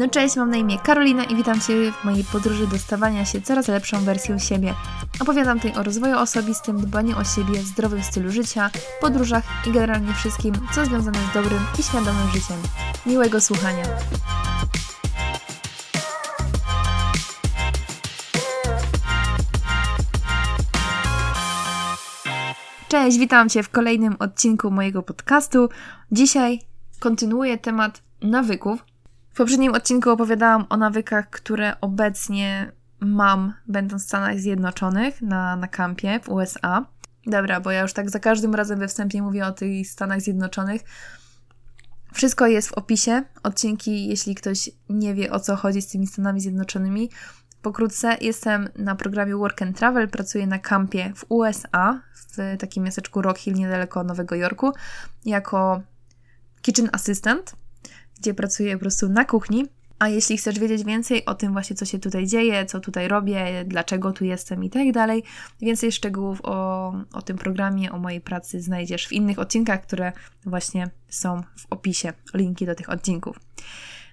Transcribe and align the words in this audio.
No 0.00 0.08
cześć, 0.08 0.36
mam 0.36 0.50
na 0.50 0.56
imię 0.56 0.78
Karolina 0.78 1.24
i 1.24 1.36
witam 1.36 1.60
Cię 1.60 1.92
w 1.92 2.04
mojej 2.04 2.24
podróży 2.24 2.66
do 2.66 2.78
stawania 2.78 3.24
się 3.24 3.40
coraz 3.40 3.68
lepszą 3.68 4.04
wersją 4.04 4.38
siebie. 4.38 4.74
Opowiadam 5.20 5.60
tutaj 5.60 5.80
o 5.80 5.82
rozwoju 5.82 6.18
osobistym, 6.18 6.80
dbaniu 6.80 7.18
o 7.18 7.24
siebie, 7.24 7.62
zdrowym 7.62 8.02
stylu 8.02 8.30
życia, 8.30 8.70
podróżach 9.00 9.44
i 9.66 9.72
generalnie 9.72 10.14
wszystkim, 10.14 10.54
co 10.74 10.84
związane 10.84 11.18
z 11.30 11.34
dobrym 11.34 11.58
i 11.78 11.82
świadomym 11.82 12.28
życiem. 12.28 12.56
Miłego 13.06 13.40
słuchania! 13.40 13.84
Cześć, 22.88 23.18
witam 23.18 23.48
Cię 23.48 23.62
w 23.62 23.70
kolejnym 23.70 24.16
odcinku 24.18 24.70
mojego 24.70 25.02
podcastu. 25.02 25.68
Dzisiaj 26.12 26.60
kontynuuję 27.00 27.58
temat 27.58 28.02
nawyków. 28.22 28.89
Poprzednim 29.40 29.74
odcinku 29.74 30.10
opowiadałam 30.10 30.66
o 30.68 30.76
nawykach, 30.76 31.30
które 31.30 31.80
obecnie 31.80 32.72
mam, 33.00 33.54
będąc 33.66 34.02
w 34.02 34.06
Stanach 34.06 34.38
Zjednoczonych 34.38 35.22
na, 35.22 35.56
na 35.56 35.68
kampie 35.68 36.20
w 36.22 36.28
USA. 36.28 36.86
Dobra, 37.26 37.60
bo 37.60 37.70
ja 37.70 37.82
już 37.82 37.92
tak 37.92 38.10
za 38.10 38.18
każdym 38.18 38.54
razem 38.54 38.78
we 38.78 38.88
wstępie 38.88 39.22
mówię 39.22 39.46
o 39.46 39.52
tych 39.52 39.86
Stanach 39.88 40.20
Zjednoczonych. 40.20 40.82
Wszystko 42.12 42.46
jest 42.46 42.68
w 42.68 42.72
opisie. 42.72 43.22
Odcinki, 43.42 44.08
jeśli 44.08 44.34
ktoś 44.34 44.70
nie 44.88 45.14
wie 45.14 45.32
o 45.32 45.40
co 45.40 45.56
chodzi 45.56 45.82
z 45.82 45.88
tymi 45.88 46.06
Stanami 46.06 46.40
Zjednoczonymi. 46.40 47.10
Pokrótce 47.62 48.16
jestem 48.20 48.68
na 48.76 48.94
programie 48.94 49.36
Work 49.36 49.62
and 49.62 49.78
Travel, 49.78 50.08
pracuję 50.08 50.46
na 50.46 50.58
kampie 50.58 51.12
w 51.16 51.24
USA, 51.28 52.00
w 52.14 52.56
takim 52.58 52.84
miasteczku 52.84 53.22
Rock 53.22 53.38
Hill 53.38 53.54
niedaleko 53.54 54.04
Nowego 54.04 54.34
Jorku, 54.34 54.72
jako 55.24 55.82
kitchen 56.62 56.88
assistant 56.92 57.59
gdzie 58.20 58.34
pracuję 58.34 58.74
po 58.74 58.80
prostu 58.80 59.08
na 59.08 59.24
kuchni. 59.24 59.66
A 59.98 60.08
jeśli 60.08 60.36
chcesz 60.36 60.58
wiedzieć 60.58 60.84
więcej 60.84 61.24
o 61.24 61.34
tym 61.34 61.52
właśnie, 61.52 61.76
co 61.76 61.84
się 61.84 61.98
tutaj 61.98 62.26
dzieje, 62.26 62.66
co 62.66 62.80
tutaj 62.80 63.08
robię, 63.08 63.64
dlaczego 63.66 64.12
tu 64.12 64.24
jestem 64.24 64.64
i 64.64 64.70
tak 64.70 64.92
dalej, 64.92 65.22
więcej 65.60 65.92
szczegółów 65.92 66.40
o, 66.42 66.92
o 67.12 67.22
tym 67.22 67.36
programie, 67.36 67.92
o 67.92 67.98
mojej 67.98 68.20
pracy 68.20 68.60
znajdziesz 68.60 69.06
w 69.06 69.12
innych 69.12 69.38
odcinkach, 69.38 69.82
które 69.82 70.12
właśnie 70.46 70.90
są 71.08 71.42
w 71.56 71.66
opisie, 71.70 72.12
linki 72.34 72.66
do 72.66 72.74
tych 72.74 72.90
odcinków. 72.90 73.40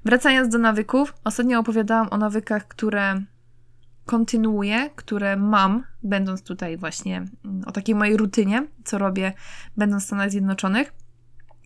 Wracając 0.05 0.50
do 0.50 0.58
nawyków, 0.58 1.13
ostatnio 1.23 1.59
opowiadałam 1.59 2.08
o 2.11 2.17
nawykach, 2.17 2.67
które 2.67 3.22
kontynuuję, 4.05 4.89
które 4.95 5.38
mam, 5.38 5.83
będąc 6.03 6.44
tutaj 6.44 6.78
właśnie 6.78 7.25
o 7.66 7.72
takiej 7.72 7.95
mojej 7.95 8.17
rutynie, 8.17 8.67
co 8.83 8.97
robię, 8.97 9.33
będąc 9.78 10.03
w 10.03 10.05
Stanach 10.05 10.31
Zjednoczonych. 10.31 10.94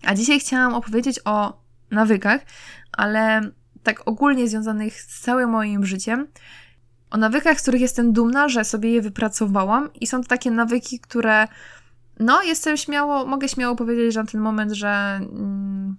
A 0.03 0.15
dzisiaj 0.15 0.39
chciałam 0.39 0.73
opowiedzieć 0.73 1.19
o 1.25 1.60
nawykach, 1.91 2.41
ale 2.91 3.41
tak 3.83 4.07
ogólnie 4.07 4.47
związanych 4.47 5.01
z 5.01 5.19
całym 5.19 5.49
moim 5.49 5.85
życiem. 5.85 6.27
O 7.11 7.17
nawykach, 7.17 7.59
z 7.59 7.61
których 7.61 7.81
jestem 7.81 8.13
dumna, 8.13 8.49
że 8.49 8.65
sobie 8.65 8.91
je 8.91 9.01
wypracowałam, 9.01 9.89
i 9.93 10.07
są 10.07 10.21
to 10.21 10.27
takie 10.27 10.51
nawyki, 10.51 10.99
które, 10.99 11.47
no, 12.19 12.43
jestem 12.43 12.77
śmiało, 12.77 13.25
mogę 13.25 13.49
śmiało 13.49 13.75
powiedzieć, 13.75 14.13
że 14.13 14.19
na 14.19 14.25
ten 14.25 14.41
moment, 14.41 14.71
że 14.71 14.89
mm, 15.21 15.97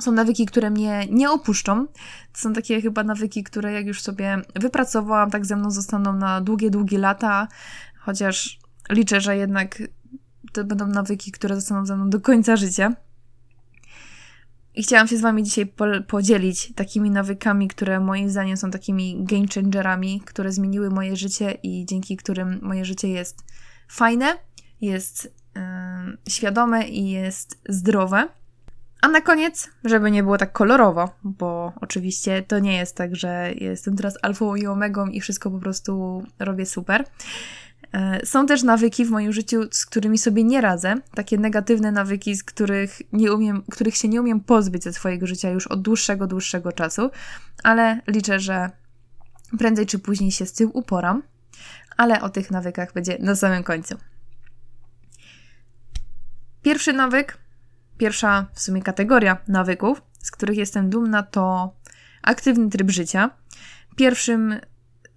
są 0.00 0.12
nawyki, 0.12 0.46
które 0.46 0.70
mnie 0.70 1.06
nie 1.10 1.30
opuszczą. 1.30 1.86
To 2.32 2.40
są 2.40 2.52
takie 2.52 2.80
chyba 2.80 3.04
nawyki, 3.04 3.44
które 3.44 3.72
jak 3.72 3.86
już 3.86 4.02
sobie 4.02 4.42
wypracowałam, 4.54 5.30
tak 5.30 5.46
ze 5.46 5.56
mną 5.56 5.70
zostaną 5.70 6.12
na 6.12 6.40
długie, 6.40 6.70
długie 6.70 6.98
lata, 6.98 7.48
chociaż 7.98 8.58
liczę, 8.90 9.20
że 9.20 9.36
jednak 9.36 9.82
to 10.52 10.64
będą 10.64 10.86
nawyki, 10.86 11.32
które 11.32 11.54
zostaną 11.54 11.86
ze 11.86 11.96
mną 11.96 12.10
do 12.10 12.20
końca 12.20 12.56
życia. 12.56 12.92
I 14.76 14.82
chciałam 14.82 15.08
się 15.08 15.16
z 15.16 15.20
Wami 15.20 15.42
dzisiaj 15.42 15.66
po 15.66 15.84
podzielić 16.06 16.72
takimi 16.74 17.10
nawykami, 17.10 17.68
które 17.68 18.00
moim 18.00 18.30
zdaniem 18.30 18.56
są 18.56 18.70
takimi 18.70 19.24
game 19.24 19.46
changerami, 19.54 20.20
które 20.20 20.52
zmieniły 20.52 20.90
moje 20.90 21.16
życie 21.16 21.58
i 21.62 21.86
dzięki 21.86 22.16
którym 22.16 22.58
moje 22.62 22.84
życie 22.84 23.08
jest 23.08 23.44
fajne, 23.88 24.38
jest 24.80 25.34
yy, 25.54 25.62
świadome 26.28 26.88
i 26.88 27.10
jest 27.10 27.60
zdrowe. 27.68 28.28
A 29.00 29.08
na 29.08 29.20
koniec, 29.20 29.70
żeby 29.84 30.10
nie 30.10 30.22
było 30.22 30.38
tak 30.38 30.52
kolorowo, 30.52 31.10
bo 31.24 31.72
oczywiście 31.80 32.42
to 32.42 32.58
nie 32.58 32.76
jest 32.76 32.96
tak, 32.96 33.16
że 33.16 33.52
jestem 33.54 33.96
teraz 33.96 34.18
alfą 34.22 34.54
i 34.54 34.66
omegą 34.66 35.06
i 35.06 35.20
wszystko 35.20 35.50
po 35.50 35.58
prostu 35.58 36.22
robię 36.38 36.66
super. 36.66 37.04
E, 37.92 38.26
są 38.26 38.46
też 38.46 38.62
nawyki 38.62 39.04
w 39.04 39.10
moim 39.10 39.32
życiu, 39.32 39.62
z 39.70 39.86
którymi 39.86 40.18
sobie 40.18 40.44
nie 40.44 40.60
radzę, 40.60 40.94
takie 41.14 41.38
negatywne 41.38 41.92
nawyki, 41.92 42.36
z 42.36 42.44
których, 42.44 43.02
nie 43.12 43.32
umiem, 43.32 43.62
których 43.70 43.96
się 43.96 44.08
nie 44.08 44.20
umiem 44.20 44.40
pozbyć 44.40 44.84
ze 44.84 44.92
swojego 44.92 45.26
życia 45.26 45.50
już 45.50 45.66
od 45.66 45.82
dłuższego, 45.82 46.26
dłuższego 46.26 46.72
czasu, 46.72 47.10
ale 47.62 48.00
liczę, 48.06 48.40
że 48.40 48.70
prędzej 49.58 49.86
czy 49.86 49.98
później 49.98 50.30
się 50.30 50.46
z 50.46 50.52
tym 50.52 50.70
uporam, 50.72 51.22
ale 51.96 52.20
o 52.20 52.28
tych 52.28 52.50
nawykach 52.50 52.92
będzie 52.92 53.18
na 53.20 53.36
samym 53.36 53.62
końcu. 53.62 53.96
Pierwszy 56.62 56.92
nawyk, 56.92 57.38
pierwsza 57.98 58.46
w 58.54 58.60
sumie 58.60 58.82
kategoria 58.82 59.38
nawyków, 59.48 60.02
z 60.22 60.30
których 60.30 60.56
jestem 60.56 60.90
dumna, 60.90 61.22
to 61.22 61.74
aktywny 62.22 62.70
tryb 62.70 62.90
życia. 62.90 63.30
Pierwszym 63.96 64.60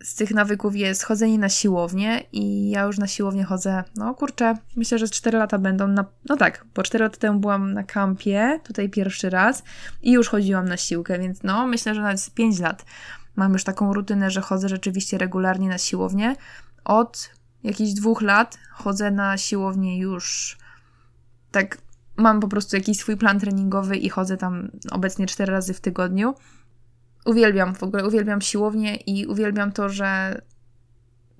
z 0.03 0.15
tych 0.15 0.31
nawyków 0.31 0.75
jest 0.75 1.03
chodzenie 1.03 1.39
na 1.39 1.49
siłownię 1.49 2.23
i 2.31 2.69
ja 2.69 2.83
już 2.83 2.97
na 2.97 3.07
siłownię 3.07 3.43
chodzę, 3.43 3.83
no 3.95 4.15
kurczę, 4.15 4.57
myślę, 4.75 4.99
że 4.99 5.07
4 5.07 5.37
lata 5.37 5.57
będą 5.57 5.87
na, 5.87 6.05
no 6.29 6.37
tak, 6.37 6.65
bo 6.75 6.83
4 6.83 7.03
lata 7.03 7.17
temu 7.17 7.39
byłam 7.39 7.73
na 7.73 7.83
kampie, 7.83 8.59
tutaj 8.63 8.89
pierwszy 8.89 9.29
raz 9.29 9.63
i 10.01 10.11
już 10.11 10.29
chodziłam 10.29 10.67
na 10.67 10.77
siłkę, 10.77 11.19
więc 11.19 11.43
no 11.43 11.67
myślę, 11.67 11.95
że 11.95 12.01
nawet 12.01 12.21
z 12.21 12.29
5 12.29 12.59
lat 12.59 12.85
mam 13.35 13.53
już 13.53 13.63
taką 13.63 13.93
rutynę, 13.93 14.31
że 14.31 14.41
chodzę 14.41 14.69
rzeczywiście 14.69 15.17
regularnie 15.17 15.69
na 15.69 15.77
siłownię. 15.77 16.35
Od 16.83 17.29
jakichś 17.63 17.91
dwóch 17.91 18.21
lat 18.21 18.57
chodzę 18.71 19.11
na 19.11 19.37
siłownię 19.37 19.99
już 19.99 20.57
tak, 21.51 21.77
mam 22.17 22.39
po 22.39 22.47
prostu 22.47 22.75
jakiś 22.75 22.97
swój 22.97 23.17
plan 23.17 23.39
treningowy 23.39 23.97
i 23.97 24.09
chodzę 24.09 24.37
tam 24.37 24.71
obecnie 24.91 25.25
4 25.25 25.51
razy 25.51 25.73
w 25.73 25.81
tygodniu 25.81 26.35
uwielbiam, 27.25 27.75
w 27.75 27.83
ogóle 27.83 28.07
uwielbiam 28.07 28.41
siłownię 28.41 28.95
i 28.95 29.25
uwielbiam 29.25 29.71
to, 29.71 29.89
że 29.89 30.41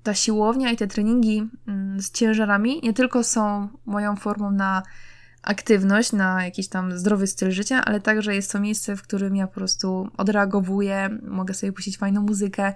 ta 0.02 0.14
siłownia 0.14 0.70
i 0.70 0.76
te 0.76 0.86
treningi 0.86 1.48
mm, 1.68 2.00
z 2.00 2.10
ciężarami 2.10 2.80
nie 2.82 2.92
tylko 2.92 3.24
są 3.24 3.68
moją 3.86 4.16
formą 4.16 4.50
na 4.50 4.82
aktywność, 5.42 6.12
na 6.12 6.44
jakiś 6.44 6.68
tam 6.68 6.98
zdrowy 6.98 7.26
styl 7.26 7.50
życia, 7.50 7.84
ale 7.84 8.00
także 8.00 8.34
jest 8.34 8.52
to 8.52 8.60
miejsce, 8.60 8.96
w 8.96 9.02
którym 9.02 9.36
ja 9.36 9.46
po 9.46 9.54
prostu 9.54 10.08
odreagowuję, 10.16 11.18
mogę 11.22 11.54
sobie 11.54 11.72
puścić 11.72 11.98
fajną 11.98 12.22
muzykę 12.22 12.72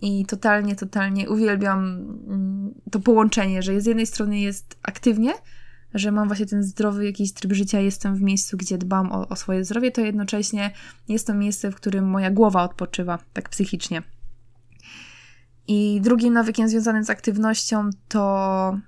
i 0.00 0.26
totalnie, 0.26 0.76
totalnie 0.76 1.30
uwielbiam 1.30 1.78
mm, 1.84 2.74
to 2.90 3.00
połączenie, 3.00 3.62
że 3.62 3.80
z 3.80 3.86
jednej 3.86 4.06
strony 4.06 4.40
jest 4.40 4.78
aktywnie, 4.82 5.32
że 5.94 6.12
mam 6.12 6.26
właśnie 6.28 6.46
ten 6.46 6.62
zdrowy 6.62 7.06
jakiś 7.06 7.32
tryb 7.32 7.52
życia, 7.52 7.80
jestem 7.80 8.14
w 8.14 8.22
miejscu, 8.22 8.56
gdzie 8.56 8.78
dbam 8.78 9.12
o, 9.12 9.28
o 9.28 9.36
swoje 9.36 9.64
zdrowie, 9.64 9.90
to 9.90 10.00
jednocześnie 10.00 10.70
jest 11.08 11.26
to 11.26 11.34
miejsce, 11.34 11.70
w 11.70 11.74
którym 11.74 12.10
moja 12.10 12.30
głowa 12.30 12.62
odpoczywa, 12.62 13.18
tak 13.32 13.48
psychicznie. 13.48 14.02
I 15.68 16.00
drugim 16.00 16.34
nawykiem 16.34 16.68
związanym 16.68 17.04
z 17.04 17.10
aktywnością 17.10 17.90
to 18.08 18.78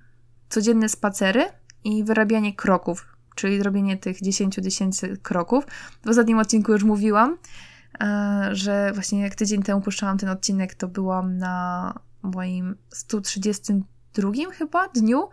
codzienne 0.48 0.88
spacery 0.88 1.44
i 1.84 2.04
wyrabianie 2.04 2.54
kroków, 2.54 3.06
czyli 3.34 3.58
zrobienie 3.58 3.96
tych 3.96 4.20
10 4.22 4.54
tysięcy 4.54 5.16
kroków. 5.22 5.64
W 6.04 6.08
ostatnim 6.08 6.38
odcinku 6.38 6.72
już 6.72 6.84
mówiłam, 6.84 7.36
e, 8.00 8.48
że 8.52 8.92
właśnie 8.94 9.20
jak 9.20 9.34
tydzień 9.34 9.62
temu 9.62 9.80
puszczałam 9.80 10.18
ten 10.18 10.28
odcinek, 10.28 10.74
to 10.74 10.88
byłam 10.88 11.38
na 11.38 11.94
moim 12.22 12.76
132 12.90 14.32
chyba 14.52 14.88
dniu 14.88 15.28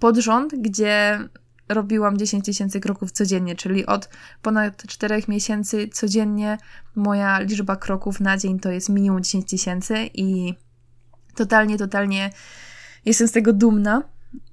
pod 0.00 0.16
rząd, 0.16 0.54
gdzie 0.58 1.18
robiłam 1.68 2.18
10 2.18 2.44
tysięcy 2.44 2.80
kroków 2.80 3.12
codziennie, 3.12 3.56
czyli 3.56 3.86
od 3.86 4.08
ponad 4.42 4.82
4 4.86 5.22
miesięcy 5.28 5.88
codziennie 5.88 6.58
moja 6.94 7.40
liczba 7.40 7.76
kroków 7.76 8.20
na 8.20 8.36
dzień 8.36 8.60
to 8.60 8.70
jest 8.70 8.88
minimum 8.88 9.22
10 9.22 9.50
tysięcy 9.50 9.94
i 10.14 10.54
totalnie, 11.34 11.78
totalnie 11.78 12.30
jestem 13.04 13.28
z 13.28 13.32
tego 13.32 13.52
dumna. 13.52 14.02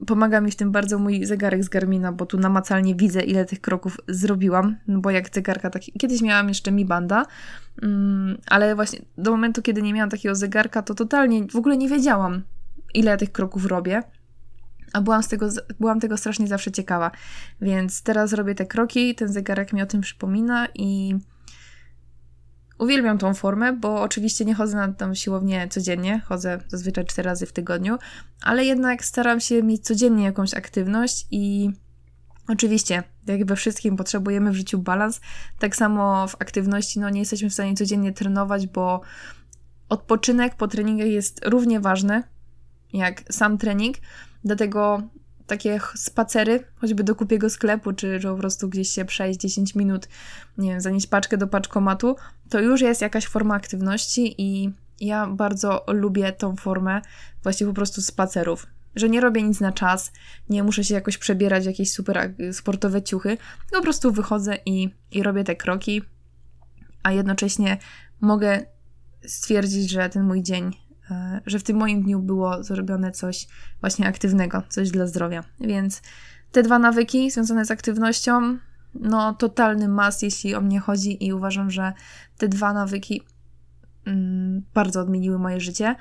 Pomaga 0.08 0.42
mi 0.42 0.52
w 0.52 0.56
tym 0.56 0.72
bardzo 0.72 1.00
mój 1.00 1.26
zegarek 1.26 1.64
z 1.64 1.70
Garmina, 1.70 2.12
bo 2.12 2.26
tu 2.26 2.38
namacalnie 2.38 2.96
widzę, 2.96 3.22
ile 3.22 3.46
tych 3.46 3.62
kroków 3.62 3.98
zrobiłam, 4.08 4.76
no 4.88 5.00
bo 5.00 5.12
jak 5.12 5.36
zegarka, 5.36 5.70
tak... 5.70 5.82
kiedyś 6.00 6.22
miałam 6.22 6.48
jeszcze 6.48 6.72
Mi 6.72 6.86
Banda, 6.86 7.26
mm, 7.82 8.38
ale 8.48 8.76
właśnie 8.76 9.00
do 9.18 9.32
momentu, 9.32 9.62
kiedy 9.62 9.82
nie 9.82 9.94
miałam 9.94 10.10
takiego 10.10 10.36
zegarka, 10.36 10.82
to 10.82 10.94
totalnie 10.94 11.48
w 11.48 11.56
ogóle 11.56 11.78
nie 11.78 11.90
wiedziałam, 11.90 12.44
ile 12.94 13.12
ja 13.12 13.18
tych 13.18 13.32
kroków 13.32 13.66
robię. 13.66 14.04
A 14.94 15.02
byłam, 15.02 15.24
z 15.24 15.28
tego, 15.28 15.50
byłam 15.80 16.00
tego 16.00 16.18
strasznie 16.18 16.48
zawsze 16.48 16.72
ciekawa. 16.72 17.12
Więc 17.62 18.04
teraz 18.04 18.34
robię 18.34 18.56
te 18.56 18.66
kroki, 18.66 19.16
ten 19.16 19.34
zegarek 19.34 19.74
mi 19.74 19.82
o 19.82 19.86
tym 19.86 20.02
przypomina 20.02 20.68
i 20.76 21.16
uwielbiam 22.80 23.18
tą 23.18 23.34
formę, 23.34 23.74
bo 23.74 24.02
oczywiście 24.02 24.46
nie 24.46 24.56
chodzę 24.56 24.78
na 24.78 24.94
tą 24.94 25.14
siłownię 25.14 25.68
codziennie, 25.68 26.22
chodzę 26.26 26.60
zazwyczaj 26.68 27.06
4 27.06 27.30
razy 27.30 27.46
w 27.46 27.52
tygodniu, 27.52 27.98
ale 28.42 28.66
jednak 28.66 29.06
staram 29.06 29.40
się 29.40 29.64
mieć 29.64 29.84
codziennie 29.84 30.24
jakąś 30.24 30.54
aktywność 30.54 31.28
i 31.32 31.72
Oczywiście, 32.48 33.04
jak 33.26 33.46
we 33.46 33.56
wszystkim 33.56 33.98
potrzebujemy 33.98 34.52
w 34.52 34.56
życiu 34.56 34.80
balans, 34.80 35.22
tak 35.60 35.76
samo 35.76 36.28
w 36.28 36.36
aktywności, 36.40 37.00
no 37.00 37.10
nie 37.10 37.20
jesteśmy 37.20 37.50
w 37.50 37.54
stanie 37.54 37.76
codziennie 37.76 38.14
trenować, 38.14 38.68
bo 38.68 39.02
odpoczynek 39.90 40.56
po 40.56 40.68
treningach 40.68 41.08
jest 41.08 41.46
równie 41.46 41.80
ważny 41.80 42.24
jak 42.94 43.24
sam 43.30 43.58
trening, 43.58 43.98
dlatego 44.44 45.02
takie 45.48 45.80
spacery, 45.96 46.64
choćby 46.76 47.04
do 47.04 47.16
kupiego 47.16 47.50
sklepu, 47.50 47.94
czy, 47.94 48.20
po 48.24 48.36
prostu 48.36 48.70
gdzieś 48.70 48.90
się 48.90 49.06
przejść 49.06 49.40
10 49.40 49.76
minut, 49.76 50.08
nie 50.58 50.70
wiem, 50.70 50.82
zanieść 50.82 51.08
paczkę 51.08 51.38
do 51.38 51.48
paczkomatu, 51.48 52.16
to 52.50 52.60
już 52.60 52.82
jest 52.82 53.02
jakaś 53.02 53.28
forma 53.28 53.56
aktywności 53.56 54.36
i 54.38 54.72
ja 55.02 55.28
bardzo 55.28 55.86
lubię 55.88 56.32
tą 56.32 56.56
formę 56.56 57.02
właśnie 57.44 57.68
po 57.68 57.74
prostu 57.74 58.02
spacerów. 58.02 58.68
Że 58.96 59.10
nie 59.10 59.22
robię 59.22 59.44
nic 59.44 59.60
na 59.60 59.72
czas, 59.72 60.12
nie 60.50 60.64
muszę 60.64 60.84
się 60.84 60.94
jakoś 60.94 61.18
przebierać 61.18 61.64
w 61.64 61.68
jakieś 61.68 61.92
super 61.92 62.34
sportowe 62.52 63.02
ciuchy, 63.02 63.38
po 63.72 63.82
prostu 63.82 64.12
wychodzę 64.12 64.58
i, 64.66 64.90
i 65.12 65.24
robię 65.24 65.44
te 65.44 65.56
kroki, 65.56 66.02
a 67.04 67.12
jednocześnie 67.12 67.78
mogę 68.22 68.66
stwierdzić, 69.28 69.90
że 69.92 70.10
ten 70.10 70.24
mój 70.24 70.44
dzień 70.44 70.87
że 71.46 71.60
w 71.60 71.64
tym 71.64 71.78
moim 71.78 72.04
dniu 72.04 72.20
było 72.20 72.64
zrobione 72.64 73.12
coś 73.12 73.48
właśnie 73.82 74.08
aktywnego, 74.08 74.64
coś 74.70 74.92
dla 74.92 75.08
zdrowia. 75.08 75.44
Więc 75.60 76.02
te 76.52 76.64
dwa 76.64 76.80
nawyki 76.80 77.32
związane 77.32 77.66
z 77.66 77.72
aktywnością, 77.72 78.58
no 78.94 79.34
totalny 79.34 79.88
mas, 79.88 80.22
jeśli 80.22 80.56
o 80.56 80.62
mnie 80.62 80.80
chodzi 80.80 81.26
i 81.26 81.34
uważam, 81.34 81.72
że 81.72 81.94
te 82.38 82.48
dwa 82.48 82.74
nawyki 82.74 83.22
mm, 84.06 84.64
bardzo 84.74 85.02
odmieniły 85.02 85.40
moje 85.40 85.60
życie. 85.60 85.96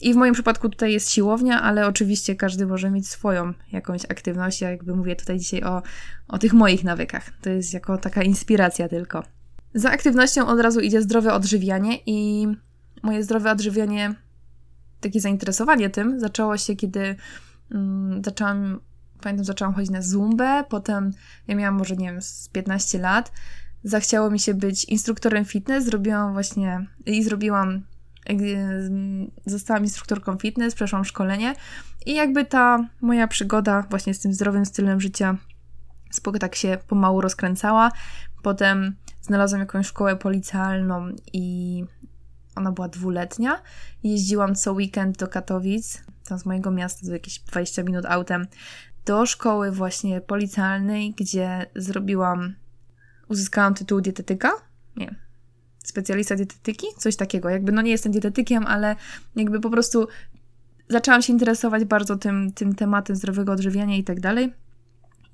I 0.00 0.14
w 0.14 0.16
moim 0.16 0.34
przypadku 0.34 0.68
tutaj 0.68 0.92
jest 0.92 1.10
siłownia, 1.10 1.62
ale 1.62 1.86
oczywiście 1.86 2.36
każdy 2.36 2.66
może 2.66 2.90
mieć 2.90 3.08
swoją 3.08 3.52
jakąś 3.72 4.04
aktywność. 4.04 4.60
Ja 4.60 4.70
jakby 4.70 4.96
mówię 4.96 5.16
tutaj 5.16 5.38
dzisiaj 5.38 5.62
o, 5.62 5.82
o 6.28 6.38
tych 6.38 6.52
moich 6.52 6.84
nawykach. 6.84 7.30
To 7.42 7.50
jest 7.50 7.74
jako 7.74 7.98
taka 7.98 8.22
inspiracja 8.22 8.88
tylko. 8.88 9.22
Za 9.74 9.90
aktywnością 9.90 10.46
od 10.46 10.60
razu 10.60 10.80
idzie 10.80 11.02
zdrowe 11.02 11.32
odżywianie 11.32 11.98
i 12.06 12.48
moje 13.02 13.22
zdrowe 13.22 13.50
odżywianie 13.50 14.14
takie 15.00 15.20
zainteresowanie 15.20 15.90
tym 15.90 16.20
zaczęło 16.20 16.56
się, 16.56 16.76
kiedy 16.76 17.16
um, 17.74 18.22
zaczęłam, 18.24 18.80
pamiętam, 19.20 19.44
zaczęłam 19.44 19.74
chodzić 19.74 19.90
na 19.90 20.02
zumbę, 20.02 20.64
potem 20.68 21.10
ja 21.48 21.54
miałam 21.54 21.74
może, 21.74 21.96
nie 21.96 22.06
wiem, 22.06 22.22
z 22.22 22.48
15 22.48 22.98
lat, 22.98 23.32
zachciało 23.84 24.30
mi 24.30 24.38
się 24.38 24.54
być 24.54 24.84
instruktorem 24.84 25.44
fitness, 25.44 25.84
zrobiłam 25.84 26.32
właśnie 26.32 26.86
i 27.06 27.24
zrobiłam 27.24 27.82
zostałam 29.46 29.82
instruktorką 29.82 30.38
fitness, 30.38 30.74
przeszłam 30.74 31.04
szkolenie 31.04 31.54
i 32.06 32.14
jakby 32.14 32.44
ta 32.44 32.88
moja 33.00 33.28
przygoda 33.28 33.86
właśnie 33.90 34.14
z 34.14 34.20
tym 34.20 34.32
zdrowym 34.32 34.66
stylem 34.66 35.00
życia 35.00 35.36
spoko 36.10 36.38
tak 36.38 36.54
się 36.54 36.78
pomału 36.88 37.20
rozkręcała. 37.20 37.92
Potem 38.42 38.96
znalazłam 39.20 39.60
jakąś 39.60 39.86
szkołę 39.86 40.16
policjalną 40.16 41.08
i 41.32 41.84
ona 42.58 42.72
była 42.72 42.88
dwuletnia. 42.88 43.62
Jeździłam 44.02 44.54
co 44.54 44.72
weekend 44.72 45.18
do 45.18 45.28
Katowic, 45.28 46.02
tam 46.28 46.38
z 46.38 46.46
mojego 46.46 46.70
miasta, 46.70 47.06
to 47.06 47.12
jakieś 47.12 47.38
20 47.38 47.82
minut 47.82 48.06
autem, 48.06 48.46
do 49.06 49.26
szkoły 49.26 49.72
właśnie 49.72 50.20
policjalnej, 50.20 51.14
gdzie 51.16 51.66
zrobiłam, 51.76 52.54
uzyskałam 53.28 53.74
tytuł 53.74 54.00
dietetyka. 54.00 54.50
Nie, 54.96 55.14
specjalista 55.84 56.36
dietetyki, 56.36 56.86
coś 56.96 57.16
takiego. 57.16 57.48
Jakby, 57.48 57.72
no 57.72 57.82
nie 57.82 57.90
jestem 57.90 58.12
dietetykiem, 58.12 58.66
ale 58.66 58.96
jakby 59.36 59.60
po 59.60 59.70
prostu 59.70 60.08
zaczęłam 60.88 61.22
się 61.22 61.32
interesować 61.32 61.84
bardzo 61.84 62.16
tym, 62.16 62.52
tym 62.52 62.74
tematem 62.74 63.16
zdrowego 63.16 63.52
odżywiania 63.52 63.96
i 63.96 64.04
tak 64.04 64.20
dalej. 64.20 64.52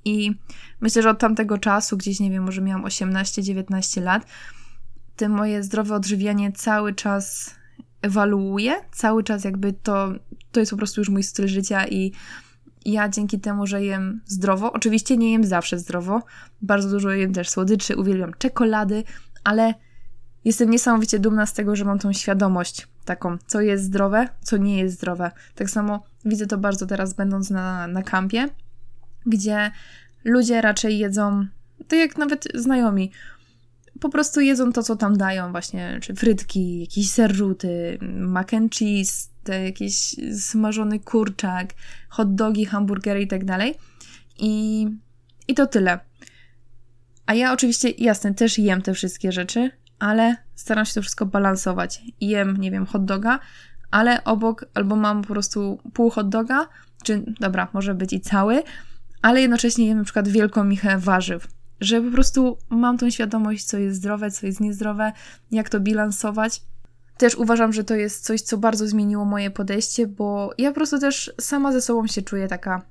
I 0.04 0.34
myślę, 0.80 1.02
że 1.02 1.10
od 1.10 1.18
tamtego 1.18 1.58
czasu, 1.58 1.96
gdzieś 1.96 2.20
nie 2.20 2.30
wiem, 2.30 2.44
może 2.44 2.60
miałam 2.60 2.84
18-19 2.84 4.02
lat, 4.02 4.26
te 5.16 5.28
moje 5.28 5.62
zdrowe 5.62 5.94
odżywianie 5.94 6.52
cały 6.52 6.94
czas 6.94 7.54
ewaluuje, 8.02 8.74
cały 8.92 9.24
czas 9.24 9.44
jakby 9.44 9.72
to, 9.72 10.08
to 10.52 10.60
jest 10.60 10.70
po 10.70 10.76
prostu 10.76 11.00
już 11.00 11.08
mój 11.08 11.22
styl 11.22 11.48
życia 11.48 11.86
i 11.86 12.12
ja 12.84 13.08
dzięki 13.08 13.40
temu, 13.40 13.66
że 13.66 13.84
jem 13.84 14.20
zdrowo, 14.26 14.72
oczywiście 14.72 15.16
nie 15.16 15.32
jem 15.32 15.44
zawsze 15.44 15.78
zdrowo, 15.78 16.22
bardzo 16.62 16.90
dużo 16.90 17.10
jem 17.10 17.32
też 17.32 17.50
słodyczy, 17.50 17.96
uwielbiam 17.96 18.32
czekolady, 18.38 19.04
ale 19.44 19.74
jestem 20.44 20.70
niesamowicie 20.70 21.18
dumna 21.18 21.46
z 21.46 21.52
tego, 21.52 21.76
że 21.76 21.84
mam 21.84 21.98
tą 21.98 22.12
świadomość 22.12 22.88
taką, 23.04 23.38
co 23.46 23.60
jest 23.60 23.84
zdrowe, 23.84 24.28
co 24.42 24.56
nie 24.56 24.78
jest 24.78 24.94
zdrowe. 24.94 25.30
Tak 25.54 25.70
samo 25.70 26.02
widzę 26.24 26.46
to 26.46 26.58
bardzo 26.58 26.86
teraz, 26.86 27.14
będąc 27.14 27.50
na, 27.50 27.86
na 27.86 28.02
kampie, 28.02 28.48
gdzie 29.26 29.70
ludzie 30.24 30.60
raczej 30.60 30.98
jedzą, 30.98 31.46
tak 31.88 31.98
jak 31.98 32.18
nawet 32.18 32.48
znajomi, 32.54 33.10
po 34.04 34.10
prostu 34.10 34.40
jedzą 34.40 34.72
to, 34.72 34.82
co 34.82 34.96
tam 34.96 35.16
dają, 35.16 35.50
właśnie, 35.50 35.98
czy 36.02 36.14
frytki, 36.14 36.80
jakieś 36.80 37.10
serruty, 37.10 37.98
mac 38.02 38.54
and 38.54 38.74
cheese, 38.74 39.28
te 39.44 39.64
jakieś 39.64 40.16
smażony 40.40 41.00
kurczak, 41.00 41.74
hot 42.08 42.34
dogi, 42.34 42.64
hamburgery 42.64 43.22
i 43.22 43.28
tak 43.28 43.44
dalej. 43.44 43.74
I, 44.38 44.86
I 45.48 45.54
to 45.54 45.66
tyle. 45.66 45.98
A 47.26 47.34
ja 47.34 47.52
oczywiście, 47.52 47.90
jasne, 47.90 48.34
też 48.34 48.58
jem 48.58 48.82
te 48.82 48.94
wszystkie 48.94 49.32
rzeczy, 49.32 49.70
ale 49.98 50.36
staram 50.54 50.84
się 50.84 50.94
to 50.94 51.02
wszystko 51.02 51.26
balansować. 51.26 52.02
Jem, 52.20 52.56
nie 52.56 52.70
wiem, 52.70 52.86
hot 52.86 53.04
doga, 53.04 53.38
ale 53.90 54.24
obok 54.24 54.64
albo 54.74 54.96
mam 54.96 55.22
po 55.22 55.28
prostu 55.28 55.78
pół 55.92 56.10
hot 56.10 56.28
doga, 56.28 56.68
czy 57.04 57.24
dobra, 57.40 57.68
może 57.72 57.94
być 57.94 58.12
i 58.12 58.20
cały, 58.20 58.62
ale 59.22 59.40
jednocześnie 59.40 59.86
jem 59.86 59.98
na 59.98 60.04
przykład 60.04 60.28
wielką 60.28 60.64
michę 60.64 60.98
warzyw 60.98 61.48
że 61.84 62.02
po 62.02 62.10
prostu 62.10 62.58
mam 62.70 62.98
tą 62.98 63.10
świadomość, 63.10 63.64
co 63.64 63.78
jest 63.78 63.96
zdrowe, 63.96 64.30
co 64.30 64.46
jest 64.46 64.60
niezdrowe, 64.60 65.12
jak 65.50 65.68
to 65.68 65.80
bilansować. 65.80 66.62
Też 67.16 67.34
uważam, 67.34 67.72
że 67.72 67.84
to 67.84 67.94
jest 67.94 68.24
coś, 68.24 68.40
co 68.40 68.58
bardzo 68.58 68.86
zmieniło 68.88 69.24
moje 69.24 69.50
podejście, 69.50 70.06
bo 70.06 70.50
ja 70.58 70.70
po 70.70 70.74
prostu 70.74 70.98
też 70.98 71.32
sama 71.40 71.72
ze 71.72 71.82
sobą 71.82 72.06
się 72.06 72.22
czuję 72.22 72.48
taka 72.48 72.82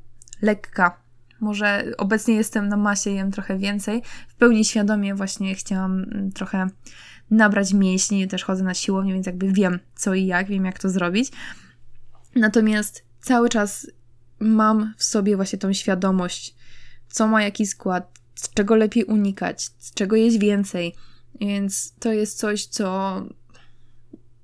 lekka. 0.41 0.97
Może 1.39 1.83
obecnie 1.97 2.35
jestem 2.35 2.67
na 2.67 2.77
masie, 2.77 3.09
jem 3.09 3.31
trochę 3.31 3.57
więcej. 3.57 4.01
W 4.27 4.35
pełni 4.35 4.65
świadomie 4.65 5.15
właśnie 5.15 5.55
chciałam 5.55 5.91
mm, 6.03 6.31
trochę 6.31 6.67
nabrać 7.31 7.73
mięśni, 7.73 8.27
też 8.27 8.43
chodzę 8.43 8.63
na 8.63 8.73
siłownię, 8.73 9.13
więc 9.13 9.25
jakby 9.25 9.51
wiem 9.51 9.79
co 9.95 10.13
i 10.13 10.25
jak, 10.25 10.47
wiem 10.47 10.65
jak 10.65 10.79
to 10.79 10.89
zrobić. 10.89 11.31
Natomiast 12.35 13.05
cały 13.21 13.49
czas 13.49 13.87
mam 14.39 14.93
w 14.97 15.03
sobie 15.03 15.35
właśnie 15.35 15.59
tą 15.59 15.73
świadomość, 15.73 16.55
co 17.07 17.27
ma 17.27 17.43
jaki 17.43 17.65
skład, 17.65 18.19
czego 18.53 18.75
lepiej 18.75 19.03
unikać, 19.03 19.69
czego 19.95 20.15
jeść 20.15 20.37
więcej. 20.37 20.95
Więc 21.39 21.93
to 21.99 22.13
jest 22.13 22.37
coś, 22.37 22.65
co. 22.65 23.15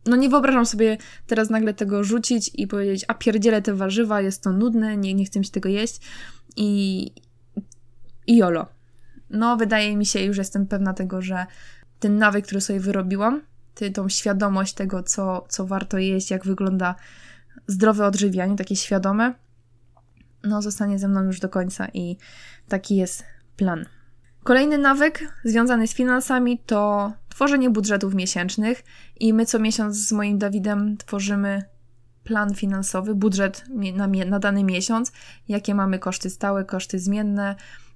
No 0.05 0.15
nie 0.15 0.29
wyobrażam 0.29 0.65
sobie 0.65 0.97
teraz 1.27 1.49
nagle 1.49 1.73
tego 1.73 2.03
rzucić 2.03 2.51
i 2.53 2.67
powiedzieć, 2.67 3.05
a 3.07 3.13
pierdzielę 3.13 3.61
te 3.61 3.73
warzywa, 3.73 4.21
jest 4.21 4.43
to 4.43 4.51
nudne, 4.51 4.97
nie, 4.97 5.13
nie 5.13 5.25
chcę 5.25 5.39
mi 5.39 5.45
się 5.45 5.51
tego 5.51 5.69
jeść 5.69 6.01
i, 6.55 7.11
i 8.27 8.37
jolo. 8.37 8.67
No 9.29 9.57
wydaje 9.57 9.97
mi 9.97 10.05
się, 10.05 10.19
już 10.23 10.37
jestem 10.37 10.67
pewna 10.67 10.93
tego, 10.93 11.21
że 11.21 11.45
ten 11.99 12.17
nawyk, 12.17 12.45
który 12.45 12.61
sobie 12.61 12.79
wyrobiłam, 12.79 13.41
tą 13.93 14.09
świadomość 14.09 14.73
tego, 14.73 15.03
co, 15.03 15.45
co 15.49 15.65
warto 15.65 15.97
jeść, 15.97 16.31
jak 16.31 16.45
wygląda 16.45 16.95
zdrowe 17.67 18.05
odżywianie, 18.05 18.55
takie 18.55 18.75
świadome, 18.75 19.33
no 20.43 20.61
zostanie 20.61 20.99
ze 20.99 21.07
mną 21.07 21.23
już 21.23 21.39
do 21.39 21.49
końca 21.49 21.87
i 21.93 22.17
taki 22.67 22.95
jest 22.95 23.23
plan. 23.59 23.85
Kolejny 24.43 24.77
nawyk 24.77 25.33
związany 25.43 25.87
z 25.87 25.93
finansami 25.93 26.59
to 26.65 27.11
tworzenie 27.29 27.69
budżetów 27.69 28.13
miesięcznych 28.13 28.83
i 29.19 29.33
my 29.33 29.45
co 29.45 29.59
miesiąc 29.59 29.95
z 29.95 30.11
moim 30.11 30.37
Dawidem 30.37 30.97
tworzymy 30.97 31.63
plan 32.23 32.55
finansowy, 32.55 33.15
budżet 33.15 33.63
na, 33.93 34.07
na 34.07 34.39
dany 34.39 34.63
miesiąc, 34.63 35.11
jakie 35.47 35.75
mamy 35.75 35.99
koszty 35.99 36.29
stałe, 36.29 36.65
koszty 36.65 36.99
zmienne, 36.99 37.55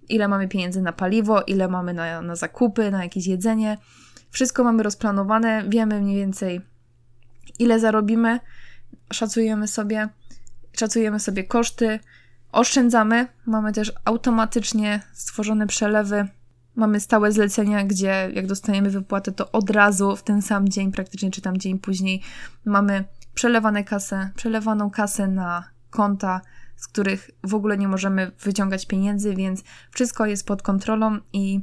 ile 0.09 0.27
mamy 0.27 0.47
pieniędzy 0.47 0.81
na 0.81 0.93
paliwo, 0.93 1.41
ile 1.41 1.67
mamy 1.67 1.93
na, 1.93 2.21
na 2.21 2.35
zakupy, 2.35 2.91
na 2.91 3.03
jakieś 3.03 3.27
jedzenie. 3.27 3.77
Wszystko 4.31 4.63
mamy 4.63 4.83
rozplanowane, 4.83 5.63
wiemy 5.67 6.01
mniej 6.01 6.17
więcej 6.17 6.61
ile 7.59 7.79
zarobimy, 7.79 8.39
szacujemy 9.13 9.67
sobie, 9.67 10.09
szacujemy 10.77 11.19
sobie 11.19 11.43
koszty, 11.43 11.99
Oszczędzamy, 12.53 13.27
mamy 13.45 13.73
też 13.73 13.93
automatycznie 14.05 15.01
stworzone 15.13 15.67
przelewy. 15.67 16.27
Mamy 16.75 16.99
stałe 16.99 17.31
zlecenia, 17.31 17.83
gdzie 17.83 18.29
jak 18.33 18.47
dostajemy 18.47 18.89
wypłatę, 18.89 19.31
to 19.31 19.51
od 19.51 19.69
razu 19.69 20.15
w 20.15 20.23
ten 20.23 20.41
sam 20.41 20.69
dzień, 20.69 20.91
praktycznie 20.91 21.31
czy 21.31 21.41
tam 21.41 21.57
dzień 21.57 21.79
później, 21.79 22.21
mamy 22.65 23.03
przelewane 23.33 23.83
kasę, 23.83 24.29
przelewaną 24.35 24.89
kasę 24.89 25.27
na 25.27 25.63
konta, 25.89 26.41
z 26.75 26.87
których 26.87 27.31
w 27.43 27.55
ogóle 27.55 27.77
nie 27.77 27.87
możemy 27.87 28.31
wyciągać 28.39 28.85
pieniędzy, 28.85 29.35
więc 29.35 29.63
wszystko 29.91 30.25
jest 30.25 30.47
pod 30.47 30.61
kontrolą 30.61 31.17
i 31.33 31.61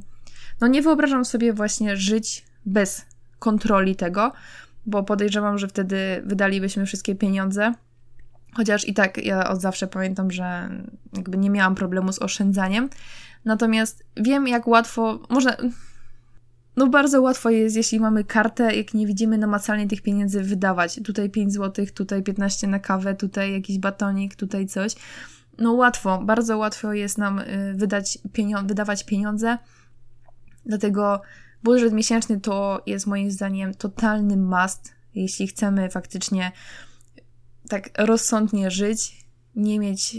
no 0.61 0.67
nie 0.67 0.81
wyobrażam 0.81 1.25
sobie 1.25 1.53
właśnie 1.53 1.97
żyć 1.97 2.45
bez 2.65 3.05
kontroli 3.39 3.95
tego, 3.95 4.31
bo 4.85 5.03
podejrzewam, 5.03 5.57
że 5.57 5.67
wtedy 5.67 6.21
wydalibyśmy 6.25 6.85
wszystkie 6.85 7.15
pieniądze, 7.15 7.73
Chociaż 8.55 8.87
i 8.87 8.93
tak 8.93 9.25
ja 9.25 9.49
od 9.49 9.61
zawsze 9.61 9.87
pamiętam, 9.87 10.31
że 10.31 10.69
jakby 11.13 11.37
nie 11.37 11.49
miałam 11.49 11.75
problemu 11.75 12.13
z 12.13 12.19
oszczędzaniem, 12.19 12.89
Natomiast 13.45 14.03
wiem, 14.17 14.47
jak 14.47 14.67
łatwo 14.67 15.19
można. 15.29 15.57
No, 16.75 16.87
bardzo 16.87 17.21
łatwo 17.21 17.49
jest, 17.49 17.75
jeśli 17.75 17.99
mamy 17.99 18.23
kartę, 18.23 18.75
jak 18.75 18.93
nie 18.93 19.07
widzimy 19.07 19.37
namacalnie 19.37 19.87
tych 19.87 20.01
pieniędzy, 20.01 20.43
wydawać. 20.43 20.99
Tutaj 21.05 21.29
5 21.29 21.53
zł, 21.53 21.85
tutaj 21.93 22.23
15 22.23 22.67
na 22.67 22.79
kawę, 22.79 23.15
tutaj 23.15 23.53
jakiś 23.53 23.77
batonik, 23.77 24.35
tutaj 24.35 24.67
coś. 24.67 24.95
No, 25.57 25.73
łatwo, 25.73 26.21
bardzo 26.23 26.57
łatwo 26.57 26.93
jest 26.93 27.17
nam 27.17 27.39
y, 27.39 27.73
wydać 27.77 28.17
pienio 28.33 28.63
wydawać 28.63 29.05
pieniądze. 29.05 29.57
Dlatego 30.65 31.21
budżet 31.63 31.93
miesięczny 31.93 32.39
to 32.39 32.83
jest 32.85 33.07
moim 33.07 33.31
zdaniem 33.31 33.73
totalny 33.73 34.37
must, 34.37 34.93
jeśli 35.15 35.47
chcemy 35.47 35.89
faktycznie 35.89 36.51
tak 37.69 37.89
rozsądnie 37.97 38.71
żyć, 38.71 39.25
nie 39.55 39.79
mieć, 39.79 40.15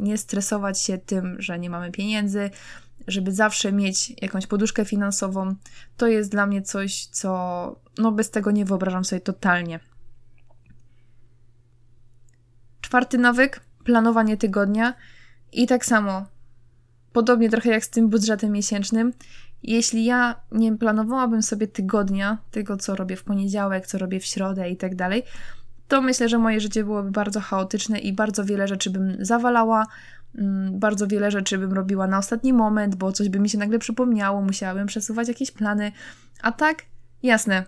nie 0.00 0.18
stresować 0.18 0.82
się 0.82 0.98
tym, 0.98 1.36
że 1.38 1.58
nie 1.58 1.70
mamy 1.70 1.92
pieniędzy, 1.92 2.50
żeby 3.06 3.32
zawsze 3.32 3.72
mieć 3.72 4.22
jakąś 4.22 4.46
poduszkę 4.46 4.84
finansową, 4.84 5.54
to 5.96 6.06
jest 6.06 6.30
dla 6.30 6.46
mnie 6.46 6.62
coś, 6.62 7.06
co 7.06 7.80
no 7.98 8.12
bez 8.12 8.30
tego 8.30 8.50
nie 8.50 8.64
wyobrażam 8.64 9.04
sobie 9.04 9.20
totalnie. 9.20 9.80
Czwarty 12.80 13.18
nawyk 13.18 13.60
planowanie 13.84 14.36
tygodnia 14.36 14.94
i 15.52 15.66
tak 15.66 15.86
samo, 15.86 16.26
podobnie 17.12 17.50
trochę 17.50 17.70
jak 17.70 17.84
z 17.84 17.90
tym 17.90 18.08
budżetem 18.08 18.52
miesięcznym, 18.52 19.12
jeśli 19.62 20.04
ja 20.04 20.40
nie 20.52 20.76
planowałabym 20.76 21.42
sobie 21.42 21.68
tygodnia, 21.68 22.38
tego 22.50 22.76
co 22.76 22.96
robię 22.96 23.16
w 23.16 23.24
poniedziałek, 23.24 23.86
co 23.86 23.98
robię 23.98 24.20
w 24.20 24.24
środę 24.24 24.70
i 24.70 24.76
tak 24.76 24.94
dalej, 24.94 25.22
to 25.88 26.02
myślę, 26.02 26.28
że 26.28 26.38
moje 26.38 26.60
życie 26.60 26.84
byłoby 26.84 27.10
bardzo 27.10 27.40
chaotyczne 27.40 27.98
i 27.98 28.12
bardzo 28.12 28.44
wiele 28.44 28.68
rzeczy 28.68 28.90
bym 28.90 29.16
zawalała, 29.20 29.86
mm, 30.38 30.78
bardzo 30.78 31.06
wiele 31.06 31.30
rzeczy 31.30 31.58
bym 31.58 31.72
robiła 31.72 32.06
na 32.06 32.18
ostatni 32.18 32.52
moment, 32.52 32.94
bo 32.94 33.12
coś 33.12 33.28
by 33.28 33.40
mi 33.40 33.48
się 33.48 33.58
nagle 33.58 33.78
przypomniało, 33.78 34.42
musiałabym 34.42 34.86
przesuwać 34.86 35.28
jakieś 35.28 35.50
plany. 35.50 35.92
A 36.42 36.52
tak, 36.52 36.82
jasne, 37.22 37.64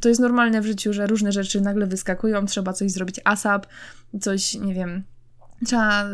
to 0.00 0.08
jest 0.08 0.20
normalne 0.20 0.60
w 0.60 0.66
życiu, 0.66 0.92
że 0.92 1.06
różne 1.06 1.32
rzeczy 1.32 1.60
nagle 1.60 1.86
wyskakują, 1.86 2.46
trzeba 2.46 2.72
coś 2.72 2.90
zrobić 2.90 3.20
ASAP, 3.24 3.66
coś, 4.20 4.54
nie 4.54 4.74
wiem, 4.74 5.02
trzeba 5.64 6.04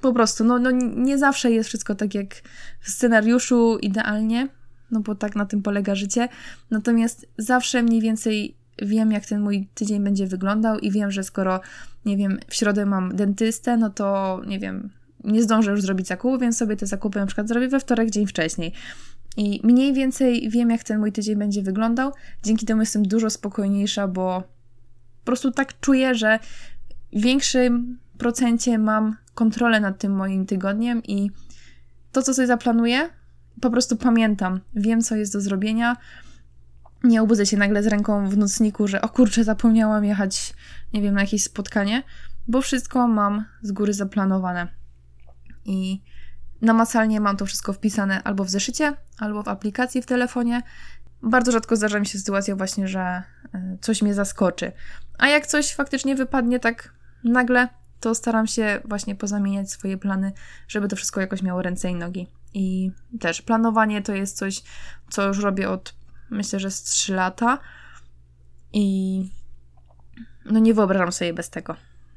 po 0.00 0.12
prostu, 0.12 0.44
no, 0.44 0.58
no 0.58 0.70
nie 0.96 1.18
zawsze 1.18 1.50
jest 1.50 1.68
wszystko 1.68 1.94
tak 1.94 2.14
jak 2.14 2.34
w 2.80 2.90
scenariuszu 2.90 3.78
idealnie, 3.78 4.48
no 4.90 5.00
bo 5.00 5.14
tak 5.14 5.36
na 5.36 5.46
tym 5.46 5.62
polega 5.62 5.94
życie. 5.94 6.28
Natomiast 6.70 7.26
zawsze 7.38 7.82
mniej 7.82 8.00
więcej 8.00 8.57
wiem, 8.82 9.12
jak 9.12 9.26
ten 9.26 9.40
mój 9.40 9.68
tydzień 9.74 10.04
będzie 10.04 10.26
wyglądał 10.26 10.78
i 10.78 10.90
wiem, 10.90 11.10
że 11.10 11.24
skoro, 11.24 11.60
nie 12.04 12.16
wiem, 12.16 12.38
w 12.48 12.54
środę 12.54 12.86
mam 12.86 13.16
dentystę, 13.16 13.76
no 13.76 13.90
to, 13.90 14.40
nie 14.46 14.58
wiem, 14.58 14.90
nie 15.24 15.42
zdążę 15.42 15.70
już 15.70 15.82
zrobić 15.82 16.06
zakupu, 16.06 16.38
więc 16.38 16.56
sobie 16.56 16.76
te 16.76 16.86
zakupy 16.86 17.18
na 17.18 17.26
przykład 17.26 17.48
zrobię 17.48 17.68
we 17.68 17.80
wtorek, 17.80 18.10
dzień 18.10 18.26
wcześniej. 18.26 18.72
I 19.36 19.60
mniej 19.64 19.92
więcej 19.92 20.50
wiem, 20.50 20.70
jak 20.70 20.84
ten 20.84 21.00
mój 21.00 21.12
tydzień 21.12 21.36
będzie 21.36 21.62
wyglądał. 21.62 22.12
Dzięki 22.42 22.66
temu 22.66 22.80
jestem 22.80 23.02
dużo 23.02 23.30
spokojniejsza, 23.30 24.08
bo 24.08 24.42
po 25.20 25.26
prostu 25.26 25.50
tak 25.50 25.80
czuję, 25.80 26.14
że 26.14 26.38
w 27.12 27.20
większym 27.20 27.98
procencie 28.18 28.78
mam 28.78 29.16
kontrolę 29.34 29.80
nad 29.80 29.98
tym 29.98 30.12
moim 30.12 30.46
tygodniem 30.46 31.02
i 31.02 31.30
to, 32.12 32.22
co 32.22 32.34
sobie 32.34 32.46
zaplanuję, 32.46 33.08
po 33.60 33.70
prostu 33.70 33.96
pamiętam. 33.96 34.60
Wiem, 34.74 35.00
co 35.00 35.16
jest 35.16 35.32
do 35.32 35.40
zrobienia. 35.40 35.96
Nie 37.04 37.22
obudzę 37.22 37.46
się 37.46 37.56
nagle 37.56 37.82
z 37.82 37.86
ręką 37.86 38.28
w 38.28 38.36
nocniku, 38.36 38.88
że 38.88 39.02
o 39.02 39.08
kurczę, 39.08 39.44
zapomniałam 39.44 40.04
jechać, 40.04 40.54
nie 40.92 41.02
wiem, 41.02 41.14
na 41.14 41.20
jakieś 41.20 41.42
spotkanie, 41.42 42.02
bo 42.48 42.60
wszystko 42.60 43.08
mam 43.08 43.44
z 43.62 43.72
góry 43.72 43.94
zaplanowane. 43.94 44.68
I 45.64 46.02
namacalnie 46.62 47.20
mam 47.20 47.36
to 47.36 47.46
wszystko 47.46 47.72
wpisane 47.72 48.22
albo 48.22 48.44
w 48.44 48.50
zeszycie, 48.50 48.94
albo 49.18 49.42
w 49.42 49.48
aplikacji 49.48 50.02
w 50.02 50.06
telefonie. 50.06 50.62
Bardzo 51.22 51.52
rzadko 51.52 51.76
zdarza 51.76 52.00
mi 52.00 52.06
się 52.06 52.18
sytuacja 52.18 52.56
właśnie, 52.56 52.88
że 52.88 53.00
e, 53.00 53.22
coś 53.80 54.02
mnie 54.02 54.14
zaskoczy. 54.14 54.72
A 55.18 55.28
jak 55.28 55.46
coś 55.46 55.74
faktycznie 55.74 56.14
wypadnie 56.14 56.60
tak 56.60 56.94
nagle, 57.24 57.68
to 58.00 58.14
staram 58.14 58.46
się 58.46 58.80
właśnie 58.84 59.14
pozamieniać 59.14 59.70
swoje 59.70 59.98
plany, 59.98 60.32
żeby 60.68 60.88
to 60.88 60.96
wszystko 60.96 61.20
jakoś 61.20 61.42
miało 61.42 61.62
ręce 61.62 61.90
i 61.90 61.94
nogi. 61.94 62.26
I 62.54 62.90
też 63.20 63.42
planowanie 63.42 64.02
to 64.02 64.12
jest 64.12 64.36
coś, 64.36 64.62
co 65.10 65.26
już 65.26 65.38
robię 65.38 65.70
od 65.70 65.94
myślę, 66.30 66.60
że 66.60 66.70
z 66.70 66.82
3 66.82 67.14
lata. 67.14 67.58
I 68.72 69.24
no 70.44 70.58
nie 70.58 70.74
wyobrażam 70.74 71.12
sobie 71.12 71.34
bez 71.34 71.50
tego 71.50 71.76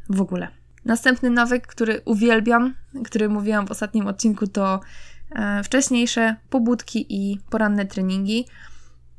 w 0.09 0.21
ogóle. 0.21 0.47
Następny 0.85 1.29
nawyk, 1.29 1.67
który 1.67 2.01
uwielbiam, 2.05 2.75
który 3.05 3.29
mówiłam 3.29 3.67
w 3.67 3.71
ostatnim 3.71 4.07
odcinku, 4.07 4.47
to 4.47 4.79
e, 5.31 5.63
wcześniejsze 5.63 6.35
pobudki 6.49 7.05
i 7.09 7.39
poranne 7.49 7.85
treningi. 7.85 8.45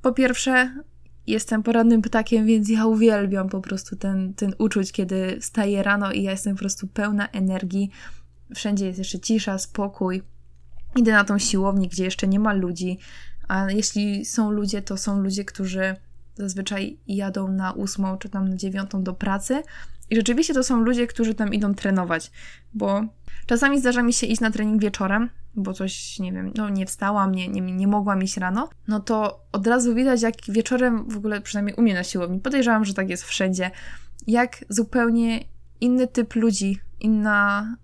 Po 0.02 0.12
pierwsze, 0.12 0.82
jestem 1.26 1.62
porannym 1.62 2.02
ptakiem, 2.02 2.46
więc 2.46 2.68
ja 2.68 2.86
uwielbiam 2.86 3.48
po 3.48 3.60
prostu 3.60 3.96
ten, 3.96 4.34
ten 4.34 4.54
uczuć, 4.58 4.92
kiedy 4.92 5.38
wstaję 5.40 5.82
rano 5.82 6.12
i 6.12 6.22
ja 6.22 6.30
jestem 6.30 6.54
po 6.54 6.58
prostu 6.58 6.86
pełna 6.86 7.28
energii. 7.28 7.90
Wszędzie 8.54 8.86
jest 8.86 8.98
jeszcze 8.98 9.20
cisza, 9.20 9.58
spokój. 9.58 10.22
Idę 10.96 11.12
na 11.12 11.24
tą 11.24 11.38
siłownię, 11.38 11.88
gdzie 11.88 12.04
jeszcze 12.04 12.28
nie 12.28 12.40
ma 12.40 12.52
ludzi. 12.52 12.98
A 13.52 13.70
jeśli 13.70 14.24
są 14.24 14.50
ludzie, 14.50 14.82
to 14.82 14.96
są 14.96 15.20
ludzie, 15.20 15.44
którzy 15.44 15.96
zazwyczaj 16.34 16.98
jadą 17.06 17.48
na 17.48 17.72
ósmą 17.72 18.18
czy 18.18 18.28
tam 18.28 18.48
na 18.48 18.56
dziewiątą 18.56 19.02
do 19.02 19.14
pracy. 19.14 19.62
I 20.10 20.16
rzeczywiście 20.16 20.54
to 20.54 20.62
są 20.62 20.80
ludzie, 20.80 21.06
którzy 21.06 21.34
tam 21.34 21.54
idą 21.54 21.74
trenować, 21.74 22.30
bo 22.74 23.04
czasami 23.46 23.80
zdarza 23.80 24.02
mi 24.02 24.12
się 24.12 24.26
iść 24.26 24.40
na 24.40 24.50
trening 24.50 24.82
wieczorem, 24.82 25.30
bo 25.54 25.72
coś, 25.72 26.18
nie 26.18 26.32
wiem, 26.32 26.52
no 26.56 26.68
nie 26.68 26.86
wstałam, 26.86 27.34
nie, 27.34 27.48
nie, 27.48 27.60
nie 27.60 27.86
mogłam 27.86 28.22
iść 28.22 28.36
rano, 28.36 28.68
no 28.88 29.00
to 29.00 29.44
od 29.52 29.66
razu 29.66 29.94
widać, 29.94 30.22
jak 30.22 30.34
wieczorem 30.48 31.08
w 31.08 31.16
ogóle, 31.16 31.40
przynajmniej 31.40 31.76
u 31.76 31.82
mnie 31.82 31.94
na 31.94 32.04
siłowni, 32.04 32.40
podejrzewam, 32.40 32.84
że 32.84 32.94
tak 32.94 33.10
jest 33.10 33.24
wszędzie, 33.24 33.70
jak 34.26 34.64
zupełnie 34.68 35.44
inny 35.80 36.06
typ 36.08 36.34
ludzi, 36.34 36.80
inna, 37.00 37.76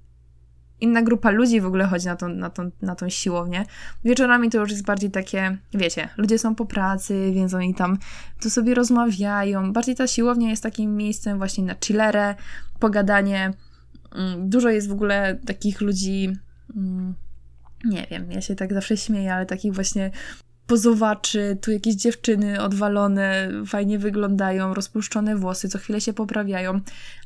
inna 0.80 1.02
grupa 1.02 1.30
ludzi 1.30 1.60
w 1.60 1.66
ogóle 1.66 1.84
chodzi 1.84 2.06
na 2.06 2.16
tą, 2.16 2.28
na, 2.28 2.50
tą, 2.50 2.70
na 2.82 2.94
tą 2.94 3.08
siłownię. 3.08 3.64
Wieczorami 4.04 4.50
to 4.50 4.58
już 4.58 4.70
jest 4.70 4.84
bardziej 4.84 5.10
takie, 5.10 5.58
wiecie, 5.74 6.08
ludzie 6.16 6.38
są 6.38 6.54
po 6.54 6.66
pracy, 6.66 7.32
więc 7.34 7.54
oni 7.54 7.74
tam 7.74 7.98
tu 8.42 8.50
sobie 8.50 8.74
rozmawiają. 8.74 9.72
Bardziej 9.72 9.94
ta 9.94 10.06
siłownia 10.06 10.50
jest 10.50 10.62
takim 10.62 10.96
miejscem 10.96 11.38
właśnie 11.38 11.64
na 11.64 11.74
chillerę, 11.84 12.34
pogadanie. 12.80 13.52
Mm, 14.14 14.50
dużo 14.50 14.68
jest 14.68 14.88
w 14.88 14.92
ogóle 14.92 15.38
takich 15.46 15.80
ludzi, 15.80 16.32
mm, 16.76 17.14
nie 17.84 18.06
wiem, 18.10 18.32
ja 18.32 18.40
się 18.40 18.54
tak 18.54 18.72
zawsze 18.72 18.96
śmieję, 18.96 19.34
ale 19.34 19.46
takich 19.46 19.74
właśnie 19.74 20.10
pozowaczy, 20.68 21.58
tu 21.60 21.70
jakieś 21.72 21.94
dziewczyny 21.94 22.62
odwalone, 22.62 23.50
fajnie 23.66 23.98
wyglądają, 23.98 24.74
rozpuszczone 24.74 25.36
włosy, 25.36 25.68
co 25.68 25.78
chwilę 25.78 26.00
się 26.00 26.12
poprawiają. 26.12 26.80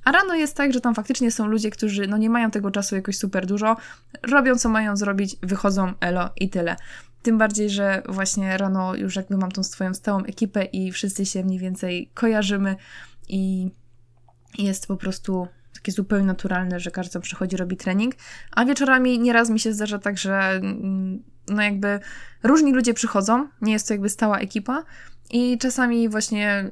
A 0.04 0.12
rano 0.12 0.34
jest 0.34 0.56
tak, 0.56 0.72
że 0.72 0.80
tam 0.80 0.94
faktycznie 0.94 1.30
są 1.30 1.46
ludzie, 1.46 1.70
którzy 1.70 2.06
no 2.06 2.16
nie 2.16 2.30
mają 2.30 2.50
tego 2.50 2.70
czasu 2.70 2.94
jakoś 2.94 3.18
super 3.18 3.46
dużo, 3.46 3.76
robią 4.22 4.56
co 4.56 4.68
mają 4.68 4.96
zrobić, 4.96 5.36
wychodzą, 5.42 5.92
elo 6.00 6.30
i 6.36 6.50
tyle. 6.50 6.76
Tym 7.22 7.38
bardziej, 7.38 7.70
że 7.70 8.02
właśnie 8.08 8.58
rano 8.58 8.94
już 8.94 9.16
jakby 9.16 9.36
mam 9.36 9.52
tą 9.52 9.62
swoją 9.62 9.94
stałą 9.94 10.24
ekipę 10.24 10.64
i 10.64 10.92
wszyscy 10.92 11.26
się 11.26 11.44
mniej 11.44 11.58
więcej 11.58 12.10
kojarzymy 12.14 12.76
i 13.28 13.70
jest 14.58 14.86
po 14.86 14.96
prostu 14.96 15.48
takie 15.74 15.92
zupełnie 15.92 16.26
naturalne, 16.26 16.80
że 16.80 16.90
każdy 16.90 17.20
przychodzi, 17.20 17.56
robi 17.56 17.76
trening, 17.76 18.14
a 18.50 18.64
wieczorami 18.64 19.18
nieraz 19.18 19.50
mi 19.50 19.60
się 19.60 19.72
zdarza 19.72 19.98
tak, 19.98 20.18
że 20.18 20.38
mm, 20.38 21.22
no 21.48 21.62
jakby 21.62 22.00
różni 22.42 22.72
ludzie 22.72 22.94
przychodzą, 22.94 23.48
nie 23.60 23.72
jest 23.72 23.88
to 23.88 23.94
jakby 23.94 24.08
stała 24.08 24.38
ekipa 24.38 24.84
i 25.30 25.58
czasami 25.58 26.08
właśnie 26.08 26.70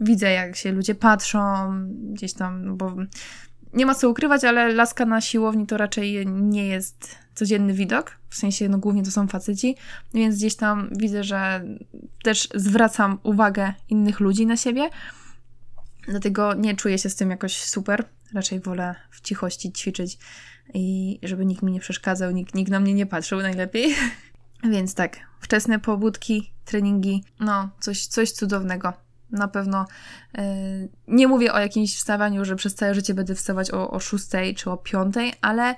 widzę, 0.00 0.30
jak 0.30 0.56
się 0.56 0.72
ludzie 0.72 0.94
patrzą 0.94 1.72
gdzieś 2.12 2.32
tam, 2.32 2.76
bo 2.76 2.96
nie 3.74 3.86
ma 3.86 3.94
co 3.94 4.10
ukrywać, 4.10 4.44
ale 4.44 4.72
laska 4.72 5.06
na 5.06 5.20
siłowni 5.20 5.66
to 5.66 5.76
raczej 5.76 6.26
nie 6.26 6.66
jest 6.66 7.18
codzienny 7.34 7.74
widok, 7.74 8.16
w 8.28 8.36
sensie 8.36 8.68
no 8.68 8.78
głównie 8.78 9.02
to 9.02 9.10
są 9.10 9.28
faceci, 9.28 9.76
więc 10.14 10.36
gdzieś 10.36 10.56
tam 10.56 10.88
widzę, 10.96 11.24
że 11.24 11.64
też 12.22 12.48
zwracam 12.54 13.18
uwagę 13.22 13.74
innych 13.88 14.20
ludzi 14.20 14.46
na 14.46 14.56
siebie, 14.56 14.90
dlatego 16.08 16.54
nie 16.54 16.76
czuję 16.76 16.98
się 16.98 17.10
z 17.10 17.16
tym 17.16 17.30
jakoś 17.30 17.64
super, 17.64 18.04
raczej 18.34 18.60
wolę 18.60 18.94
w 19.10 19.20
cichości 19.20 19.72
ćwiczyć 19.72 20.18
i 20.74 21.18
żeby 21.22 21.46
nikt 21.46 21.62
mi 21.62 21.72
nie 21.72 21.80
przeszkadzał, 21.80 22.30
nikt, 22.30 22.54
nikt 22.54 22.70
na 22.70 22.80
mnie 22.80 22.94
nie 22.94 23.06
patrzył 23.06 23.42
najlepiej. 23.42 23.94
Więc 24.72 24.94
tak, 24.94 25.16
wczesne 25.40 25.78
pobudki, 25.78 26.52
treningi, 26.64 27.24
no 27.40 27.70
coś, 27.80 28.06
coś 28.06 28.32
cudownego. 28.32 28.92
Na 29.30 29.48
pewno 29.48 29.86
yy, 30.34 30.42
nie 31.08 31.28
mówię 31.28 31.52
o 31.52 31.58
jakimś 31.58 31.96
wstawaniu, 31.96 32.44
że 32.44 32.56
przez 32.56 32.74
całe 32.74 32.94
życie 32.94 33.14
będę 33.14 33.34
wstawać 33.34 33.70
o, 33.70 33.90
o 33.90 34.00
6 34.00 34.26
czy 34.56 34.70
o 34.70 34.76
5, 34.76 35.14
ale 35.40 35.74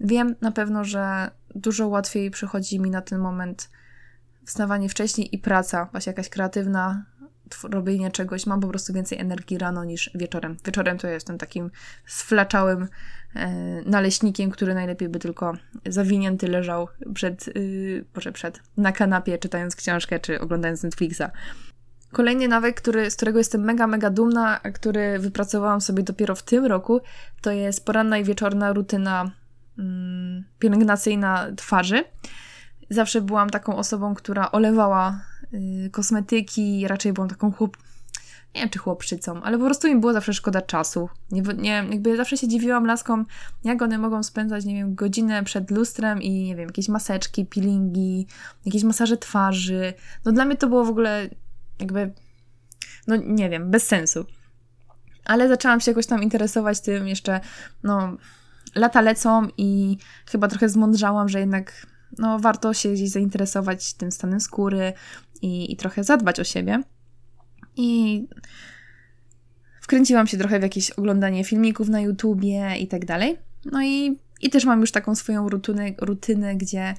wiem 0.00 0.34
na 0.40 0.52
pewno, 0.52 0.84
że 0.84 1.30
dużo 1.54 1.88
łatwiej 1.88 2.30
przychodzi 2.30 2.80
mi 2.80 2.90
na 2.90 3.02
ten 3.02 3.18
moment 3.18 3.70
wstawanie 4.44 4.88
wcześniej 4.88 5.34
i 5.34 5.38
praca, 5.38 5.88
właśnie 5.92 6.10
jakaś 6.10 6.28
kreatywna, 6.28 7.04
robienie 7.62 8.10
czegoś, 8.10 8.46
mam 8.46 8.60
po 8.60 8.68
prostu 8.68 8.92
więcej 8.92 9.18
energii 9.18 9.58
rano 9.58 9.84
niż 9.84 10.10
wieczorem. 10.14 10.56
Wieczorem 10.64 10.98
to 10.98 11.06
ja 11.06 11.12
jestem 11.12 11.38
takim 11.38 11.70
sflaczałym 12.06 12.88
e, 13.34 13.48
naleśnikiem, 13.86 14.50
który 14.50 14.74
najlepiej 14.74 15.08
by 15.08 15.18
tylko 15.18 15.56
zawinięty 15.86 16.48
leżał 16.48 16.88
przed, 17.14 17.46
yy, 17.46 18.04
może 18.14 18.32
przed, 18.32 18.60
na 18.76 18.92
kanapie, 18.92 19.38
czytając 19.38 19.76
książkę 19.76 20.20
czy 20.20 20.40
oglądając 20.40 20.82
Netflixa. 20.82 21.30
Kolejny 22.12 22.48
nawyk, 22.48 22.76
który, 22.76 23.10
z 23.10 23.16
którego 23.16 23.38
jestem 23.38 23.60
mega, 23.60 23.86
mega 23.86 24.10
dumna, 24.10 24.62
a 24.62 24.70
który 24.70 25.18
wypracowałam 25.18 25.80
sobie 25.80 26.02
dopiero 26.02 26.34
w 26.34 26.42
tym 26.42 26.66
roku, 26.66 27.00
to 27.40 27.50
jest 27.52 27.86
poranna 27.86 28.18
i 28.18 28.24
wieczorna 28.24 28.72
rutyna 28.72 29.30
mm, 29.78 30.44
pielęgnacyjna 30.58 31.46
twarzy. 31.56 32.04
Zawsze 32.90 33.20
byłam 33.20 33.50
taką 33.50 33.76
osobą, 33.76 34.14
która 34.14 34.52
olewała 34.52 35.20
kosmetyki, 35.90 36.88
raczej 36.88 37.12
byłam 37.12 37.30
taką 37.30 37.52
chłop... 37.52 37.76
Nie 38.54 38.62
wiem, 38.62 38.70
czy 38.70 38.78
chłopczycą, 38.78 39.42
ale 39.42 39.58
po 39.58 39.64
prostu 39.64 39.88
mi 39.88 40.00
było 40.00 40.12
zawsze 40.12 40.34
szkoda 40.34 40.62
czasu. 40.62 41.08
Nie, 41.30 41.42
nie, 41.42 41.84
jakby 41.90 42.16
zawsze 42.16 42.36
się 42.36 42.48
dziwiłam 42.48 42.86
laskom, 42.86 43.26
jak 43.64 43.82
one 43.82 43.98
mogą 43.98 44.22
spędzać, 44.22 44.64
nie 44.64 44.74
wiem, 44.74 44.94
godzinę 44.94 45.44
przed 45.44 45.70
lustrem 45.70 46.22
i, 46.22 46.44
nie 46.44 46.56
wiem, 46.56 46.66
jakieś 46.66 46.88
maseczki, 46.88 47.44
peelingi, 47.44 48.26
jakieś 48.66 48.84
masaże 48.84 49.16
twarzy. 49.16 49.94
No 50.24 50.32
dla 50.32 50.44
mnie 50.44 50.56
to 50.56 50.68
było 50.68 50.84
w 50.84 50.88
ogóle 50.88 51.28
jakby, 51.80 52.12
no 53.06 53.16
nie 53.16 53.50
wiem, 53.50 53.70
bez 53.70 53.86
sensu. 53.86 54.26
Ale 55.24 55.48
zaczęłam 55.48 55.80
się 55.80 55.90
jakoś 55.90 56.06
tam 56.06 56.22
interesować 56.22 56.80
tym 56.80 57.08
jeszcze, 57.08 57.40
no, 57.82 58.16
lata 58.74 59.00
lecą 59.00 59.48
i 59.56 59.98
chyba 60.26 60.48
trochę 60.48 60.68
zmądrzałam, 60.68 61.28
że 61.28 61.40
jednak, 61.40 61.86
no, 62.18 62.38
warto 62.38 62.74
się 62.74 62.92
gdzieś 62.92 63.10
zainteresować 63.10 63.94
tym 63.94 64.12
stanem 64.12 64.40
skóry 64.40 64.92
i, 65.42 65.72
i 65.72 65.76
trochę 65.76 66.04
zadbać 66.04 66.40
o 66.40 66.44
siebie. 66.44 66.82
I 67.76 68.28
wkręciłam 69.80 70.26
się 70.26 70.38
trochę 70.38 70.58
w 70.58 70.62
jakieś 70.62 70.90
oglądanie 70.90 71.44
filmików 71.44 71.88
na 71.88 72.00
YouTubie 72.00 72.76
i 72.80 72.88
tak 72.88 73.04
dalej. 73.04 73.38
No 73.64 73.82
i, 73.82 74.18
i 74.40 74.50
też 74.50 74.64
mam 74.64 74.80
już 74.80 74.92
taką 74.92 75.14
swoją 75.14 75.48
rutynę, 75.48 75.94
rutynę 75.98 76.56
gdzie 76.56 76.94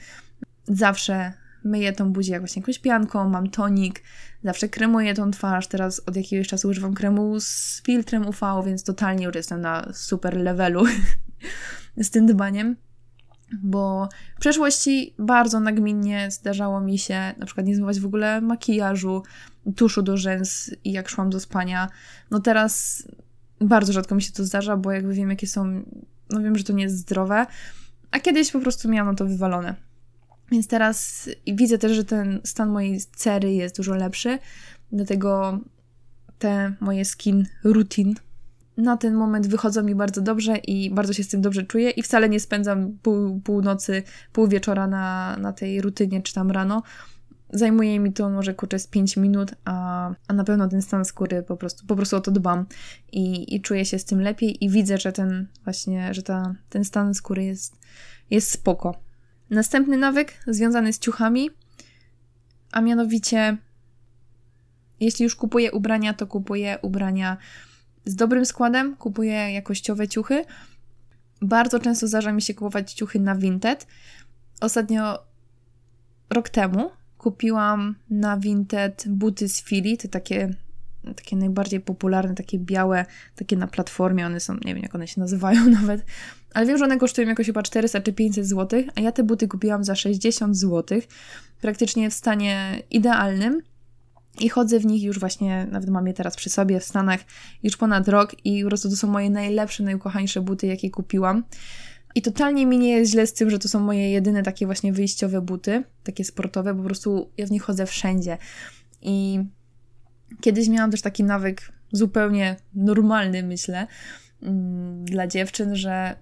zawsze 0.67 1.33
myję 1.63 1.93
tą 1.93 2.13
buzię 2.13 2.31
jak 2.31 2.41
właśnie 2.41 2.59
jakąś 2.59 2.79
pianką, 2.79 3.29
mam 3.29 3.49
tonik, 3.49 4.03
zawsze 4.43 4.69
kremuję 4.69 5.13
tą 5.13 5.31
twarz, 5.31 5.67
teraz 5.67 6.01
od 6.05 6.15
jakiegoś 6.15 6.47
czasu 6.47 6.69
używam 6.69 6.93
kremu 6.93 7.39
z 7.39 7.81
filtrem 7.85 8.27
UV, 8.27 8.63
więc 8.65 8.83
totalnie 8.83 9.25
już 9.25 9.35
jestem 9.35 9.61
na 9.61 9.93
super 9.93 10.37
levelu 10.37 10.85
z 11.97 12.09
tym 12.09 12.25
dbaniem. 12.25 12.75
Bo 13.53 14.09
w 14.35 14.39
przeszłości 14.39 15.13
bardzo 15.19 15.59
nagminnie 15.59 16.31
zdarzało 16.31 16.81
mi 16.81 16.97
się 16.97 17.33
na 17.37 17.45
przykład 17.45 17.67
nie 17.67 17.75
zmywać 17.75 17.99
w 17.99 18.05
ogóle 18.05 18.41
makijażu, 18.41 19.23
tuszu 19.75 20.01
do 20.01 20.17
rzęs 20.17 20.71
i 20.83 20.91
jak 20.91 21.09
szłam 21.09 21.29
do 21.29 21.39
spania. 21.39 21.89
No 22.31 22.39
teraz 22.39 23.03
bardzo 23.61 23.93
rzadko 23.93 24.15
mi 24.15 24.21
się 24.21 24.31
to 24.31 24.45
zdarza, 24.45 24.77
bo 24.77 24.91
jakby 24.91 25.13
wiem 25.13 25.29
jakie 25.29 25.47
są, 25.47 25.83
no 26.29 26.41
wiem, 26.41 26.57
że 26.57 26.63
to 26.63 26.73
nie 26.73 26.83
jest 26.83 26.97
zdrowe, 26.97 27.45
a 28.11 28.19
kiedyś 28.19 28.51
po 28.51 28.59
prostu 28.59 28.89
miałam 28.89 29.15
to 29.15 29.25
wywalone. 29.25 29.75
Więc 30.51 30.67
teraz 30.67 31.29
widzę 31.47 31.77
też, 31.77 31.91
że 31.91 32.05
ten 32.05 32.41
stan 32.43 32.69
mojej 32.69 33.01
cery 33.01 33.53
jest 33.53 33.77
dużo 33.77 33.95
lepszy, 33.95 34.39
dlatego 34.91 35.59
te 36.39 36.73
moje 36.79 37.05
skin 37.05 37.45
routine 37.63 38.13
na 38.77 38.97
ten 38.97 39.13
moment 39.13 39.47
wychodzą 39.47 39.83
mi 39.83 39.95
bardzo 39.95 40.21
dobrze 40.21 40.57
i 40.57 40.91
bardzo 40.91 41.13
się 41.13 41.23
z 41.23 41.27
tym 41.27 41.41
dobrze 41.41 41.63
czuję 41.63 41.89
i 41.89 42.03
wcale 42.03 42.29
nie 42.29 42.39
spędzam 42.39 42.97
pół, 43.01 43.39
północy, 43.39 44.03
pół 44.33 44.47
wieczora 44.47 44.87
na, 44.87 45.37
na 45.37 45.53
tej 45.53 45.81
rutynie 45.81 46.21
czy 46.21 46.33
tam 46.33 46.51
rano. 46.51 46.83
Zajmuje 47.49 47.99
mi 47.99 48.13
to 48.13 48.29
może 48.29 48.53
kurczę 48.53 48.79
z 48.79 48.87
5 48.87 49.17
minut, 49.17 49.51
a, 49.65 50.09
a 50.27 50.33
na 50.33 50.43
pewno 50.43 50.67
ten 50.67 50.81
stan 50.81 51.05
skóry 51.05 51.43
po 51.43 51.57
prostu, 51.57 51.87
po 51.87 51.95
prostu 51.95 52.15
o 52.15 52.21
to 52.21 52.31
dbam 52.31 52.65
i, 53.11 53.55
i 53.55 53.61
czuję 53.61 53.85
się 53.85 53.99
z 53.99 54.05
tym 54.05 54.21
lepiej 54.21 54.65
i 54.65 54.69
widzę, 54.69 54.97
że 54.97 55.11
ten 55.11 55.47
właśnie, 55.63 56.13
że 56.13 56.23
ta, 56.23 56.55
ten 56.69 56.83
stan 56.83 57.13
skóry 57.13 57.43
jest, 57.43 57.75
jest 58.29 58.51
spoko. 58.51 59.01
Następny 59.49 59.97
nawyk 59.97 60.33
związany 60.47 60.93
z 60.93 60.99
ciuchami, 60.99 61.49
a 62.71 62.81
mianowicie, 62.81 63.57
jeśli 64.99 65.23
już 65.23 65.35
kupuję 65.35 65.71
ubrania, 65.71 66.13
to 66.13 66.27
kupuję 66.27 66.77
ubrania 66.81 67.37
z 68.07 68.15
dobrym 68.15 68.45
składem, 68.45 68.95
kupuję 68.95 69.53
jakościowe 69.53 70.07
ciuchy. 70.07 70.45
Bardzo 71.41 71.79
często 71.79 72.07
zdarza 72.07 72.31
mi 72.31 72.41
się 72.41 72.53
kupować 72.53 72.93
ciuchy 72.93 73.19
na 73.19 73.35
Vinted. 73.35 73.87
Ostatnio, 74.61 75.19
rok 76.29 76.49
temu, 76.49 76.91
kupiłam 77.17 77.95
na 78.09 78.37
Vinted 78.37 79.05
buty 79.07 79.49
z 79.49 79.63
Fili, 79.63 79.97
te 79.97 80.07
takie 80.07 80.53
takie 81.15 81.35
najbardziej 81.35 81.79
popularne, 81.79 82.35
takie 82.35 82.59
białe, 82.59 83.05
takie 83.35 83.57
na 83.57 83.67
platformie, 83.67 84.25
one 84.25 84.39
są, 84.39 84.53
nie 84.53 84.73
wiem 84.75 84.83
jak 84.83 84.95
one 84.95 85.07
się 85.07 85.21
nazywają 85.21 85.69
nawet, 85.81 86.05
ale 86.53 86.65
wiem, 86.65 86.77
że 86.77 86.85
one 86.85 86.97
kosztują 86.97 87.27
jakoś 87.27 87.45
chyba 87.45 87.63
400 87.63 88.01
czy 88.01 88.13
500 88.13 88.47
zł, 88.47 88.83
a 88.95 89.01
ja 89.01 89.11
te 89.11 89.23
buty 89.23 89.47
kupiłam 89.47 89.83
za 89.83 89.95
60 89.95 90.57
zł, 90.57 90.99
praktycznie 91.61 92.09
w 92.09 92.13
stanie 92.13 92.83
idealnym. 92.91 93.61
I 94.39 94.49
chodzę 94.49 94.79
w 94.79 94.85
nich 94.85 95.03
już 95.03 95.19
właśnie, 95.19 95.67
nawet 95.71 95.89
mam 95.89 96.07
je 96.07 96.13
teraz 96.13 96.35
przy 96.35 96.49
sobie 96.49 96.79
w 96.79 96.83
Stanach 96.83 97.19
już 97.63 97.77
ponad 97.77 98.07
rok 98.07 98.45
i 98.45 98.63
po 98.63 98.67
prostu 98.69 98.89
to 98.89 98.95
są 98.95 99.07
moje 99.07 99.29
najlepsze, 99.29 99.83
najukochańsze 99.83 100.41
buty, 100.41 100.67
jakie 100.67 100.89
kupiłam. 100.89 101.43
I 102.15 102.21
totalnie 102.21 102.65
mi 102.65 102.77
nie 102.77 102.89
jest 102.89 103.11
źle 103.11 103.27
z 103.27 103.33
tym, 103.33 103.49
że 103.49 103.59
to 103.59 103.67
są 103.67 103.79
moje 103.79 104.11
jedyne 104.11 104.43
takie 104.43 104.65
właśnie 104.65 104.93
wyjściowe 104.93 105.41
buty, 105.41 105.83
takie 106.03 106.23
sportowe, 106.23 106.75
po 106.75 106.83
prostu 106.83 107.31
ja 107.37 107.45
w 107.45 107.51
nich 107.51 107.63
chodzę 107.63 107.85
wszędzie. 107.85 108.37
I 109.01 109.39
Kiedyś 110.41 110.69
miałam 110.69 110.91
też 110.91 111.01
taki 111.01 111.23
nawyk 111.23 111.71
zupełnie 111.91 112.55
normalny, 112.73 113.43
myślę, 113.43 113.87
mm, 114.41 115.05
dla 115.05 115.27
dziewczyn, 115.27 115.75
że 115.75 116.15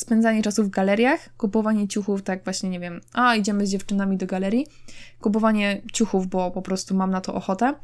spędzanie 0.00 0.42
czasu 0.42 0.64
w 0.64 0.70
galeriach, 0.70 1.36
kupowanie 1.36 1.88
ciuchów, 1.88 2.22
tak 2.22 2.44
właśnie, 2.44 2.70
nie 2.70 2.80
wiem, 2.80 3.00
a 3.12 3.36
idziemy 3.36 3.66
z 3.66 3.70
dziewczynami 3.70 4.16
do 4.16 4.26
galerii, 4.26 4.66
kupowanie 5.20 5.82
ciuchów, 5.92 6.26
bo 6.26 6.50
po 6.50 6.62
prostu 6.62 6.94
mam 6.94 7.10
na 7.10 7.20
to 7.20 7.34
ochotę, 7.34 7.74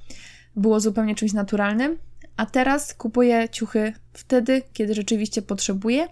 było 0.56 0.80
zupełnie 0.80 1.14
czymś 1.14 1.32
naturalnym, 1.32 1.98
a 2.36 2.46
teraz 2.46 2.94
kupuję 2.94 3.48
ciuchy 3.48 3.92
wtedy, 4.12 4.62
kiedy 4.72 4.94
rzeczywiście 4.94 5.42
potrzebuję 5.42 6.08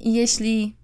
i 0.00 0.14
jeśli 0.14 0.76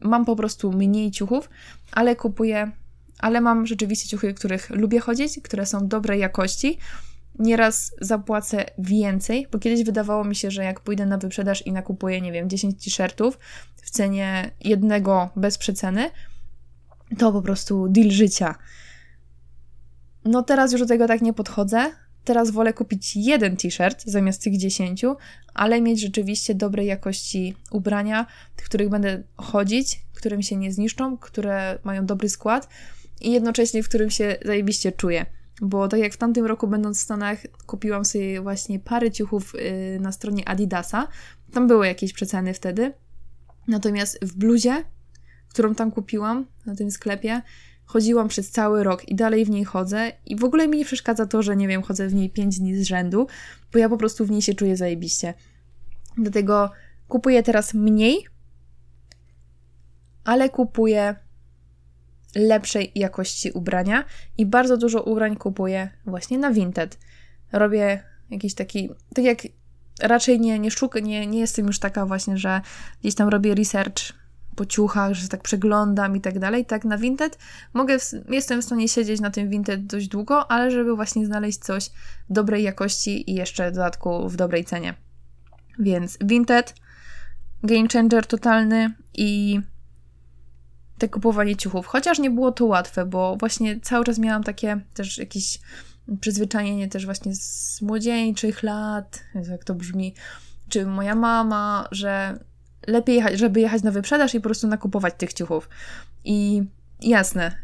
mam 0.00 0.24
po 0.24 0.36
prostu 0.36 0.72
mniej 0.72 1.10
ciuchów, 1.10 1.50
ale 1.92 2.16
kupuję 2.16 2.72
ale 3.18 3.40
mam 3.40 3.66
rzeczywiście 3.66 4.08
ciuchy, 4.08 4.34
których 4.34 4.70
lubię 4.70 5.00
chodzić, 5.00 5.40
które 5.44 5.66
są 5.66 5.88
dobrej 5.88 6.20
jakości. 6.20 6.78
Nieraz 7.38 7.94
zapłacę 8.00 8.64
więcej, 8.78 9.46
bo 9.52 9.58
kiedyś 9.58 9.84
wydawało 9.84 10.24
mi 10.24 10.34
się, 10.34 10.50
że 10.50 10.64
jak 10.64 10.80
pójdę 10.80 11.06
na 11.06 11.18
wyprzedaż 11.18 11.66
i 11.66 11.72
nakupuję, 11.72 12.20
nie 12.20 12.32
wiem, 12.32 12.48
10 12.48 12.84
t-shirtów 12.84 13.38
w 13.76 13.90
cenie 13.90 14.50
jednego 14.60 15.30
bez 15.36 15.58
przeceny, 15.58 16.10
to 17.18 17.32
po 17.32 17.42
prostu 17.42 17.88
deal 17.88 18.10
życia. 18.10 18.54
No 20.24 20.42
teraz 20.42 20.72
już 20.72 20.80
do 20.80 20.86
tego 20.86 21.08
tak 21.08 21.22
nie 21.22 21.32
podchodzę. 21.32 21.90
Teraz 22.24 22.50
wolę 22.50 22.72
kupić 22.72 23.16
jeden 23.16 23.56
t-shirt 23.56 24.02
zamiast 24.06 24.42
tych 24.42 24.58
10, 24.58 25.04
ale 25.54 25.80
mieć 25.80 26.00
rzeczywiście 26.00 26.54
dobrej 26.54 26.86
jakości 26.86 27.54
ubrania, 27.70 28.26
w 28.56 28.64
których 28.64 28.88
będę 28.88 29.22
chodzić, 29.36 30.02
które 30.14 30.36
mi 30.36 30.44
się 30.44 30.56
nie 30.56 30.72
zniszczą, 30.72 31.16
które 31.18 31.78
mają 31.84 32.06
dobry 32.06 32.28
skład 32.28 32.68
i 33.20 33.32
jednocześnie 33.32 33.82
w 33.82 33.88
którym 33.88 34.10
się 34.10 34.36
zajebiście 34.44 34.92
czuję. 34.92 35.26
Bo 35.60 35.88
tak 35.88 36.00
jak 36.00 36.12
w 36.12 36.16
tamtym 36.16 36.46
roku, 36.46 36.68
będąc 36.68 36.98
w 36.98 37.02
Stanach, 37.02 37.38
kupiłam 37.66 38.04
sobie 38.04 38.40
właśnie 38.40 38.78
parę 38.78 39.10
ciuchów 39.10 39.54
yy, 39.54 40.00
na 40.00 40.12
stronie 40.12 40.48
Adidasa. 40.48 41.08
Tam 41.52 41.66
były 41.66 41.86
jakieś 41.86 42.12
przeceny 42.12 42.54
wtedy. 42.54 42.92
Natomiast 43.68 44.18
w 44.22 44.34
bluzie, 44.36 44.84
którą 45.48 45.74
tam 45.74 45.90
kupiłam 45.90 46.46
na 46.66 46.74
tym 46.74 46.90
sklepie, 46.90 47.42
chodziłam 47.84 48.28
przez 48.28 48.50
cały 48.50 48.84
rok 48.84 49.08
i 49.08 49.14
dalej 49.14 49.44
w 49.44 49.50
niej 49.50 49.64
chodzę. 49.64 50.12
I 50.26 50.36
w 50.36 50.44
ogóle 50.44 50.68
mi 50.68 50.78
nie 50.78 50.84
przeszkadza 50.84 51.26
to, 51.26 51.42
że 51.42 51.56
nie 51.56 51.68
wiem, 51.68 51.82
chodzę 51.82 52.08
w 52.08 52.14
niej 52.14 52.30
5 52.30 52.58
dni 52.58 52.76
z 52.76 52.82
rzędu, 52.82 53.26
bo 53.72 53.78
ja 53.78 53.88
po 53.88 53.96
prostu 53.96 54.26
w 54.26 54.30
niej 54.30 54.42
się 54.42 54.54
czuję 54.54 54.76
zajebiście. 54.76 55.34
Dlatego 56.18 56.70
kupuję 57.08 57.42
teraz 57.42 57.74
mniej, 57.74 58.26
ale 60.24 60.48
kupuję 60.48 61.16
lepszej 62.34 62.92
jakości 62.94 63.50
ubrania 63.50 64.04
i 64.38 64.46
bardzo 64.46 64.76
dużo 64.76 65.02
ubrań 65.02 65.36
kupuję 65.36 65.90
właśnie 66.06 66.38
na 66.38 66.50
Vinted. 66.52 66.98
Robię 67.52 68.02
jakiś 68.30 68.54
taki, 68.54 68.90
tak 69.14 69.24
jak 69.24 69.38
raczej 70.02 70.40
nie, 70.40 70.58
nie 70.58 70.70
szukam, 70.70 71.02
nie, 71.02 71.26
nie 71.26 71.38
jestem 71.38 71.66
już 71.66 71.78
taka 71.78 72.06
właśnie, 72.06 72.38
że 72.38 72.60
gdzieś 73.00 73.14
tam 73.14 73.28
robię 73.28 73.54
research 73.54 74.12
po 74.56 74.66
ciuchach, 74.66 75.14
że 75.14 75.28
tak 75.28 75.42
przeglądam 75.42 76.16
i 76.16 76.20
tak 76.20 76.38
dalej, 76.38 76.66
tak 76.66 76.84
na 76.84 76.98
Vinted 76.98 77.38
mogę, 77.72 77.98
w, 77.98 78.12
jestem 78.28 78.62
w 78.62 78.64
stanie 78.64 78.88
siedzieć 78.88 79.20
na 79.20 79.30
tym 79.30 79.50
Vinted 79.50 79.86
dość 79.86 80.08
długo, 80.08 80.50
ale 80.50 80.70
żeby 80.70 80.96
właśnie 80.96 81.26
znaleźć 81.26 81.58
coś 81.58 81.90
dobrej 82.30 82.62
jakości 82.62 83.30
i 83.30 83.34
jeszcze 83.34 83.70
w 83.70 83.74
dodatku 83.74 84.28
w 84.28 84.36
dobrej 84.36 84.64
cenie. 84.64 84.94
Więc 85.78 86.18
Vinted, 86.24 86.74
game 87.62 87.88
changer 87.92 88.26
totalny 88.26 88.94
i 89.14 89.60
te 90.98 91.08
kupowanie 91.08 91.56
ciuchów. 91.56 91.86
Chociaż 91.86 92.18
nie 92.18 92.30
było 92.30 92.52
to 92.52 92.66
łatwe, 92.66 93.06
bo 93.06 93.36
właśnie 93.36 93.80
cały 93.80 94.04
czas 94.04 94.18
miałam 94.18 94.44
takie 94.44 94.80
też 94.94 95.18
jakieś 95.18 95.60
przyzwyczajenie 96.20 96.88
też 96.88 97.04
właśnie 97.04 97.34
z 97.34 97.82
młodzieńczych 97.82 98.62
lat, 98.62 99.24
jak 99.50 99.64
to 99.64 99.74
brzmi, 99.74 100.14
czy 100.68 100.86
moja 100.86 101.14
mama, 101.14 101.88
że 101.90 102.38
lepiej 102.86 103.16
jechać, 103.16 103.38
żeby 103.38 103.60
jechać 103.60 103.82
na 103.82 103.90
wyprzedaż 103.90 104.34
i 104.34 104.40
po 104.40 104.44
prostu 104.44 104.66
nakupować 104.66 105.14
tych 105.18 105.32
ciuchów. 105.32 105.68
I 106.24 106.62
jasne, 107.00 107.56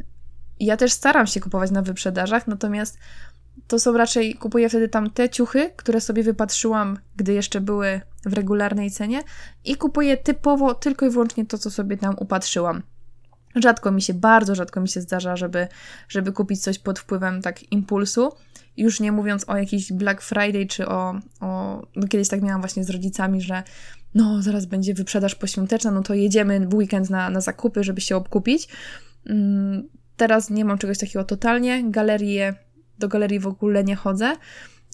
ja 0.61 0.77
też 0.77 0.92
staram 0.92 1.27
się 1.27 1.40
kupować 1.40 1.70
na 1.70 1.83
wyprzedażach, 1.83 2.47
natomiast 2.47 2.99
to 3.66 3.79
są 3.79 3.92
raczej, 3.92 4.35
kupuję 4.35 4.68
wtedy 4.68 4.88
tam 4.88 5.11
te 5.11 5.29
ciuchy, 5.29 5.70
które 5.77 6.01
sobie 6.01 6.23
wypatrzyłam, 6.23 6.99
gdy 7.16 7.33
jeszcze 7.33 7.61
były 7.61 8.01
w 8.27 8.33
regularnej 8.33 8.90
cenie 8.90 9.23
i 9.64 9.77
kupuję 9.77 10.16
typowo 10.16 10.75
tylko 10.75 11.07
i 11.07 11.11
wyłącznie 11.11 11.47
to, 11.47 11.59
co 11.59 11.70
sobie 11.70 11.97
tam 11.97 12.14
upatrzyłam. 12.18 12.83
Rzadko 13.55 13.93
mi 13.93 14.03
się, 14.03 14.14
bardzo 14.14 14.55
rzadko 14.55 14.81
mi 14.81 14.88
się 14.88 15.01
zdarza, 15.01 15.37
żeby, 15.37 15.69
żeby 16.09 16.33
kupić 16.33 16.62
coś 16.62 16.79
pod 16.79 16.99
wpływem 16.99 17.43
tak 17.43 17.73
impulsu. 17.73 18.33
Już 18.77 19.01
nie 19.01 19.12
mówiąc 19.12 19.49
o 19.49 19.57
jakiś 19.57 19.93
Black 19.93 20.23
Friday, 20.23 20.67
czy 20.67 20.88
o, 20.88 21.14
o 21.40 21.83
no 21.97 22.09
kiedyś 22.09 22.29
tak 22.29 22.43
miałam 22.43 22.61
właśnie 22.61 22.85
z 22.85 22.90
rodzicami, 22.90 23.40
że 23.40 23.62
no 24.14 24.43
zaraz 24.43 24.67
będzie 24.67 24.95
wyprzedaż 24.95 25.35
poświąteczna, 25.35 25.90
no 25.90 26.03
to 26.03 26.14
jedziemy 26.14 26.67
w 26.69 26.75
weekend 26.75 27.11
na, 27.11 27.31
na 27.31 27.40
zakupy, 27.40 27.85
żeby 27.85 28.01
się 28.01 28.17
obkupić. 28.17 28.69
Mm, 29.27 29.88
teraz 30.17 30.51
nie 30.51 30.64
mam 30.64 30.79
czegoś 30.79 30.99
takiego 30.99 31.25
totalnie. 31.25 31.90
Galerie, 31.90 32.55
do 32.99 33.09
galerii 33.09 33.38
w 33.38 33.47
ogóle 33.47 33.85
nie 33.85 33.97
chodzę. 33.97 34.37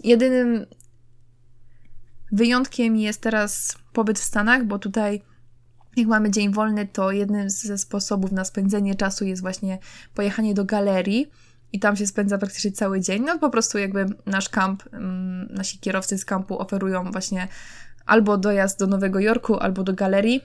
Jedynym 0.04 0.66
wyjątkiem 2.32 2.96
jest 2.96 3.20
teraz 3.20 3.78
pobyt 3.92 4.18
w 4.18 4.24
Stanach, 4.24 4.64
bo 4.64 4.78
tutaj 4.78 5.22
jak 5.96 6.06
mamy 6.06 6.30
dzień 6.30 6.52
wolny, 6.52 6.86
to 6.86 7.12
jednym 7.12 7.50
ze 7.50 7.78
sposobów 7.78 8.32
na 8.32 8.44
spędzenie 8.44 8.94
czasu 8.94 9.24
jest 9.24 9.42
właśnie 9.42 9.78
pojechanie 10.14 10.54
do 10.54 10.64
galerii 10.64 11.30
i 11.72 11.80
tam 11.80 11.96
się 11.96 12.06
spędza 12.06 12.38
praktycznie 12.38 12.72
cały 12.72 13.00
dzień. 13.00 13.22
No 13.22 13.38
po 13.38 13.50
prostu 13.50 13.78
jakby 13.78 14.06
nasz 14.26 14.48
kamp, 14.48 14.82
mm, 14.92 15.48
nasi 15.50 15.78
kierowcy 15.78 16.18
z 16.18 16.24
kampu 16.24 16.58
oferują 16.58 17.10
właśnie 17.10 17.48
albo 18.06 18.38
dojazd 18.38 18.78
do 18.78 18.86
Nowego 18.86 19.20
Jorku, 19.20 19.58
albo 19.58 19.82
do 19.82 19.94
galerii, 19.94 20.40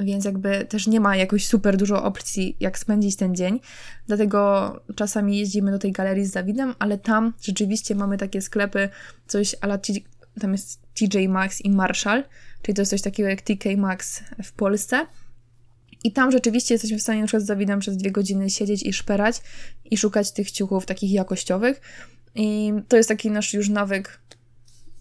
więc 0.00 0.24
jakby 0.24 0.64
też 0.64 0.86
nie 0.86 1.00
ma 1.00 1.16
jakoś 1.16 1.46
super 1.46 1.76
dużo 1.76 2.04
opcji, 2.04 2.56
jak 2.60 2.78
spędzić 2.78 3.16
ten 3.16 3.34
dzień. 3.34 3.60
Dlatego 4.06 4.72
czasami 4.96 5.38
jeździmy 5.38 5.70
do 5.70 5.78
tej 5.78 5.92
galerii 5.92 6.24
z 6.24 6.32
Dawidem, 6.32 6.74
ale 6.78 6.98
tam 6.98 7.32
rzeczywiście 7.40 7.94
mamy 7.94 8.18
takie 8.18 8.42
sklepy, 8.42 8.88
coś 9.26 9.56
ala 9.60 9.78
tam 10.40 10.52
jest 10.52 10.80
TJ 10.94 11.28
Maxx 11.28 11.60
i 11.60 11.70
Marshall, 11.70 12.24
czyli 12.66 12.76
to 12.76 12.82
jest 12.82 12.90
coś 12.90 13.02
takiego 13.02 13.28
jak 13.28 13.40
TK 13.40 13.64
Maxx 13.76 14.22
w 14.44 14.52
Polsce. 14.52 15.06
I 16.04 16.12
tam 16.12 16.32
rzeczywiście 16.32 16.74
jesteśmy 16.74 16.98
w 16.98 17.02
stanie 17.02 17.20
na 17.20 17.26
przykład 17.26 17.42
z 17.42 17.46
Dawidem 17.46 17.80
przez 17.80 17.96
dwie 17.96 18.10
godziny 18.10 18.50
siedzieć 18.50 18.82
i 18.82 18.92
szperać 18.92 19.40
i 19.84 19.96
szukać 19.96 20.32
tych 20.32 20.50
ciuchów 20.50 20.86
takich 20.86 21.12
jakościowych. 21.12 21.80
I 22.34 22.72
to 22.88 22.96
jest 22.96 23.08
taki 23.08 23.30
nasz 23.30 23.54
już 23.54 23.68
nawyk, 23.68 24.20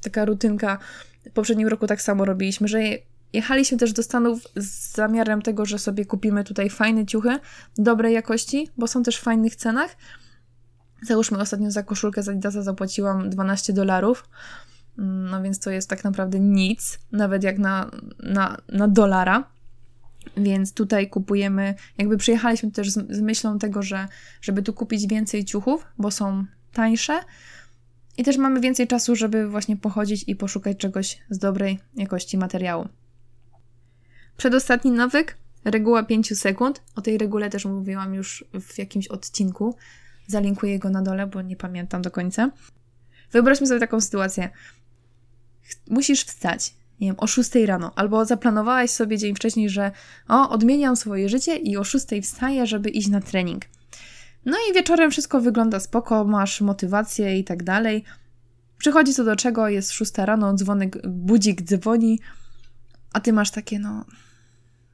taka 0.02 0.26
rutynka. 0.26 0.78
W 1.30 1.32
poprzednim 1.32 1.68
roku 1.68 1.88
tak 1.88 2.02
samo 2.02 2.26
robiliśmy, 2.26 2.68
że 2.68 2.80
jechaliśmy 3.34 3.78
też 3.78 3.94
do 3.94 4.04
Stanów 4.04 4.40
z 4.56 4.96
zamiarem 4.96 5.42
tego, 5.42 5.66
że 5.66 5.80
sobie 5.80 6.06
kupimy 6.06 6.44
tutaj 6.44 6.70
fajne 6.70 7.06
ciuchy, 7.06 7.40
dobrej 7.78 8.14
jakości, 8.14 8.70
bo 8.78 8.88
są 8.88 9.04
też 9.04 9.18
w 9.18 9.22
fajnych 9.22 9.56
cenach. 9.56 9.98
Załóżmy 11.02 11.38
ostatnio 11.38 11.72
za 11.72 11.84
koszulkę 11.84 12.24
z 12.24 12.30
Adidasa 12.30 12.62
zapłaciłam 12.62 13.30
12 13.30 13.74
dolarów. 13.74 14.30
No 14.98 15.42
więc 15.42 15.60
to 15.60 15.72
jest 15.72 15.90
tak 15.90 16.04
naprawdę 16.04 16.40
nic, 16.40 17.00
nawet 17.12 17.44
jak 17.44 17.58
na, 17.58 17.92
na, 18.24 18.58
na 18.70 18.88
dolara. 18.88 19.44
Więc 20.38 20.74
tutaj 20.74 21.10
kupujemy, 21.10 21.76
jakby 21.98 22.18
przyjechaliśmy 22.18 22.72
też 22.72 22.92
z, 22.92 23.16
z 23.18 23.22
myślą 23.22 23.60
tego, 23.60 23.82
że 23.84 24.08
żeby 24.42 24.64
tu 24.64 24.74
kupić 24.74 25.08
więcej 25.08 25.46
ciuchów, 25.46 25.88
bo 25.98 26.12
są 26.12 26.46
tańsze, 26.74 27.20
i 28.18 28.24
też 28.24 28.38
mamy 28.38 28.60
więcej 28.62 28.88
czasu, 28.88 29.16
żeby 29.16 29.50
właśnie 29.50 29.78
pochodzić 29.78 30.24
i 30.28 30.36
poszukać 30.36 30.78
czegoś 30.78 31.18
z 31.30 31.38
dobrej 31.38 31.80
jakości 31.96 32.38
materiału. 32.38 32.88
Przedostatni 34.38 34.92
nawyk, 34.92 35.38
reguła 35.66 36.04
5 36.04 36.40
sekund. 36.40 36.82
O 36.96 37.02
tej 37.02 37.18
regule 37.18 37.50
też 37.50 37.66
mówiłam 37.66 38.14
już 38.14 38.46
w 38.62 38.78
jakimś 38.78 39.08
odcinku. 39.08 39.76
Zalinkuję 40.28 40.80
go 40.80 40.90
na 40.90 41.02
dole, 41.02 41.28
bo 41.28 41.42
nie 41.42 41.56
pamiętam 41.56 42.02
do 42.02 42.12
końca. 42.12 42.52
Wyobraźmy 43.32 43.68
sobie 43.68 43.80
taką 43.80 44.02
sytuację 44.02 44.50
musisz 45.90 46.24
wstać, 46.24 46.74
nie 47.00 47.08
wiem, 47.08 47.16
o 47.20 47.28
6 47.28 47.56
rano, 47.56 47.92
albo 47.96 48.26
zaplanowałaś 48.26 48.90
sobie 48.90 49.18
dzień 49.18 49.36
wcześniej, 49.36 49.70
że 49.70 49.92
o, 50.28 50.50
odmieniam 50.50 50.96
swoje 50.96 51.30
życie 51.30 51.56
i 51.56 51.78
o 51.78 51.84
6 51.84 52.06
wstaję, 52.22 52.68
żeby 52.68 52.90
iść 52.90 53.08
na 53.08 53.22
trening. 53.22 53.66
No 54.46 54.58
i 54.70 54.74
wieczorem 54.74 55.12
wszystko 55.12 55.42
wygląda 55.42 55.80
spoko, 55.80 56.26
masz 56.26 56.62
motywację 56.62 57.40
i 57.40 57.44
tak 57.44 57.64
dalej. 57.64 58.04
Przychodzi 58.78 59.14
co 59.14 59.24
do 59.24 59.36
czego, 59.36 59.70
jest 59.70 59.92
6 59.92 60.18
rano, 60.18 60.54
dzwonek, 60.54 61.08
budzik 61.08 61.62
dzwoni, 61.62 62.20
a 63.14 63.20
ty 63.20 63.34
masz 63.34 63.52
takie, 63.52 63.80
no, 63.80 64.06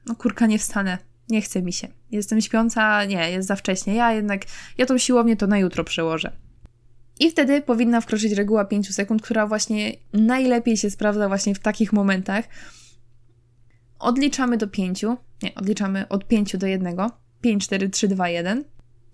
no 0.06 0.14
kurka, 0.14 0.46
nie 0.46 0.58
wstanę, 0.58 0.98
nie 1.28 1.42
chce 1.42 1.62
mi 1.62 1.72
się. 1.72 1.88
Jestem 2.10 2.40
śpiąca, 2.40 3.04
nie, 3.04 3.30
jest 3.30 3.48
za 3.48 3.56
wcześnie. 3.56 3.94
Ja 3.94 4.12
jednak, 4.12 4.42
ja 4.78 4.86
tą 4.86 4.98
siłownię 4.98 5.36
to 5.36 5.46
na 5.46 5.58
jutro 5.58 5.84
przełożę. 5.84 6.32
I 7.20 7.30
wtedy 7.30 7.62
powinna 7.62 8.00
wkroczyć 8.00 8.32
reguła 8.32 8.64
5 8.64 8.94
sekund, 8.94 9.22
która 9.22 9.46
właśnie 9.46 9.92
najlepiej 10.12 10.76
się 10.76 10.90
sprawdza 10.90 11.28
właśnie 11.28 11.54
w 11.54 11.58
takich 11.58 11.92
momentach. 11.92 12.44
Odliczamy 13.98 14.56
do 14.56 14.68
5, 14.68 15.04
nie, 15.42 15.54
odliczamy 15.54 16.08
od 16.08 16.28
5 16.28 16.56
do 16.56 16.66
1, 16.66 16.96
5, 17.40 17.64
4, 17.64 17.88
3, 17.88 18.08
2, 18.08 18.28
1 18.28 18.64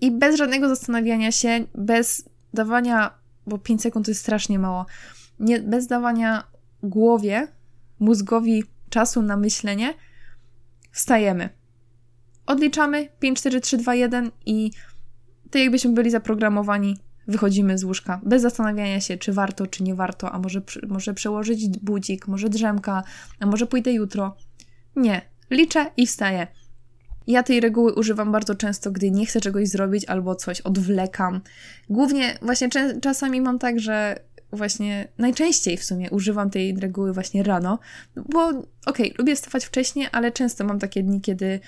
i 0.00 0.10
bez 0.10 0.36
żadnego 0.36 0.68
zastanawiania 0.68 1.32
się, 1.32 1.64
bez 1.74 2.28
dawania, 2.54 3.14
bo 3.46 3.58
5 3.58 3.82
sekund 3.82 4.06
to 4.06 4.10
jest 4.10 4.20
strasznie 4.20 4.58
mało, 4.58 4.86
nie, 5.40 5.60
bez 5.60 5.86
dawania 5.86 6.44
głowie, 6.82 7.48
mózgowi 7.98 8.64
czasu 8.90 9.22
na 9.22 9.36
myślenie, 9.36 9.94
wstajemy. 10.92 11.48
Odliczamy 12.46 13.08
5, 13.20 13.38
4, 13.38 13.60
3, 13.60 13.76
2, 13.76 13.94
1 13.94 14.30
i 14.46 14.70
to 15.50 15.58
jakbyśmy 15.58 15.92
byli 15.92 16.10
zaprogramowani 16.10 16.98
wychodzimy 17.28 17.78
z 17.78 17.84
łóżka 17.84 18.20
bez 18.24 18.42
zastanawiania 18.42 19.00
się, 19.00 19.16
czy 19.16 19.32
warto, 19.32 19.66
czy 19.66 19.82
nie 19.82 19.94
warto, 19.94 20.32
a 20.32 20.38
może, 20.38 20.62
może 20.88 21.14
przełożyć 21.14 21.78
budzik, 21.78 22.28
może 22.28 22.48
drzemka, 22.48 23.02
a 23.40 23.46
może 23.46 23.66
pójdę 23.66 23.92
jutro. 23.92 24.36
Nie, 24.96 25.20
liczę 25.50 25.86
i 25.96 26.06
wstaję. 26.06 26.46
Ja 27.26 27.42
tej 27.42 27.60
reguły 27.60 27.94
używam 27.94 28.32
bardzo 28.32 28.54
często, 28.54 28.90
gdy 28.90 29.10
nie 29.10 29.26
chcę 29.26 29.40
czegoś 29.40 29.68
zrobić 29.68 30.04
albo 30.04 30.34
coś 30.34 30.60
odwlekam. 30.60 31.40
Głównie 31.90 32.38
właśnie 32.42 32.68
czasami 33.00 33.40
mam 33.40 33.58
tak, 33.58 33.80
że 33.80 34.16
właśnie 34.52 35.08
najczęściej 35.18 35.76
w 35.76 35.84
sumie 35.84 36.10
używam 36.10 36.50
tej 36.50 36.76
reguły 36.76 37.12
właśnie 37.12 37.42
rano, 37.42 37.78
bo 38.16 38.48
okej, 38.48 38.66
okay, 38.86 39.12
lubię 39.18 39.36
wstawać 39.36 39.64
wcześniej, 39.64 40.08
ale 40.12 40.32
często 40.32 40.64
mam 40.64 40.78
takie 40.78 41.02
dni, 41.02 41.20
kiedy 41.20 41.60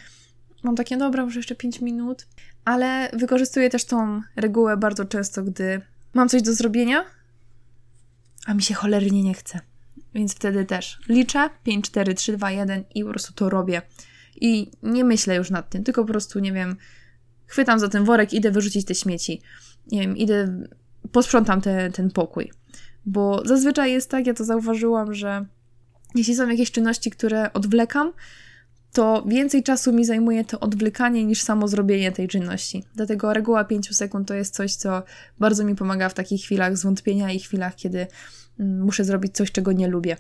mam 0.63 0.77
takie, 0.77 0.97
dobra, 0.97 1.25
może 1.25 1.39
jeszcze 1.39 1.55
5 1.55 1.81
minut, 1.81 2.27
ale 2.65 3.11
wykorzystuję 3.13 3.71
też 3.71 3.85
tą 3.85 4.21
regułę 4.37 4.77
bardzo 4.77 5.05
często, 5.05 5.43
gdy 5.43 5.81
mam 6.15 6.29
coś 6.29 6.43
do 6.43 6.55
zrobienia, 6.55 7.05
a 8.47 8.55
mi 8.55 8.63
się 8.63 8.75
cholernie 8.75 9.23
nie 9.23 9.35
chce. 9.35 9.61
Więc 10.15 10.35
wtedy 10.35 10.65
też 10.65 10.99
liczę 11.09 11.51
5, 11.65 11.85
4, 11.85 12.15
3, 12.15 12.37
2, 12.37 12.51
1 12.51 12.85
i 12.95 13.05
po 13.05 13.11
prostu 13.11 13.33
to 13.33 13.51
robię. 13.51 13.83
I 14.41 14.71
nie 14.83 15.05
myślę 15.05 15.37
już 15.37 15.51
nad 15.51 15.71
tym, 15.71 15.85
tylko 15.85 16.03
po 16.03 16.09
prostu, 16.09 16.39
nie 16.39 16.53
wiem, 16.53 16.77
chwytam 17.47 17.79
za 17.79 17.89
ten 17.89 18.05
worek, 18.05 18.33
idę 18.33 18.51
wyrzucić 18.51 18.87
te 18.87 18.95
śmieci. 18.95 19.43
Nie 19.93 20.01
wiem, 20.01 20.17
idę, 20.17 20.65
posprzątam 21.13 21.61
te, 21.61 21.91
ten 21.91 22.11
pokój. 22.11 22.53
Bo 23.07 23.43
zazwyczaj 23.45 23.93
jest 23.93 24.11
tak, 24.11 24.27
ja 24.27 24.35
to 24.35 24.45
zauważyłam, 24.45 25.15
że 25.15 25.47
jeśli 26.15 26.35
są 26.35 26.49
jakieś 26.49 26.71
czynności, 26.71 27.11
które 27.11 27.53
odwlekam, 27.53 28.13
to 28.93 29.25
więcej 29.27 29.63
czasu 29.63 29.93
mi 29.93 30.05
zajmuje 30.05 30.45
to 30.45 30.61
odwlekanie 30.61 31.25
niż 31.25 31.43
samo 31.43 31.69
zrobienie 31.69 32.13
tej 32.13 32.29
czynności. 32.29 32.85
Dlatego 32.95 33.33
reguła 33.33 33.65
5 33.65 33.97
sekund 33.97 34.29
to 34.29 34.35
jest 34.35 34.55
coś, 34.55 34.75
co 34.75 35.03
bardzo 35.39 35.65
mi 35.65 35.75
pomaga 35.75 36.09
w 36.09 36.15
takich 36.15 36.43
chwilach 36.43 36.77
zwątpienia 36.77 37.33
i 37.33 37.41
chwilach, 37.41 37.77
kiedy 37.77 38.07
mm, 38.61 38.83
muszę 38.83 39.05
zrobić 39.05 39.35
coś, 39.35 39.53
czego 39.53 39.73
nie 39.73 39.89
lubię. 39.89 40.17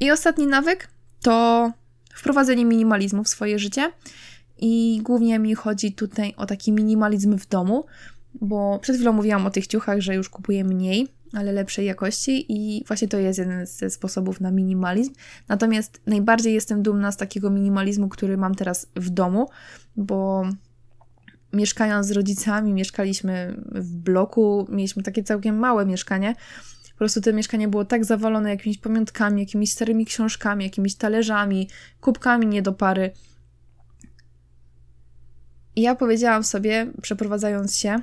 I 0.00 0.10
ostatni 0.10 0.46
nawyk 0.46 0.88
to 1.22 1.72
wprowadzenie 2.14 2.64
minimalizmu 2.64 3.24
w 3.24 3.28
swoje 3.28 3.58
życie. 3.58 3.92
I 4.58 5.00
głównie 5.02 5.38
mi 5.38 5.54
chodzi 5.54 5.92
tutaj 5.92 6.34
o 6.36 6.46
taki 6.46 6.72
minimalizm 6.72 7.38
w 7.38 7.48
domu, 7.48 7.86
bo 8.34 8.78
przed 8.78 8.96
chwilą 8.96 9.12
mówiłam 9.12 9.46
o 9.46 9.50
tych 9.50 9.66
ciuchach, 9.66 10.00
że 10.00 10.14
już 10.14 10.28
kupuję 10.28 10.64
mniej, 10.64 11.08
ale 11.32 11.52
lepszej 11.52 11.86
jakości 11.86 12.46
i 12.48 12.84
właśnie 12.86 13.08
to 13.08 13.18
jest 13.18 13.38
jeden 13.38 13.66
ze 13.66 13.90
sposobów 13.90 14.40
na 14.40 14.50
minimalizm. 14.50 15.12
Natomiast 15.48 16.00
najbardziej 16.06 16.54
jestem 16.54 16.82
dumna 16.82 17.12
z 17.12 17.16
takiego 17.16 17.50
minimalizmu, 17.50 18.08
który 18.08 18.36
mam 18.36 18.54
teraz 18.54 18.86
w 18.96 19.10
domu, 19.10 19.48
bo 19.96 20.44
mieszkając 21.52 22.06
z 22.06 22.10
rodzicami, 22.10 22.72
mieszkaliśmy 22.72 23.62
w 23.66 23.96
bloku, 23.96 24.66
mieliśmy 24.70 25.02
takie 25.02 25.22
całkiem 25.22 25.58
małe 25.58 25.86
mieszkanie. 25.86 26.34
Po 26.92 26.98
prostu 26.98 27.20
to 27.20 27.32
mieszkanie 27.32 27.68
było 27.68 27.84
tak 27.84 28.04
zawalone 28.04 28.50
jakimiś 28.50 28.78
pamiątkami, 28.78 29.40
jakimiś 29.40 29.72
starymi 29.72 30.06
książkami, 30.06 30.64
jakimiś 30.64 30.94
talerzami, 30.94 31.68
kubkami 32.00 32.46
nie 32.46 32.62
do 32.62 32.72
pary. 32.72 33.12
I 35.76 35.82
ja 35.82 35.94
powiedziałam 35.94 36.44
sobie, 36.44 36.92
przeprowadzając 37.02 37.76
się, 37.76 37.98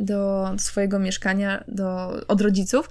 do 0.00 0.50
swojego 0.58 0.98
mieszkania, 0.98 1.64
do, 1.68 2.12
od 2.28 2.40
rodziców, 2.40 2.88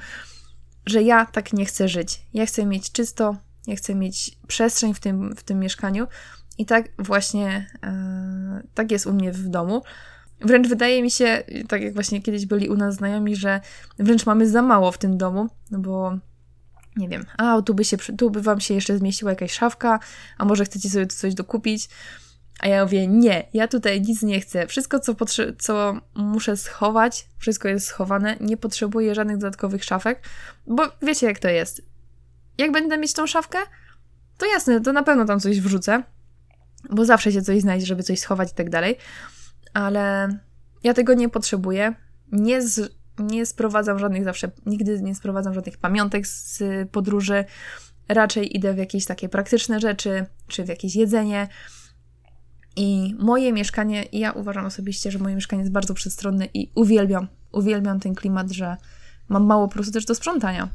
że 0.85 1.03
ja 1.03 1.25
tak 1.25 1.53
nie 1.53 1.65
chcę 1.65 1.87
żyć. 1.87 2.21
Ja 2.33 2.45
chcę 2.45 2.65
mieć 2.65 2.91
czysto, 2.91 3.37
ja 3.67 3.75
chcę 3.75 3.95
mieć 3.95 4.37
przestrzeń 4.47 4.93
w 4.93 4.99
tym, 4.99 5.35
w 5.35 5.43
tym 5.43 5.59
mieszkaniu 5.59 6.07
i 6.57 6.65
tak 6.65 6.89
właśnie 6.99 7.67
e, 7.83 8.61
tak 8.73 8.91
jest 8.91 9.07
u 9.07 9.13
mnie 9.13 9.31
w 9.31 9.49
domu. 9.49 9.83
Wręcz 10.41 10.67
wydaje 10.67 11.03
mi 11.03 11.11
się, 11.11 11.43
tak 11.67 11.81
jak 11.81 11.93
właśnie 11.93 12.21
kiedyś 12.21 12.45
byli 12.45 12.69
u 12.69 12.75
nas 12.75 12.95
znajomi, 12.95 13.35
że 13.35 13.61
wręcz 13.99 14.25
mamy 14.25 14.49
za 14.49 14.61
mało 14.61 14.91
w 14.91 14.97
tym 14.97 15.17
domu, 15.17 15.47
no 15.71 15.79
bo 15.79 16.17
nie 16.95 17.09
wiem, 17.09 17.25
a 17.37 17.61
tu 17.61 17.73
by, 17.73 17.85
się, 17.85 17.97
tu 17.97 18.31
by 18.31 18.41
wam 18.41 18.59
się 18.59 18.73
jeszcze 18.73 18.97
zmieściła 18.97 19.31
jakaś 19.31 19.51
szafka, 19.51 19.99
a 20.37 20.45
może 20.45 20.65
chcecie 20.65 20.89
sobie 20.89 21.07
tu 21.07 21.15
coś 21.15 21.33
dokupić. 21.33 21.89
A 22.59 22.67
ja 22.67 22.83
mówię, 22.83 23.07
nie, 23.07 23.47
ja 23.53 23.67
tutaj 23.67 24.01
nic 24.01 24.23
nie 24.23 24.41
chcę. 24.41 24.67
Wszystko, 24.67 24.99
co, 24.99 25.15
co 25.59 26.01
muszę 26.15 26.57
schować, 26.57 27.27
wszystko 27.37 27.67
jest 27.67 27.87
schowane. 27.87 28.37
Nie 28.41 28.57
potrzebuję 28.57 29.15
żadnych 29.15 29.37
dodatkowych 29.37 29.83
szafek, 29.83 30.21
bo 30.67 30.83
wiecie, 31.01 31.27
jak 31.27 31.39
to 31.39 31.47
jest. 31.47 31.81
Jak 32.57 32.71
będę 32.71 32.97
mieć 32.97 33.13
tą 33.13 33.27
szafkę, 33.27 33.59
to 34.37 34.45
jasne, 34.45 34.81
to 34.81 34.93
na 34.93 35.03
pewno 35.03 35.25
tam 35.25 35.39
coś 35.39 35.61
wrzucę, 35.61 36.03
bo 36.89 37.05
zawsze 37.05 37.31
się 37.31 37.41
coś 37.41 37.61
znajdzie, 37.61 37.85
żeby 37.85 38.03
coś 38.03 38.19
schować 38.19 38.51
i 38.51 38.55
tak 38.55 38.69
dalej. 38.69 38.97
Ale 39.73 40.29
ja 40.83 40.93
tego 40.93 41.13
nie 41.13 41.29
potrzebuję. 41.29 41.93
Nie, 42.31 42.61
z, 42.61 42.95
nie 43.19 43.45
sprowadzam 43.45 43.99
żadnych 43.99 44.23
zawsze, 44.23 44.51
nigdy 44.65 45.01
nie 45.01 45.15
sprowadzam 45.15 45.53
żadnych 45.53 45.77
pamiątek 45.77 46.27
z 46.27 46.63
podróży. 46.91 47.45
Raczej 48.09 48.57
idę 48.57 48.73
w 48.73 48.77
jakieś 48.77 49.05
takie 49.05 49.29
praktyczne 49.29 49.79
rzeczy, 49.79 50.25
czy 50.47 50.63
w 50.63 50.67
jakieś 50.67 50.95
jedzenie 50.95 51.47
i 52.75 53.15
moje 53.19 53.53
mieszkanie, 53.53 54.05
ja 54.11 54.31
uważam 54.31 54.65
osobiście, 54.65 55.11
że 55.11 55.19
moje 55.19 55.35
mieszkanie 55.35 55.61
jest 55.61 55.71
bardzo 55.71 55.93
przestronne 55.93 56.47
i 56.53 56.71
uwielbiam, 56.75 57.27
uwielbiam 57.51 57.99
ten 57.99 58.15
klimat, 58.15 58.51
że 58.51 58.77
mam 59.29 59.45
mało 59.45 59.67
prostu 59.67 59.93
też 59.93 60.05
do 60.05 60.15
sprzątania. 60.15 60.69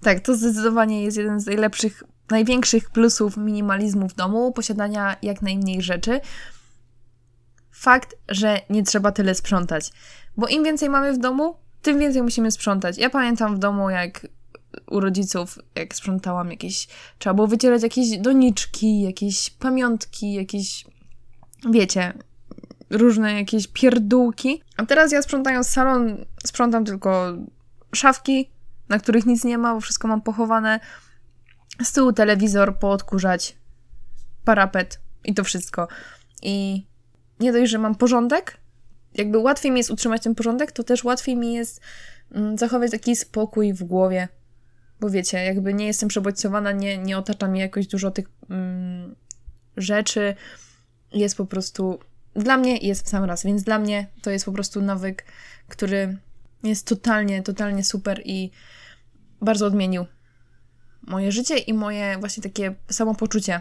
Tak, 0.00 0.20
to 0.20 0.34
zdecydowanie 0.34 1.02
jest 1.02 1.16
jeden 1.16 1.40
z 1.40 1.46
najlepszych, 1.46 2.02
największych 2.30 2.90
plusów 2.90 3.36
minimalizmu 3.36 4.08
w 4.08 4.14
domu, 4.14 4.52
posiadania 4.52 5.16
jak 5.22 5.42
najmniej 5.42 5.82
rzeczy. 5.82 6.20
Fakt, 7.70 8.14
że 8.28 8.60
nie 8.70 8.82
trzeba 8.82 9.12
tyle 9.12 9.34
sprzątać, 9.34 9.92
bo 10.36 10.46
im 10.46 10.64
więcej 10.64 10.90
mamy 10.90 11.12
w 11.12 11.18
domu, 11.18 11.56
tym 11.82 11.98
więcej 11.98 12.22
musimy 12.22 12.50
sprzątać. 12.50 12.98
Ja 12.98 13.10
pamiętam 13.10 13.56
w 13.56 13.58
domu, 13.58 13.90
jak 13.90 14.26
u 14.90 15.00
rodziców, 15.00 15.58
jak 15.74 15.94
sprzątałam 15.94 16.50
jakieś, 16.50 16.88
trzeba 17.18 17.34
było 17.34 17.46
wycierać 17.46 17.82
jakieś 17.82 18.18
doniczki, 18.18 19.00
jakieś 19.00 19.50
pamiątki, 19.50 20.32
jakieś, 20.32 20.84
wiecie, 21.70 22.12
różne 22.90 23.32
jakieś 23.32 23.66
pierdółki. 23.66 24.62
A 24.76 24.86
teraz 24.86 25.12
ja 25.12 25.22
sprzątając 25.22 25.68
salon, 25.68 26.24
sprzątam 26.46 26.84
tylko 26.84 27.36
szafki, 27.94 28.50
na 28.88 28.98
których 28.98 29.26
nic 29.26 29.44
nie 29.44 29.58
ma, 29.58 29.74
bo 29.74 29.80
wszystko 29.80 30.08
mam 30.08 30.22
pochowane. 30.22 30.80
Z 31.82 31.92
tyłu 31.92 32.12
telewizor, 32.12 32.78
poodkurzać, 32.78 33.56
parapet 34.44 35.00
i 35.24 35.34
to 35.34 35.44
wszystko. 35.44 35.88
I 36.42 36.86
nie 37.40 37.52
dość, 37.52 37.70
że 37.70 37.78
mam 37.78 37.94
porządek, 37.94 38.56
jakby 39.14 39.38
łatwiej 39.38 39.72
mi 39.72 39.78
jest 39.78 39.90
utrzymać 39.90 40.22
ten 40.22 40.34
porządek, 40.34 40.72
to 40.72 40.84
też 40.84 41.04
łatwiej 41.04 41.36
mi 41.36 41.54
jest 41.54 41.80
mm, 42.32 42.58
zachować 42.58 42.90
taki 42.90 43.16
spokój 43.16 43.72
w 43.72 43.84
głowie. 43.84 44.28
Bo 45.00 45.10
wiecie, 45.10 45.44
jakby 45.44 45.74
nie 45.74 45.86
jestem 45.86 46.08
przebodźcowana, 46.08 46.72
nie, 46.72 46.98
nie 46.98 47.18
otacza 47.18 47.48
mnie 47.48 47.60
jakoś 47.60 47.86
dużo 47.86 48.10
tych 48.10 48.26
mm, 48.50 49.14
rzeczy. 49.76 50.34
Jest 51.12 51.36
po 51.36 51.46
prostu. 51.46 51.98
Dla 52.34 52.56
mnie 52.56 52.76
jest 52.76 53.06
w 53.06 53.08
sam 53.08 53.24
raz, 53.24 53.44
więc 53.44 53.62
dla 53.62 53.78
mnie 53.78 54.06
to 54.22 54.30
jest 54.30 54.44
po 54.44 54.52
prostu 54.52 54.82
nawyk, 54.82 55.24
który 55.68 56.16
jest 56.62 56.86
totalnie, 56.86 57.42
totalnie 57.42 57.84
super 57.84 58.22
i 58.24 58.50
bardzo 59.40 59.66
odmienił 59.66 60.06
moje 61.02 61.32
życie 61.32 61.58
i 61.58 61.74
moje 61.74 62.18
właśnie 62.18 62.42
takie 62.42 62.74
samopoczucie, 62.90 63.60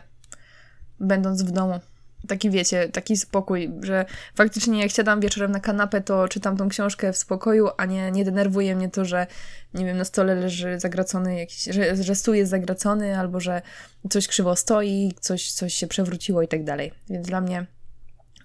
będąc 0.99 1.43
w 1.43 1.51
domu 1.51 1.79
taki 2.27 2.49
wiecie, 2.49 2.89
taki 2.89 3.17
spokój, 3.17 3.71
że 3.81 4.05
faktycznie 4.35 4.81
jak 4.81 4.91
siadam 4.91 5.19
wieczorem 5.19 5.51
na 5.51 5.59
kanapę, 5.59 6.01
to 6.01 6.27
czytam 6.27 6.57
tą 6.57 6.69
książkę 6.69 7.13
w 7.13 7.17
spokoju, 7.17 7.69
a 7.77 7.85
nie, 7.85 8.11
nie 8.11 8.25
denerwuje 8.25 8.75
mnie 8.75 8.89
to, 8.89 9.05
że 9.05 9.27
nie 9.73 9.85
wiem, 9.85 9.97
na 9.97 10.05
stole 10.05 10.35
leży 10.35 10.79
zagracony 10.79 11.39
jakiś, 11.39 11.63
że, 11.63 12.03
że 12.03 12.15
stół 12.15 12.33
jest 12.33 12.51
zagracony, 12.51 13.19
albo 13.19 13.39
że 13.39 13.61
coś 14.09 14.27
krzywo 14.27 14.55
stoi, 14.55 15.13
coś, 15.19 15.51
coś 15.51 15.73
się 15.73 15.87
przewróciło 15.87 16.41
i 16.41 16.47
tak 16.47 16.63
dalej. 16.63 16.91
Więc 17.09 17.27
dla 17.27 17.41
mnie 17.41 17.65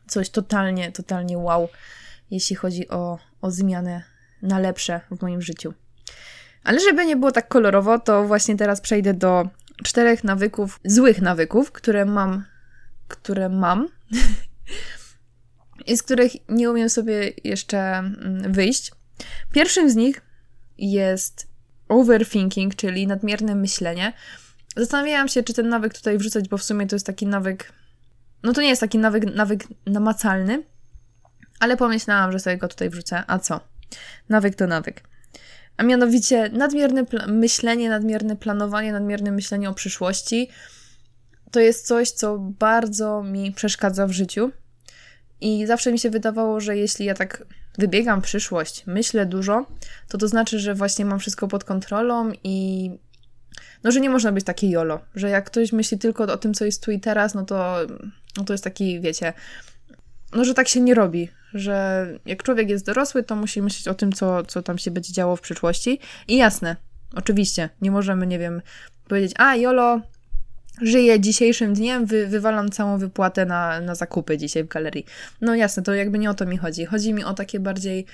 coś 0.08 0.30
totalnie, 0.30 0.92
totalnie 0.92 1.38
wow, 1.38 1.68
jeśli 2.30 2.56
chodzi 2.56 2.88
o, 2.88 3.18
o 3.40 3.50
zmianę 3.50 4.02
na 4.42 4.58
lepsze 4.58 5.00
w 5.10 5.22
moim 5.22 5.42
życiu. 5.42 5.74
Ale 6.64 6.80
żeby 6.80 7.06
nie 7.06 7.16
było 7.16 7.32
tak 7.32 7.48
kolorowo, 7.48 7.98
to 7.98 8.24
właśnie 8.24 8.56
teraz 8.56 8.80
przejdę 8.80 9.14
do 9.14 9.48
czterech 9.84 10.24
nawyków, 10.24 10.80
złych 10.84 11.22
nawyków, 11.22 11.72
które 11.72 12.04
mam 12.04 12.44
które 13.10 13.48
mam 13.48 13.88
i 15.86 15.96
z 15.96 16.02
których 16.02 16.32
nie 16.48 16.70
umiem 16.70 16.90
sobie 16.90 17.32
jeszcze 17.44 17.78
mm, 17.78 18.52
wyjść. 18.52 18.92
Pierwszym 19.52 19.90
z 19.90 19.96
nich 19.96 20.20
jest 20.78 21.46
overthinking, 21.88 22.74
czyli 22.74 23.06
nadmierne 23.06 23.54
myślenie. 23.54 24.12
Zastanawiałam 24.76 25.28
się, 25.28 25.42
czy 25.42 25.54
ten 25.54 25.68
nawyk 25.68 25.94
tutaj 25.94 26.18
wrzucać, 26.18 26.48
bo 26.48 26.58
w 26.58 26.62
sumie 26.62 26.86
to 26.86 26.96
jest 26.96 27.06
taki 27.06 27.26
nawyk. 27.26 27.72
No 28.42 28.52
to 28.52 28.62
nie 28.62 28.68
jest 28.68 28.80
taki 28.80 28.98
nawyk, 28.98 29.34
nawyk 29.34 29.64
namacalny, 29.86 30.62
ale 31.60 31.76
pomyślałam, 31.76 32.32
że 32.32 32.38
sobie 32.38 32.56
go 32.56 32.68
tutaj 32.68 32.90
wrzucę. 32.90 33.24
A 33.26 33.38
co? 33.38 33.60
Nawyk 34.28 34.54
to 34.54 34.66
nawyk. 34.66 35.02
A 35.76 35.82
mianowicie 35.82 36.50
nadmierne 36.52 37.04
myślenie, 37.26 37.88
nadmierne 37.88 38.36
planowanie, 38.36 38.92
nadmierne 38.92 39.32
myślenie 39.32 39.70
o 39.70 39.74
przyszłości 39.74 40.48
to 41.50 41.60
jest 41.60 41.86
coś, 41.86 42.10
co 42.10 42.38
bardzo 42.38 43.22
mi 43.22 43.52
przeszkadza 43.52 44.06
w 44.06 44.12
życiu. 44.12 44.52
I 45.40 45.66
zawsze 45.66 45.92
mi 45.92 45.98
się 45.98 46.10
wydawało, 46.10 46.60
że 46.60 46.76
jeśli 46.76 47.06
ja 47.06 47.14
tak 47.14 47.44
wybiegam 47.78 48.20
w 48.20 48.24
przyszłość, 48.24 48.84
myślę 48.86 49.26
dużo, 49.26 49.66
to 50.08 50.18
to 50.18 50.28
znaczy, 50.28 50.58
że 50.58 50.74
właśnie 50.74 51.04
mam 51.04 51.18
wszystko 51.18 51.48
pod 51.48 51.64
kontrolą 51.64 52.32
i 52.44 52.90
no, 53.84 53.92
że 53.92 54.00
nie 54.00 54.10
można 54.10 54.32
być 54.32 54.44
takie 54.44 54.70
jolo, 54.70 55.00
że 55.14 55.28
jak 55.28 55.46
ktoś 55.46 55.72
myśli 55.72 55.98
tylko 55.98 56.24
o 56.24 56.36
tym, 56.36 56.54
co 56.54 56.64
jest 56.64 56.84
tu 56.84 56.90
i 56.90 57.00
teraz, 57.00 57.34
no 57.34 57.44
to, 57.44 57.76
no 58.36 58.44
to 58.44 58.52
jest 58.54 58.64
taki, 58.64 59.00
wiecie, 59.00 59.32
no, 60.32 60.44
że 60.44 60.54
tak 60.54 60.68
się 60.68 60.80
nie 60.80 60.94
robi, 60.94 61.28
że 61.54 62.06
jak 62.26 62.42
człowiek 62.42 62.68
jest 62.68 62.86
dorosły, 62.86 63.22
to 63.22 63.36
musi 63.36 63.62
myśleć 63.62 63.88
o 63.88 63.94
tym, 63.94 64.12
co, 64.12 64.44
co 64.44 64.62
tam 64.62 64.78
się 64.78 64.90
będzie 64.90 65.12
działo 65.12 65.36
w 65.36 65.40
przyszłości. 65.40 66.00
I 66.28 66.36
jasne, 66.36 66.76
oczywiście, 67.14 67.68
nie 67.80 67.90
możemy, 67.90 68.26
nie 68.26 68.38
wiem, 68.38 68.62
powiedzieć, 69.08 69.32
a 69.36 69.56
jolo, 69.56 70.00
żyję 70.80 71.20
dzisiejszym 71.20 71.74
dniem, 71.74 72.06
wy, 72.06 72.26
wywalam 72.26 72.70
całą 72.70 72.98
wypłatę 72.98 73.46
na, 73.46 73.80
na 73.80 73.94
zakupy 73.94 74.38
dzisiaj 74.38 74.64
w 74.64 74.68
galerii. 74.68 75.04
No 75.40 75.54
jasne, 75.54 75.82
to 75.82 75.94
jakby 75.94 76.18
nie 76.18 76.30
o 76.30 76.34
to 76.34 76.46
mi 76.46 76.56
chodzi. 76.56 76.84
Chodzi 76.84 77.14
mi 77.14 77.24
o 77.24 77.34
takie 77.34 77.60
bardziej 77.60 78.06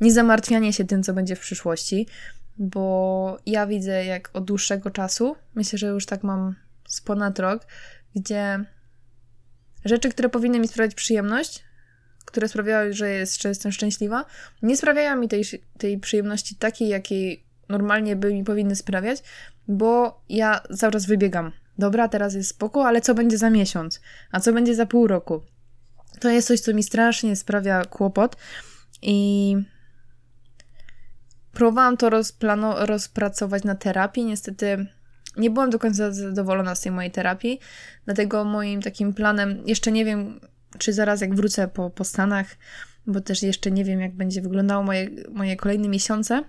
niezamartwianie 0.00 0.72
się 0.72 0.84
tym, 0.84 1.02
co 1.02 1.12
będzie 1.12 1.36
w 1.36 1.40
przyszłości, 1.40 2.06
bo 2.58 3.38
ja 3.46 3.66
widzę, 3.66 4.04
jak 4.04 4.30
od 4.32 4.44
dłuższego 4.44 4.90
czasu, 4.90 5.36
myślę, 5.54 5.78
że 5.78 5.86
już 5.86 6.06
tak 6.06 6.22
mam 6.22 6.54
z 6.88 7.00
ponad 7.00 7.38
rok, 7.38 7.66
gdzie 8.16 8.64
rzeczy, 9.84 10.08
które 10.08 10.28
powinny 10.28 10.58
mi 10.58 10.68
sprawiać 10.68 10.94
przyjemność, 10.94 11.64
które 12.24 12.48
sprawiały, 12.48 12.92
że, 12.92 13.10
jest, 13.10 13.42
że 13.42 13.48
jestem 13.48 13.72
szczęśliwa, 13.72 14.24
nie 14.62 14.76
sprawiają 14.76 15.16
mi 15.16 15.28
tej, 15.28 15.44
tej 15.78 15.98
przyjemności 15.98 16.54
takiej, 16.54 16.88
jakiej 16.88 17.44
normalnie 17.68 18.16
by 18.16 18.34
mi 18.34 18.44
powinny 18.44 18.76
sprawiać, 18.76 19.22
bo 19.68 20.20
ja 20.28 20.60
cały 20.76 20.92
czas 20.92 21.06
wybiegam 21.06 21.52
dobra, 21.80 22.08
teraz 22.08 22.34
jest 22.34 22.50
spoko, 22.50 22.86
ale 22.86 23.00
co 23.00 23.14
będzie 23.14 23.38
za 23.38 23.50
miesiąc? 23.50 24.00
A 24.32 24.40
co 24.40 24.52
będzie 24.52 24.74
za 24.74 24.86
pół 24.86 25.06
roku? 25.06 25.42
To 26.20 26.30
jest 26.30 26.48
coś, 26.48 26.60
co 26.60 26.74
mi 26.74 26.82
strasznie 26.82 27.36
sprawia 27.36 27.84
kłopot 27.84 28.36
i 29.02 29.56
próbowałam 31.52 31.96
to 31.96 32.10
rozplano- 32.10 32.86
rozpracować 32.86 33.64
na 33.64 33.74
terapii. 33.74 34.24
Niestety 34.24 34.86
nie 35.36 35.50
byłam 35.50 35.70
do 35.70 35.78
końca 35.78 36.12
zadowolona 36.12 36.74
z 36.74 36.80
tej 36.80 36.92
mojej 36.92 37.10
terapii, 37.10 37.60
dlatego 38.04 38.44
moim 38.44 38.82
takim 38.82 39.14
planem, 39.14 39.62
jeszcze 39.66 39.92
nie 39.92 40.04
wiem, 40.04 40.40
czy 40.78 40.92
zaraz 40.92 41.20
jak 41.20 41.34
wrócę 41.34 41.68
po, 41.68 41.90
po 41.90 42.04
Stanach, 42.04 42.46
bo 43.06 43.20
też 43.20 43.42
jeszcze 43.42 43.70
nie 43.70 43.84
wiem, 43.84 44.00
jak 44.00 44.14
będzie 44.14 44.42
wyglądało 44.42 44.82
moje, 44.82 45.10
moje 45.30 45.56
kolejne 45.56 45.88
miesiące, 45.88 46.44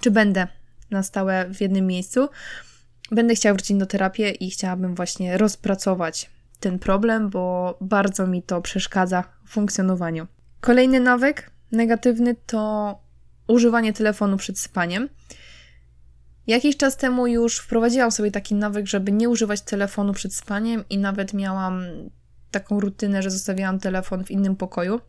czy 0.00 0.10
będę 0.10 0.46
na 0.90 1.02
stałe 1.02 1.46
w 1.54 1.60
jednym 1.60 1.86
miejscu, 1.86 2.28
będę 3.10 3.34
chciała 3.34 3.54
wrócić 3.54 3.76
do 3.76 3.86
terapii 3.86 4.44
i 4.46 4.50
chciałabym 4.50 4.94
właśnie 4.94 5.38
rozpracować 5.38 6.30
ten 6.60 6.78
problem, 6.78 7.30
bo 7.30 7.76
bardzo 7.80 8.26
mi 8.26 8.42
to 8.42 8.62
przeszkadza 8.62 9.24
w 9.44 9.50
funkcjonowaniu. 9.50 10.26
Kolejny 10.60 11.00
nawyk 11.00 11.50
negatywny 11.72 12.34
to 12.46 12.98
używanie 13.48 13.92
telefonu 13.92 14.36
przed 14.36 14.58
spaniem. 14.58 15.08
Jakiś 16.46 16.76
czas 16.76 16.96
temu 16.96 17.26
już 17.26 17.58
wprowadziłam 17.58 18.10
sobie 18.10 18.30
taki 18.30 18.54
nawyk, 18.54 18.86
żeby 18.86 19.12
nie 19.12 19.28
używać 19.28 19.60
telefonu 19.60 20.12
przed 20.12 20.34
spaniem 20.34 20.84
i 20.90 20.98
nawet 20.98 21.34
miałam 21.34 21.82
taką 22.50 22.80
rutynę, 22.80 23.22
że 23.22 23.30
zostawiałam 23.30 23.78
telefon 23.78 24.24
w 24.24 24.30
innym 24.30 24.56
pokoju. 24.56 25.00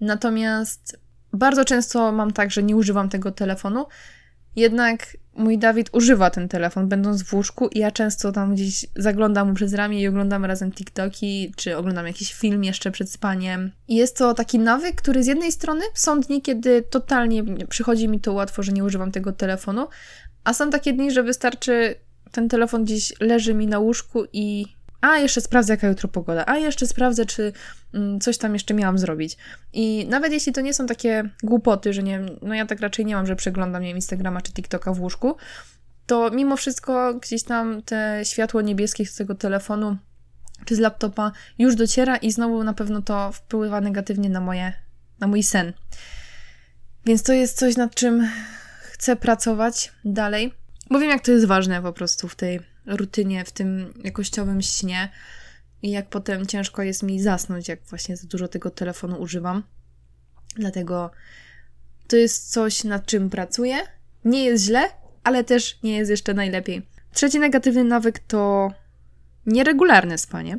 Natomiast 0.00 1.00
bardzo 1.32 1.64
często 1.64 2.12
mam 2.12 2.32
tak, 2.32 2.50
że 2.50 2.62
nie 2.62 2.76
używam 2.76 3.08
tego 3.08 3.32
telefonu, 3.32 3.86
jednak 4.56 5.16
mój 5.38 5.58
Dawid 5.58 5.90
używa 5.92 6.30
ten 6.30 6.48
telefon, 6.48 6.88
będąc 6.88 7.22
w 7.22 7.34
łóżku, 7.34 7.68
i 7.68 7.78
ja 7.78 7.90
często 7.90 8.32
tam 8.32 8.54
gdzieś 8.54 8.86
zaglądam 8.96 9.48
mu 9.48 9.54
przez 9.54 9.74
ramię 9.74 10.00
i 10.00 10.08
oglądamy 10.08 10.48
razem 10.48 10.72
TikToki, 10.72 11.52
czy 11.56 11.76
oglądam 11.76 12.06
jakiś 12.06 12.34
film 12.34 12.64
jeszcze 12.64 12.90
przed 12.90 13.10
spaniem. 13.10 13.72
I 13.88 13.96
jest 13.96 14.16
to 14.16 14.34
taki 14.34 14.58
nawyk, 14.58 14.94
który 14.94 15.22
z 15.22 15.26
jednej 15.26 15.52
strony 15.52 15.84
są 15.94 16.20
dni, 16.20 16.42
kiedy 16.42 16.82
totalnie 16.82 17.44
przychodzi 17.68 18.08
mi 18.08 18.20
to 18.20 18.32
łatwo, 18.32 18.62
że 18.62 18.72
nie 18.72 18.84
używam 18.84 19.12
tego 19.12 19.32
telefonu, 19.32 19.88
a 20.44 20.54
są 20.54 20.70
takie 20.70 20.92
dni, 20.92 21.10
że 21.10 21.22
wystarczy 21.22 21.94
ten 22.32 22.48
telefon 22.48 22.84
gdzieś 22.84 23.14
leży 23.20 23.54
mi 23.54 23.66
na 23.66 23.78
łóżku 23.78 24.24
i 24.32 24.77
a 25.00 25.16
jeszcze 25.16 25.40
sprawdzę, 25.40 25.72
jaka 25.72 25.88
jutro 25.88 26.08
pogoda, 26.08 26.44
a 26.46 26.56
jeszcze 26.56 26.86
sprawdzę, 26.86 27.26
czy 27.26 27.52
mm, 27.94 28.20
coś 28.20 28.38
tam 28.38 28.52
jeszcze 28.52 28.74
miałam 28.74 28.98
zrobić. 28.98 29.36
I 29.72 30.06
nawet 30.08 30.32
jeśli 30.32 30.52
to 30.52 30.60
nie 30.60 30.74
są 30.74 30.86
takie 30.86 31.30
głupoty, 31.42 31.92
że 31.92 32.02
nie 32.02 32.20
no 32.42 32.54
ja 32.54 32.66
tak 32.66 32.80
raczej 32.80 33.06
nie 33.06 33.14
mam, 33.14 33.26
że 33.26 33.36
przeglądam, 33.36 33.82
nie 33.82 33.88
wiem, 33.88 33.96
Instagrama 33.96 34.40
czy 34.40 34.52
TikToka 34.52 34.92
w 34.92 35.00
łóżku, 35.00 35.36
to 36.06 36.30
mimo 36.30 36.56
wszystko 36.56 37.14
gdzieś 37.14 37.42
tam 37.42 37.82
te 37.82 38.20
światło 38.24 38.60
niebieskie 38.60 39.06
z 39.06 39.14
tego 39.14 39.34
telefonu 39.34 39.96
czy 40.64 40.76
z 40.76 40.78
laptopa 40.78 41.32
już 41.58 41.74
dociera 41.74 42.16
i 42.16 42.32
znowu 42.32 42.64
na 42.64 42.72
pewno 42.72 43.02
to 43.02 43.32
wpływa 43.32 43.80
negatywnie 43.80 44.30
na 44.30 44.40
moje, 44.40 44.72
na 45.20 45.26
mój 45.26 45.42
sen. 45.42 45.72
Więc 47.06 47.22
to 47.22 47.32
jest 47.32 47.58
coś, 47.58 47.76
nad 47.76 47.94
czym 47.94 48.28
chcę 48.82 49.16
pracować 49.16 49.92
dalej, 50.04 50.54
bo 50.90 50.98
wiem, 50.98 51.10
jak 51.10 51.24
to 51.24 51.32
jest 51.32 51.46
ważne 51.46 51.82
po 51.82 51.92
prostu 51.92 52.28
w 52.28 52.36
tej 52.36 52.60
rutynie, 52.88 53.44
w 53.44 53.52
tym 53.52 53.94
jakościowym 54.04 54.62
śnie 54.62 55.08
i 55.82 55.90
jak 55.90 56.08
potem 56.08 56.46
ciężko 56.46 56.82
jest 56.82 57.02
mi 57.02 57.20
zasnąć, 57.20 57.68
jak 57.68 57.82
właśnie 57.82 58.16
za 58.16 58.28
dużo 58.28 58.48
tego 58.48 58.70
telefonu 58.70 59.20
używam. 59.20 59.62
Dlatego 60.56 61.10
to 62.08 62.16
jest 62.16 62.52
coś, 62.52 62.84
nad 62.84 63.06
czym 63.06 63.30
pracuję. 63.30 63.76
Nie 64.24 64.44
jest 64.44 64.64
źle, 64.64 64.88
ale 65.24 65.44
też 65.44 65.78
nie 65.82 65.96
jest 65.96 66.10
jeszcze 66.10 66.34
najlepiej. 66.34 66.86
Trzeci 67.12 67.38
negatywny 67.38 67.84
nawyk 67.84 68.18
to 68.18 68.72
nieregularne 69.46 70.18
spanie. 70.18 70.58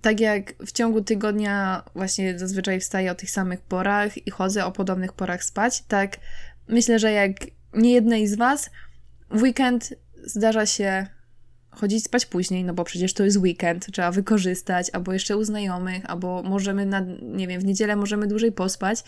Tak 0.00 0.20
jak 0.20 0.52
w 0.66 0.72
ciągu 0.72 1.02
tygodnia 1.02 1.84
właśnie 1.94 2.38
zazwyczaj 2.38 2.80
wstaję 2.80 3.12
o 3.12 3.14
tych 3.14 3.30
samych 3.30 3.60
porach 3.60 4.26
i 4.26 4.30
chodzę 4.30 4.64
o 4.64 4.72
podobnych 4.72 5.12
porach 5.12 5.44
spać, 5.44 5.82
tak 5.88 6.16
myślę, 6.68 6.98
że 6.98 7.12
jak 7.12 7.32
nie 7.74 7.92
jednej 7.92 8.26
z 8.26 8.34
Was, 8.34 8.70
w 9.30 9.42
weekend 9.42 9.94
zdarza 10.24 10.66
się 10.66 11.06
chodzić 11.78 12.04
spać 12.04 12.26
później, 12.26 12.64
no 12.64 12.74
bo 12.74 12.84
przecież 12.84 13.12
to 13.12 13.24
jest 13.24 13.36
weekend, 13.36 13.86
trzeba 13.92 14.10
wykorzystać, 14.10 14.90
albo 14.92 15.12
jeszcze 15.12 15.36
u 15.36 15.44
znajomych, 15.44 16.10
albo 16.10 16.42
możemy, 16.42 16.86
na, 16.86 17.00
nie 17.22 17.46
wiem, 17.46 17.60
w 17.60 17.64
niedzielę 17.64 17.96
możemy 17.96 18.26
dłużej 18.26 18.52
pospać. 18.52 19.04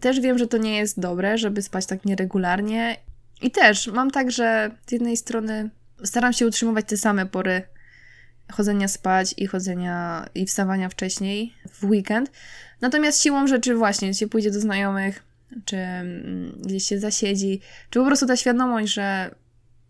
Też 0.00 0.20
wiem, 0.20 0.38
że 0.38 0.46
to 0.46 0.58
nie 0.58 0.76
jest 0.76 1.00
dobre, 1.00 1.38
żeby 1.38 1.62
spać 1.62 1.86
tak 1.86 2.04
nieregularnie. 2.04 2.96
I 3.42 3.50
też 3.50 3.86
mam 3.86 4.10
tak, 4.10 4.30
że 4.30 4.70
z 4.86 4.92
jednej 4.92 5.16
strony 5.16 5.70
staram 6.04 6.32
się 6.32 6.46
utrzymywać 6.46 6.86
te 6.88 6.96
same 6.96 7.26
pory 7.26 7.62
chodzenia 8.52 8.88
spać 8.88 9.34
i 9.36 9.46
chodzenia 9.46 10.28
i 10.34 10.46
wstawania 10.46 10.88
wcześniej 10.88 11.54
w 11.70 11.84
weekend. 11.84 12.30
Natomiast 12.80 13.22
siłą 13.22 13.46
rzeczy 13.46 13.74
właśnie 13.74 14.14
się 14.14 14.28
pójdzie 14.28 14.50
do 14.50 14.60
znajomych, 14.60 15.22
czy 15.64 15.76
mm, 15.76 16.52
gdzieś 16.64 16.84
się 16.84 16.98
zasiedzi, 16.98 17.60
czy 17.90 17.98
po 17.98 18.06
prostu 18.06 18.26
ta 18.26 18.36
świadomość, 18.36 18.92
że 18.92 19.34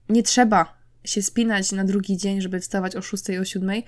nie 0.09 0.23
trzeba 0.23 0.77
się 1.09 1.23
spinać 1.23 1.73
na 1.73 1.85
drugi 1.85 2.16
dzień, 2.16 2.40
żeby 2.40 2.61
wstawać 2.61 2.97
o 2.97 3.03
6 3.03 3.25
o 3.40 3.44
7, 3.44 3.83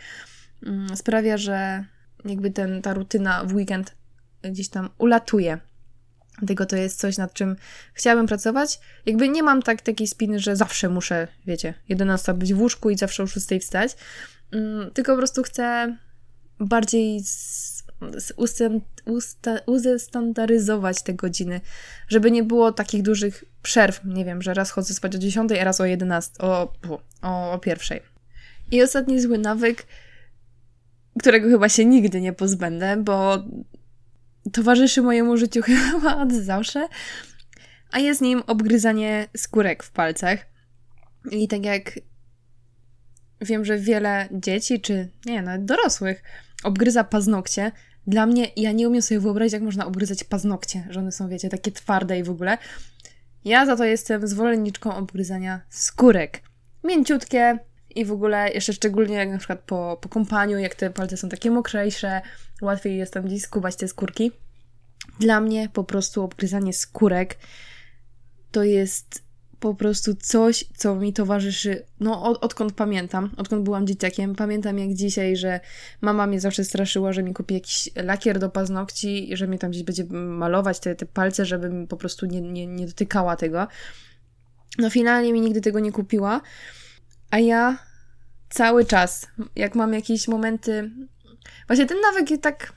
mm, 0.67 0.97
sprawia, 0.97 1.37
że 1.37 1.85
jakby 2.25 2.51
ten, 2.51 2.83
ta 2.83 2.95
rutyna 2.95 3.45
w 3.45 3.55
weekend 3.55 3.95
gdzieś 4.43 4.69
tam 4.69 4.91
ulatuje. 4.99 5.59
Dlatego 6.39 6.67
to 6.67 6.77
jest 6.77 7.01
coś, 7.01 7.19
nad 7.19 7.33
czym 7.33 7.57
chciałabym 7.95 8.27
pracować. 8.27 8.81
Jakby 9.07 9.29
nie 9.29 9.43
mam 9.43 9.63
tak 9.63 9.83
takiej 9.83 10.07
spiny, 10.07 10.39
że 10.39 10.57
zawsze 10.57 10.89
muszę, 10.89 11.29
wiecie, 11.47 11.75
11 11.89 12.35
być 12.35 12.55
w 12.55 12.61
łóżku 12.61 12.91
i 12.91 12.99
zawsze 12.99 13.23
o 13.23 13.27
6 13.27 13.47
wstać. 13.61 13.97
Mm, 14.53 14.91
tylko 14.91 15.13
po 15.13 15.19
prostu 15.19 15.43
chcę 15.43 15.97
bardziej 16.61 17.21
uzestandaryzować 19.67 21.03
te 21.03 21.15
godziny, 21.15 21.61
żeby 22.09 22.31
nie 22.31 22.43
było 22.43 22.73
takich 22.73 23.03
dużych 23.03 23.45
przerw. 23.63 24.01
Nie 24.05 24.25
wiem, 24.25 24.43
że 24.43 24.55
raz 24.55 24.71
chodzę 24.71 24.95
spać 24.95 25.17
o 25.17 25.19
10, 25.19 25.53
a 25.53 25.65
raz 25.65 25.81
o 25.81 25.85
11, 25.85 26.33
o, 26.39 26.73
o, 27.23 27.53
o 27.53 27.59
pierwszej. 27.59 28.01
I 28.71 28.83
ostatni 28.83 29.21
zły 29.21 29.39
nawyk, 29.39 29.87
którego 31.19 31.49
chyba 31.49 31.69
się 31.69 31.85
nigdy 31.85 32.21
nie 32.21 32.33
pozbędę, 32.33 32.97
bo 32.97 33.39
towarzyszy 34.53 35.03
mojemu 35.03 35.37
życiu 35.37 35.63
chyba 35.93 36.17
od 36.17 36.33
zawsze, 36.33 36.89
a 37.91 37.99
jest 37.99 38.21
nim 38.21 38.43
obgryzanie 38.47 39.29
skórek 39.37 39.83
w 39.83 39.91
palcach. 39.91 40.47
I 41.31 41.49
tak 41.49 41.65
jak 41.65 42.01
wiem, 43.41 43.65
że 43.65 43.79
wiele 43.79 44.29
dzieci, 44.33 44.81
czy 44.81 45.09
nie, 45.27 45.43
nawet 45.43 45.65
dorosłych, 45.65 46.23
obgryza 46.65 47.05
paznokcie, 47.05 47.73
dla 48.07 48.27
mnie, 48.27 48.49
ja 48.57 48.73
nie 48.73 48.89
umiem 48.89 49.03
sobie 49.03 49.21
wyobrazić, 49.21 49.53
jak 49.53 49.63
można 49.63 49.87
obgryzać 49.87 50.25
paznokcie, 50.25 50.87
że 50.91 51.01
one 51.01 51.13
są, 51.13 51.29
wiecie, 51.29 51.49
takie 51.49 51.73
twarde 51.73 52.19
i 52.19 52.23
w 52.23 52.31
ogóle. 52.31 52.59
Ja 53.45 53.67
za 53.67 53.77
to 53.77 53.85
jestem 53.85 54.29
zwolenniczką 54.29 54.97
obgryzania 54.97 55.61
skórek. 55.69 56.43
Mięciutkie 56.85 57.59
i 57.95 58.05
w 58.05 58.13
ogóle 58.13 58.51
jeszcze 58.51 58.73
szczególnie 58.73 59.15
jak 59.15 59.29
na 59.29 59.39
przykład 59.39 59.61
po, 59.61 59.99
po 60.01 60.09
kąpaniu, 60.09 60.59
jak 60.59 60.75
te 60.75 60.91
palce 60.91 61.17
są 61.17 61.29
takie 61.29 61.51
mokrzejsze, 61.51 62.21
łatwiej 62.63 62.99
jest 62.99 63.13
tam 63.13 63.25
gdzieś 63.25 63.43
skubać 63.43 63.77
te 63.77 63.89
skórki. 63.89 64.33
Dla 65.21 65.41
mnie 65.41 65.69
po 65.73 65.85
prostu 65.85 66.23
obgryzanie 66.23 66.73
skórek 66.73 67.37
to 68.51 68.65
jest 68.65 69.23
po 69.61 69.75
prostu 69.75 70.15
coś, 70.15 70.65
co 70.77 70.95
mi 70.95 71.13
towarzyszy, 71.13 71.87
no 72.01 72.23
od, 72.23 72.45
odkąd 72.45 72.73
pamiętam, 72.73 73.31
odkąd 73.37 73.63
byłam 73.63 73.87
dzieciakiem. 73.87 74.35
Pamiętam 74.35 74.79
jak 74.79 74.95
dzisiaj, 74.95 75.37
że 75.37 75.61
mama 76.01 76.27
mnie 76.27 76.41
zawsze 76.41 76.65
straszyła, 76.65 77.13
że 77.13 77.23
mi 77.23 77.35
kupi 77.35 77.55
jakiś 77.55 77.91
lakier 77.97 78.39
do 78.39 78.51
paznokci 78.51 79.37
że 79.37 79.47
mnie 79.47 79.59
tam 79.59 79.71
gdzieś 79.71 79.83
będzie 79.83 80.05
malować 80.15 80.81
te, 80.81 80.95
te 80.95 81.07
palce, 81.07 81.47
żebym 81.47 81.87
po 81.87 81.97
prostu 81.97 82.27
nie, 82.27 82.41
nie, 82.41 82.67
nie 82.67 82.87
dotykała 82.87 83.37
tego. 83.37 83.67
No 84.79 84.91
finalnie 84.91 85.33
mi 85.33 85.41
nigdy 85.41 85.61
tego 85.61 85.81
nie 85.81 85.93
kupiła, 85.93 86.41
a 87.31 87.39
ja 87.39 87.79
cały 88.49 88.85
czas, 88.85 89.27
jak 89.57 89.75
mam 89.75 89.93
jakieś 89.93 90.29
momenty, 90.29 90.91
właśnie 91.67 91.87
ten 91.87 91.99
nawyk 92.01 92.43
tak, 92.43 92.73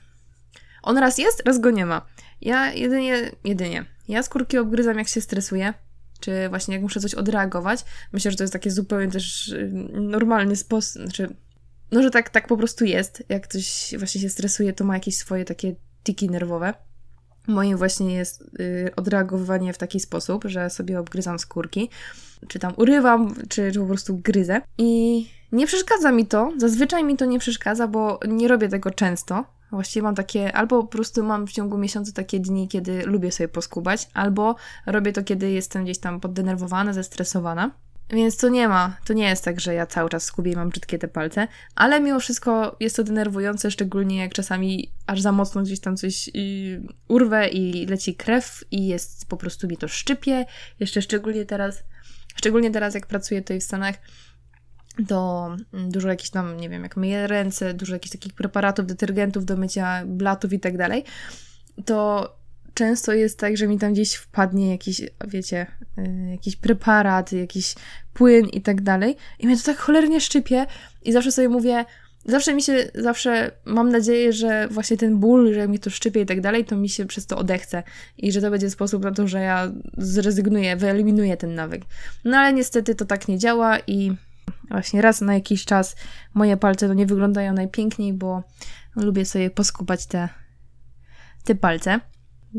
on 0.82 0.98
raz 0.98 1.18
jest, 1.18 1.42
raz 1.46 1.58
go 1.58 1.70
nie 1.70 1.86
ma. 1.86 2.06
Ja 2.40 2.72
jedynie, 2.72 3.30
jedynie, 3.44 3.84
ja 4.08 4.22
skórki 4.22 4.58
obgryzam 4.58 4.98
jak 4.98 5.08
się 5.08 5.20
stresuję, 5.20 5.74
czy 6.24 6.48
właśnie 6.48 6.74
jak 6.74 6.82
muszę 6.82 7.00
coś 7.00 7.14
odreagować. 7.14 7.84
Myślę, 8.12 8.30
że 8.30 8.36
to 8.36 8.42
jest 8.42 8.52
taki 8.52 8.70
zupełnie 8.70 9.10
też 9.10 9.48
y, 9.48 9.70
normalny 9.92 10.56
sposób, 10.56 11.02
znaczy, 11.02 11.36
no, 11.90 12.02
że 12.02 12.10
tak, 12.10 12.30
tak 12.30 12.46
po 12.46 12.56
prostu 12.56 12.84
jest. 12.84 13.22
Jak 13.28 13.46
coś 13.46 13.94
właśnie 13.98 14.20
się 14.20 14.28
stresuje, 14.28 14.72
to 14.72 14.84
ma 14.84 14.94
jakieś 14.94 15.16
swoje 15.16 15.44
takie 15.44 15.74
tiki 16.04 16.30
nerwowe. 16.30 16.74
Moje 17.46 17.76
właśnie 17.76 18.14
jest 18.14 18.42
y, 18.60 18.90
odreagowywanie 18.96 19.72
w 19.72 19.78
taki 19.78 20.00
sposób, 20.00 20.44
że 20.44 20.70
sobie 20.70 21.00
obgryzam 21.00 21.38
skórki, 21.38 21.90
czy 22.48 22.58
tam 22.58 22.72
urywam, 22.76 23.34
czy, 23.48 23.72
czy 23.72 23.80
po 23.80 23.86
prostu 23.86 24.18
gryzę. 24.18 24.60
I 24.78 25.26
nie 25.52 25.66
przeszkadza 25.66 26.12
mi 26.12 26.26
to, 26.26 26.52
zazwyczaj 26.56 27.04
mi 27.04 27.16
to 27.16 27.24
nie 27.24 27.38
przeszkadza, 27.38 27.88
bo 27.88 28.20
nie 28.28 28.48
robię 28.48 28.68
tego 28.68 28.90
często, 28.90 29.44
Właściwie 29.70 30.02
mam 30.02 30.14
takie, 30.14 30.56
albo 30.56 30.82
po 30.82 30.88
prostu 30.88 31.24
mam 31.24 31.46
w 31.46 31.52
ciągu 31.52 31.78
miesiąca 31.78 32.12
takie 32.12 32.40
dni, 32.40 32.68
kiedy 32.68 33.06
lubię 33.06 33.32
sobie 33.32 33.48
poskubać, 33.48 34.08
albo 34.14 34.56
robię 34.86 35.12
to, 35.12 35.22
kiedy 35.22 35.50
jestem 35.50 35.84
gdzieś 35.84 35.98
tam 35.98 36.20
poddenerwowana, 36.20 36.92
zestresowana. 36.92 37.70
Więc 38.10 38.36
to 38.36 38.48
nie 38.48 38.68
ma, 38.68 38.96
to 39.04 39.12
nie 39.12 39.28
jest 39.28 39.44
tak, 39.44 39.60
że 39.60 39.74
ja 39.74 39.86
cały 39.86 40.10
czas 40.10 40.24
skubię 40.24 40.52
i 40.52 40.56
mam 40.56 40.68
brzydkie 40.68 40.98
te 40.98 41.08
palce, 41.08 41.48
ale 41.74 42.00
mimo 42.00 42.20
wszystko 42.20 42.76
jest 42.80 42.96
to 42.96 43.04
denerwujące, 43.04 43.70
szczególnie 43.70 44.16
jak 44.16 44.32
czasami 44.32 44.92
aż 45.06 45.20
za 45.20 45.32
mocno 45.32 45.62
gdzieś 45.62 45.80
tam 45.80 45.96
coś 45.96 46.28
yy, 46.34 46.82
urwę 47.08 47.48
i 47.48 47.86
leci 47.86 48.14
krew 48.14 48.64
i 48.70 48.86
jest 48.86 49.28
po 49.28 49.36
prostu 49.36 49.68
mi 49.68 49.76
to 49.76 49.88
szczypie. 49.88 50.46
Jeszcze 50.80 51.02
szczególnie 51.02 51.44
teraz, 51.44 51.84
szczególnie 52.36 52.70
teraz 52.70 52.94
jak 52.94 53.06
pracuję 53.06 53.40
tutaj 53.42 53.60
w 53.60 53.64
Stanach, 53.64 53.94
to 55.08 55.46
mm, 55.72 55.90
dużo 55.90 56.08
jakichś 56.08 56.30
tam, 56.30 56.56
nie 56.56 56.68
wiem, 56.68 56.82
jak 56.82 56.96
myję 56.96 57.26
ręce, 57.26 57.74
dużo 57.74 57.92
jakichś 57.92 58.12
takich 58.12 58.32
preparatów, 58.32 58.86
detergentów 58.86 59.44
do 59.44 59.56
mycia 59.56 60.02
blatów 60.06 60.52
i 60.52 60.60
tak 60.60 60.76
dalej, 60.76 61.04
to 61.84 62.30
często 62.74 63.12
jest 63.12 63.38
tak, 63.38 63.56
że 63.56 63.66
mi 63.66 63.78
tam 63.78 63.92
gdzieś 63.92 64.14
wpadnie 64.14 64.70
jakiś, 64.70 65.02
wiecie, 65.28 65.66
y, 65.98 66.30
jakiś 66.30 66.56
preparat, 66.56 67.32
jakiś 67.32 67.74
płyn 68.14 68.48
i 68.48 68.62
tak 68.62 68.82
dalej 68.82 69.16
i 69.38 69.46
mnie 69.46 69.56
to 69.56 69.62
tak 69.62 69.76
cholernie 69.76 70.20
szczypie 70.20 70.66
i 71.02 71.12
zawsze 71.12 71.32
sobie 71.32 71.48
mówię, 71.48 71.84
zawsze 72.24 72.54
mi 72.54 72.62
się, 72.62 72.90
zawsze 72.94 73.50
mam 73.64 73.88
nadzieję, 73.88 74.32
że 74.32 74.68
właśnie 74.68 74.96
ten 74.96 75.18
ból, 75.18 75.54
że 75.54 75.68
mi 75.68 75.78
to 75.78 75.90
szczypie 75.90 76.20
i 76.20 76.26
tak 76.26 76.40
dalej, 76.40 76.64
to 76.64 76.76
mi 76.76 76.88
się 76.88 77.06
przez 77.06 77.26
to 77.26 77.38
odechce 77.38 77.82
i 78.18 78.32
że 78.32 78.40
to 78.40 78.50
będzie 78.50 78.70
sposób 78.70 79.02
na 79.02 79.12
to, 79.12 79.28
że 79.28 79.40
ja 79.40 79.72
zrezygnuję, 79.98 80.76
wyeliminuję 80.76 81.36
ten 81.36 81.54
nawyk. 81.54 81.82
No 82.24 82.36
ale 82.36 82.52
niestety 82.52 82.94
to 82.94 83.04
tak 83.04 83.28
nie 83.28 83.38
działa 83.38 83.78
i 83.86 84.12
Właśnie 84.74 85.02
raz 85.02 85.20
na 85.20 85.34
jakiś 85.34 85.64
czas 85.64 85.96
moje 86.34 86.56
palce 86.56 86.88
to 86.88 86.94
nie 86.94 87.06
wyglądają 87.06 87.52
najpiękniej, 87.52 88.12
bo 88.12 88.42
lubię 88.96 89.24
sobie 89.24 89.50
poskubać 89.50 90.06
te, 90.06 90.28
te 91.44 91.54
palce. 91.54 92.00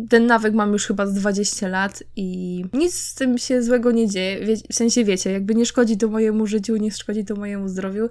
ten 0.10 0.28
nawyk 0.28 0.54
mam 0.54 0.74
już 0.74 0.88
chyba 0.88 1.08
z 1.08 1.14
20 1.14 1.68
lat 1.68 2.04
i 2.16 2.62
nic 2.74 2.94
z 2.94 3.16
tym 3.16 3.38
się 3.38 3.64
złego 3.64 3.92
nie 3.92 4.10
dzieje. 4.10 4.46
Wie, 4.46 4.56
w 4.72 4.76
sensie 4.76 5.04
wiecie, 5.04 5.32
jakby 5.32 5.56
nie 5.56 5.66
szkodzi 5.66 5.98
to 5.98 6.08
mojemu 6.08 6.48
życiu, 6.48 6.78
nie 6.78 6.92
szkodzi 6.92 7.26
to 7.26 7.36
mojemu 7.36 7.68
zdrowiu. 7.68 8.10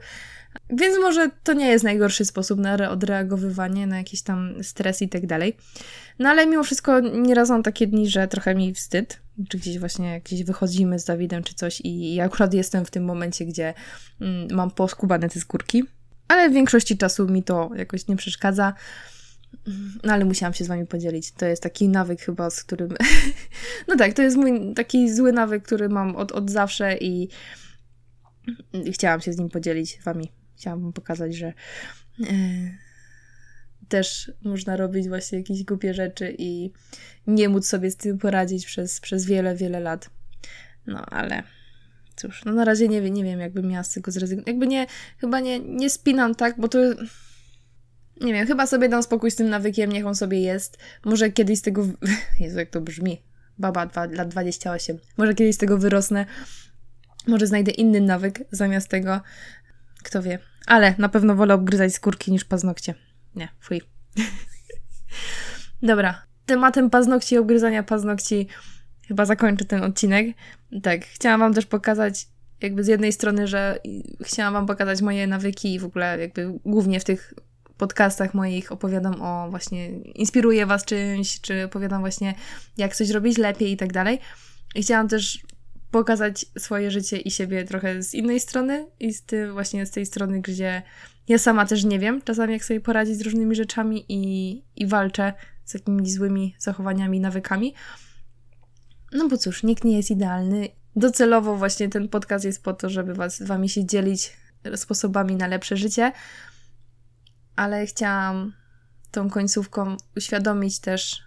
Więc 0.71 0.99
może 1.01 1.31
to 1.43 1.53
nie 1.53 1.67
jest 1.67 1.85
najgorszy 1.85 2.25
sposób 2.25 2.59
na 2.59 2.91
odreagowywanie, 2.91 3.87
na 3.87 3.99
jakiś 3.99 4.23
tam 4.23 4.65
stres 4.65 5.03
i 5.03 5.09
tak 5.09 5.27
dalej. 5.27 5.57
No 6.19 6.29
ale 6.29 6.47
mimo 6.47 6.65
wszystko 6.65 7.01
nieraz 7.01 7.51
mam 7.51 7.63
takie 7.63 7.87
dni, 7.87 8.09
że 8.09 8.29
trochę 8.29 8.55
mi 8.55 8.75
wstyd, 8.75 9.24
czy 9.49 9.59
gdzieś 9.59 9.79
właśnie 9.79 10.21
gdzieś 10.21 10.45
wychodzimy 10.45 10.99
z 10.99 11.05
Dawidem 11.05 11.43
czy 11.43 11.55
coś 11.55 11.81
i 11.81 12.15
ja 12.15 12.25
akurat 12.25 12.55
jestem 12.55 12.85
w 12.85 12.91
tym 12.91 13.05
momencie, 13.05 13.45
gdzie 13.45 13.75
mm, 14.21 14.49
mam 14.51 14.71
poskubane 14.71 15.29
te 15.29 15.41
skórki. 15.41 15.85
Ale 16.29 16.51
w 16.51 16.53
większości 16.53 16.99
czasu 16.99 17.29
mi 17.29 17.43
to 17.43 17.71
jakoś 17.77 18.09
nie 18.09 18.17
przeszkadza. 18.17 18.75
No 20.05 20.13
ale 20.13 20.25
musiałam 20.25 20.55
się 20.55 20.65
z 20.65 20.69
wami 20.69 20.87
podzielić. 20.87 21.33
To 21.33 21.47
jest 21.47 21.63
taki 21.63 21.89
nawyk 21.89 22.21
chyba, 22.21 22.51
z 22.51 22.65
którym... 22.65 22.89
no 23.89 23.97
tak, 23.97 24.13
to 24.13 24.23
jest 24.23 24.37
mój 24.37 24.75
taki 24.75 25.15
zły 25.15 25.33
nawyk, 25.33 25.63
który 25.63 25.89
mam 25.89 26.17
od, 26.17 26.33
od 26.33 26.51
zawsze 26.51 26.97
i 26.97 27.29
chciałam 28.93 29.21
się 29.21 29.33
z 29.33 29.39
nim 29.39 29.49
podzielić 29.49 29.99
wami. 30.05 30.33
Chciałam 30.57 30.83
wam 30.83 30.93
pokazać, 30.93 31.35
że 31.35 31.47
e, 31.47 32.35
też 33.89 34.33
można 34.43 34.77
robić 34.77 35.09
właśnie 35.09 35.39
jakieś 35.39 35.65
głupie 35.65 35.95
rzeczy 35.95 36.35
i 36.39 36.73
nie 37.27 37.49
móc 37.49 37.67
sobie 37.67 37.91
z 37.91 37.97
tym 37.97 38.19
poradzić 38.19 38.67
przez, 38.67 39.01
przez 39.01 39.27
wiele, 39.27 39.57
wiele 39.57 39.81
lat. 39.81 40.11
No 40.87 41.07
ale 41.07 41.43
cóż, 42.17 42.45
no 42.45 42.53
na 42.53 42.65
razie 42.65 42.89
nie, 42.89 43.11
nie 43.11 43.25
wiem, 43.25 43.41
jakbym 43.41 43.69
miała 43.69 43.85
z 43.85 43.93
tego 43.93 44.11
zrezygnować. 44.11 44.47
Jakby 44.47 44.67
nie, 44.67 44.87
chyba 45.19 45.41
nie, 45.41 45.61
nie 45.61 45.91
spinam 45.91 46.35
tak, 46.35 46.61
bo 46.61 46.69
to 46.69 46.79
nie 48.21 48.33
wiem, 48.33 48.47
chyba 48.47 48.67
sobie 48.67 48.89
dam 48.89 49.03
spokój 49.03 49.31
z 49.31 49.37
tym 49.37 49.49
nawykiem, 49.49 49.93
niech 49.93 50.07
on 50.07 50.15
sobie 50.15 50.41
jest. 50.41 50.79
Może 51.05 51.31
kiedyś 51.31 51.59
z 51.59 51.63
tego. 51.63 51.87
Jezu, 52.41 52.59
jak 52.59 52.71
to 52.71 52.81
brzmi. 52.81 53.23
Baba, 53.59 53.87
dwa, 53.87 54.05
lat 54.05 54.29
28. 54.29 54.99
Może 55.17 55.35
kiedyś 55.35 55.55
z 55.55 55.59
tego 55.59 55.79
wyrosnę. 55.79 56.27
Może 57.27 57.47
znajdę 57.47 57.71
inny 57.71 58.01
nawyk 58.01 58.45
zamiast 58.51 58.89
tego. 58.89 59.21
Kto 60.03 60.23
wie. 60.23 60.39
Ale 60.67 60.95
na 60.99 61.09
pewno 61.09 61.35
wolę 61.35 61.55
obgryzać 61.55 61.95
skórki 61.95 62.33
niż 62.33 62.45
paznokcie. 62.45 62.95
Nie, 63.37 63.49
fuj. 63.61 63.81
Dobra. 65.83 66.23
Tematem 66.47 66.91
paznokci 66.91 67.35
i 67.35 67.39
obgryzania 67.39 67.83
paznokci 67.83 68.49
chyba 69.09 69.25
zakończę 69.25 69.65
ten 69.65 69.83
odcinek. 69.83 70.27
Tak, 70.83 71.05
chciałam 71.05 71.41
Wam 71.41 71.55
też 71.55 71.67
pokazać, 71.67 72.27
jakby 72.61 72.85
z 72.85 72.87
jednej 72.87 73.13
strony, 73.13 73.47
że 73.47 73.79
chciałam 74.25 74.53
Wam 74.53 74.67
pokazać 74.67 75.03
moje 75.03 75.27
nawyki 75.27 75.75
i 75.75 75.79
w 75.79 75.85
ogóle 75.85 76.19
jakby 76.19 76.59
głównie 76.65 77.01
w 77.01 77.05
tych 77.05 77.35
podcastach 77.77 78.35
moich 78.35 78.73
opowiadam 78.73 79.23
o 79.23 79.51
właśnie, 79.51 79.89
inspiruję 80.01 80.67
Was 80.67 80.85
czymś, 80.85 81.41
czy 81.41 81.65
opowiadam 81.65 82.01
właśnie 82.01 82.35
jak 82.77 82.97
coś 82.97 83.11
robić 83.11 83.39
lepiej 83.39 83.73
i 83.73 83.77
tak 83.77 83.93
dalej. 83.93 84.19
I 84.75 84.83
chciałam 84.83 85.09
też 85.09 85.39
pokazać 85.91 86.47
swoje 86.59 86.91
życie 86.91 87.19
i 87.19 87.31
siebie 87.31 87.65
trochę 87.65 88.03
z 88.03 88.15
innej 88.15 88.41
strony 88.41 88.87
i 89.01 89.13
z 89.15 89.23
tym 89.23 89.53
właśnie 89.53 89.87
z 89.87 89.91
tej 89.91 90.07
strony, 90.07 90.41
gdzie 90.41 90.83
ja 91.29 91.39
sama 91.39 91.67
też 91.67 91.85
nie 91.85 91.99
wiem 91.99 92.23
czasami 92.23 92.53
jak 92.53 92.65
sobie 92.65 92.81
poradzić 92.81 93.19
z 93.19 93.23
różnymi 93.23 93.55
rzeczami 93.55 94.05
i, 94.09 94.63
i 94.77 94.87
walczę 94.87 95.33
z 95.65 95.75
jakimiś 95.75 96.13
złymi 96.13 96.55
zachowaniami, 96.59 97.21
nawykami. 97.21 97.75
No 99.13 99.29
bo 99.29 99.37
cóż, 99.37 99.63
nikt 99.63 99.85
nie 99.85 99.97
jest 99.97 100.11
idealny. 100.11 100.69
Docelowo 100.97 101.57
właśnie 101.57 101.89
ten 101.89 102.09
podcast 102.09 102.45
jest 102.45 102.63
po 102.63 102.73
to, 102.73 102.89
żeby 102.91 103.15
was, 103.15 103.43
wami 103.43 103.69
się 103.69 103.87
dzielić 103.87 104.37
sposobami 104.77 105.37
na 105.37 105.47
lepsze 105.47 105.77
życie 105.77 106.13
ale 107.57 107.87
chciałam 107.87 108.53
tą 109.11 109.31
końcówką 109.31 109.97
uświadomić 110.17 110.79
też 110.79 111.23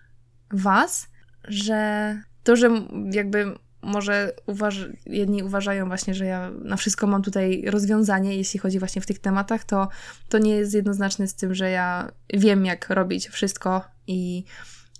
Was, 0.51 1.07
że 1.43 2.21
to, 2.43 2.55
że 2.55 2.69
jakby 3.11 3.55
może 3.87 4.33
uważ 4.45 4.85
jedni 5.05 5.43
uważają 5.43 5.87
właśnie, 5.87 6.13
że 6.13 6.25
ja 6.25 6.51
na 6.51 6.75
wszystko 6.75 7.07
mam 7.07 7.21
tutaj 7.21 7.63
rozwiązanie, 7.67 8.37
jeśli 8.37 8.59
chodzi 8.59 8.79
właśnie 8.79 9.01
w 9.01 9.05
tych 9.05 9.19
tematach, 9.19 9.63
to, 9.63 9.87
to 10.29 10.37
nie 10.37 10.55
jest 10.55 10.73
jednoznaczne 10.73 11.27
z 11.27 11.35
tym, 11.35 11.55
że 11.55 11.69
ja 11.69 12.11
wiem, 12.33 12.65
jak 12.65 12.89
robić 12.89 13.27
wszystko 13.27 13.83
i 14.07 14.45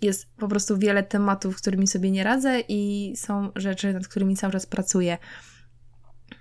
jest 0.02 0.36
po 0.36 0.48
prostu 0.48 0.78
wiele 0.78 1.04
tematów, 1.04 1.58
którymi 1.58 1.88
sobie 1.88 2.12
nie 2.12 2.24
radzę 2.24 2.60
i 2.68 3.14
są 3.18 3.52
rzeczy, 3.56 3.94
nad 3.94 4.08
którymi 4.08 4.36
cały 4.36 4.54
czas 4.54 4.66
pracuję. 4.66 5.18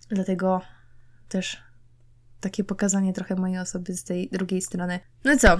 Dlatego 0.09 0.61
też 1.29 1.63
takie 2.41 2.65
pokazanie 2.65 3.13
trochę 3.13 3.35
mojej 3.35 3.59
osoby 3.59 3.95
z 3.95 4.05
tej 4.05 4.29
drugiej 4.33 4.63
strony. 4.63 5.01
No 5.25 5.33
i 5.33 5.39
co? 5.39 5.59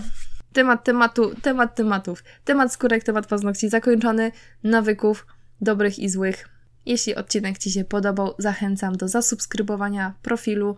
Temat 0.53 0.85
tematu, 0.85 1.35
temat 1.43 1.75
tematów. 1.75 2.25
Temat 2.45 2.73
skórek, 2.73 3.05
temat 3.05 3.27
paznokci 3.27 3.69
zakończony, 3.69 4.33
nawyków, 4.63 5.27
dobrych 5.61 5.99
i 5.99 6.09
złych. 6.09 6.56
Jeśli 6.87 7.15
odcinek 7.15 7.59
Ci 7.59 7.71
się 7.71 7.85
podobał, 7.85 8.35
zachęcam 8.39 8.97
do 8.97 9.09
zasubskrybowania 9.09 10.15
profilu, 10.23 10.77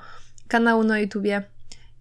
kanału 0.49 0.85
na 0.85 0.99
YouTubie 0.99 1.43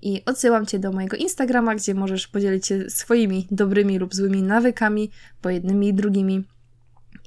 i 0.01 0.26
odsyłam 0.26 0.66
Cię 0.66 0.80
do 0.80 0.91
mojego 0.91 1.18
Instagrama, 1.18 1.76
gdzie 1.76 1.93
możesz 1.93 2.28
podzielić 2.28 2.68
się 2.68 2.89
swoimi 2.89 3.47
dobrymi 3.51 3.99
lub 3.99 4.16
złymi 4.16 4.43
nawykami, 4.43 5.12
bo 5.43 5.49
jednymi 5.49 5.88
i 5.88 5.93
drugimi. 5.93 6.43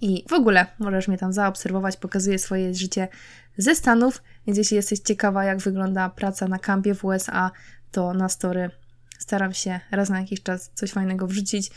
I 0.03 0.24
w 0.28 0.33
ogóle 0.33 0.66
możesz 0.78 1.09
mnie 1.09 1.18
tam 1.18 1.33
zaobserwować, 1.33 1.97
pokazuję 1.97 2.39
swoje 2.39 2.74
życie 2.74 3.09
ze 3.57 3.74
Stanów, 3.74 4.22
więc 4.47 4.59
jeśli 4.59 4.76
jesteś 4.76 4.99
ciekawa, 4.99 5.45
jak 5.45 5.59
wygląda 5.59 6.09
praca 6.09 6.49
na 6.49 6.59
kampie 6.59 6.95
w 6.95 7.05
USA, 7.05 7.51
to 7.91 8.14
na 8.14 8.28
story 8.28 8.70
staram 9.18 9.55
się 9.55 9.81
raz 9.91 10.09
na 10.09 10.20
jakiś 10.20 10.43
czas 10.43 10.70
coś 10.74 10.91
fajnego 10.91 11.26
wrzucić 11.26 11.70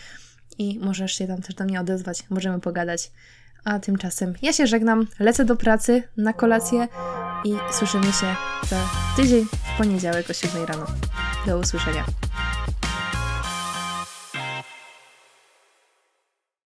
i 0.57 0.79
możesz 0.79 1.13
się 1.13 1.27
tam 1.27 1.41
też 1.41 1.55
do 1.55 1.63
mnie 1.63 1.81
odezwać, 1.81 2.23
możemy 2.29 2.59
pogadać. 2.59 3.11
A 3.63 3.79
tymczasem 3.79 4.33
ja 4.41 4.53
się 4.53 4.67
żegnam, 4.67 5.07
lecę 5.19 5.45
do 5.45 5.55
pracy 5.55 6.03
na 6.17 6.33
kolację 6.33 6.87
i 7.45 7.55
słyszymy 7.71 8.05
się 8.05 8.35
za 8.67 8.89
tydzień 9.15 9.45
w 9.45 9.77
poniedziałek 9.77 10.29
o 10.29 10.33
7 10.33 10.65
rano. 10.65 10.85
Do 11.45 11.59
usłyszenia. 11.59 12.05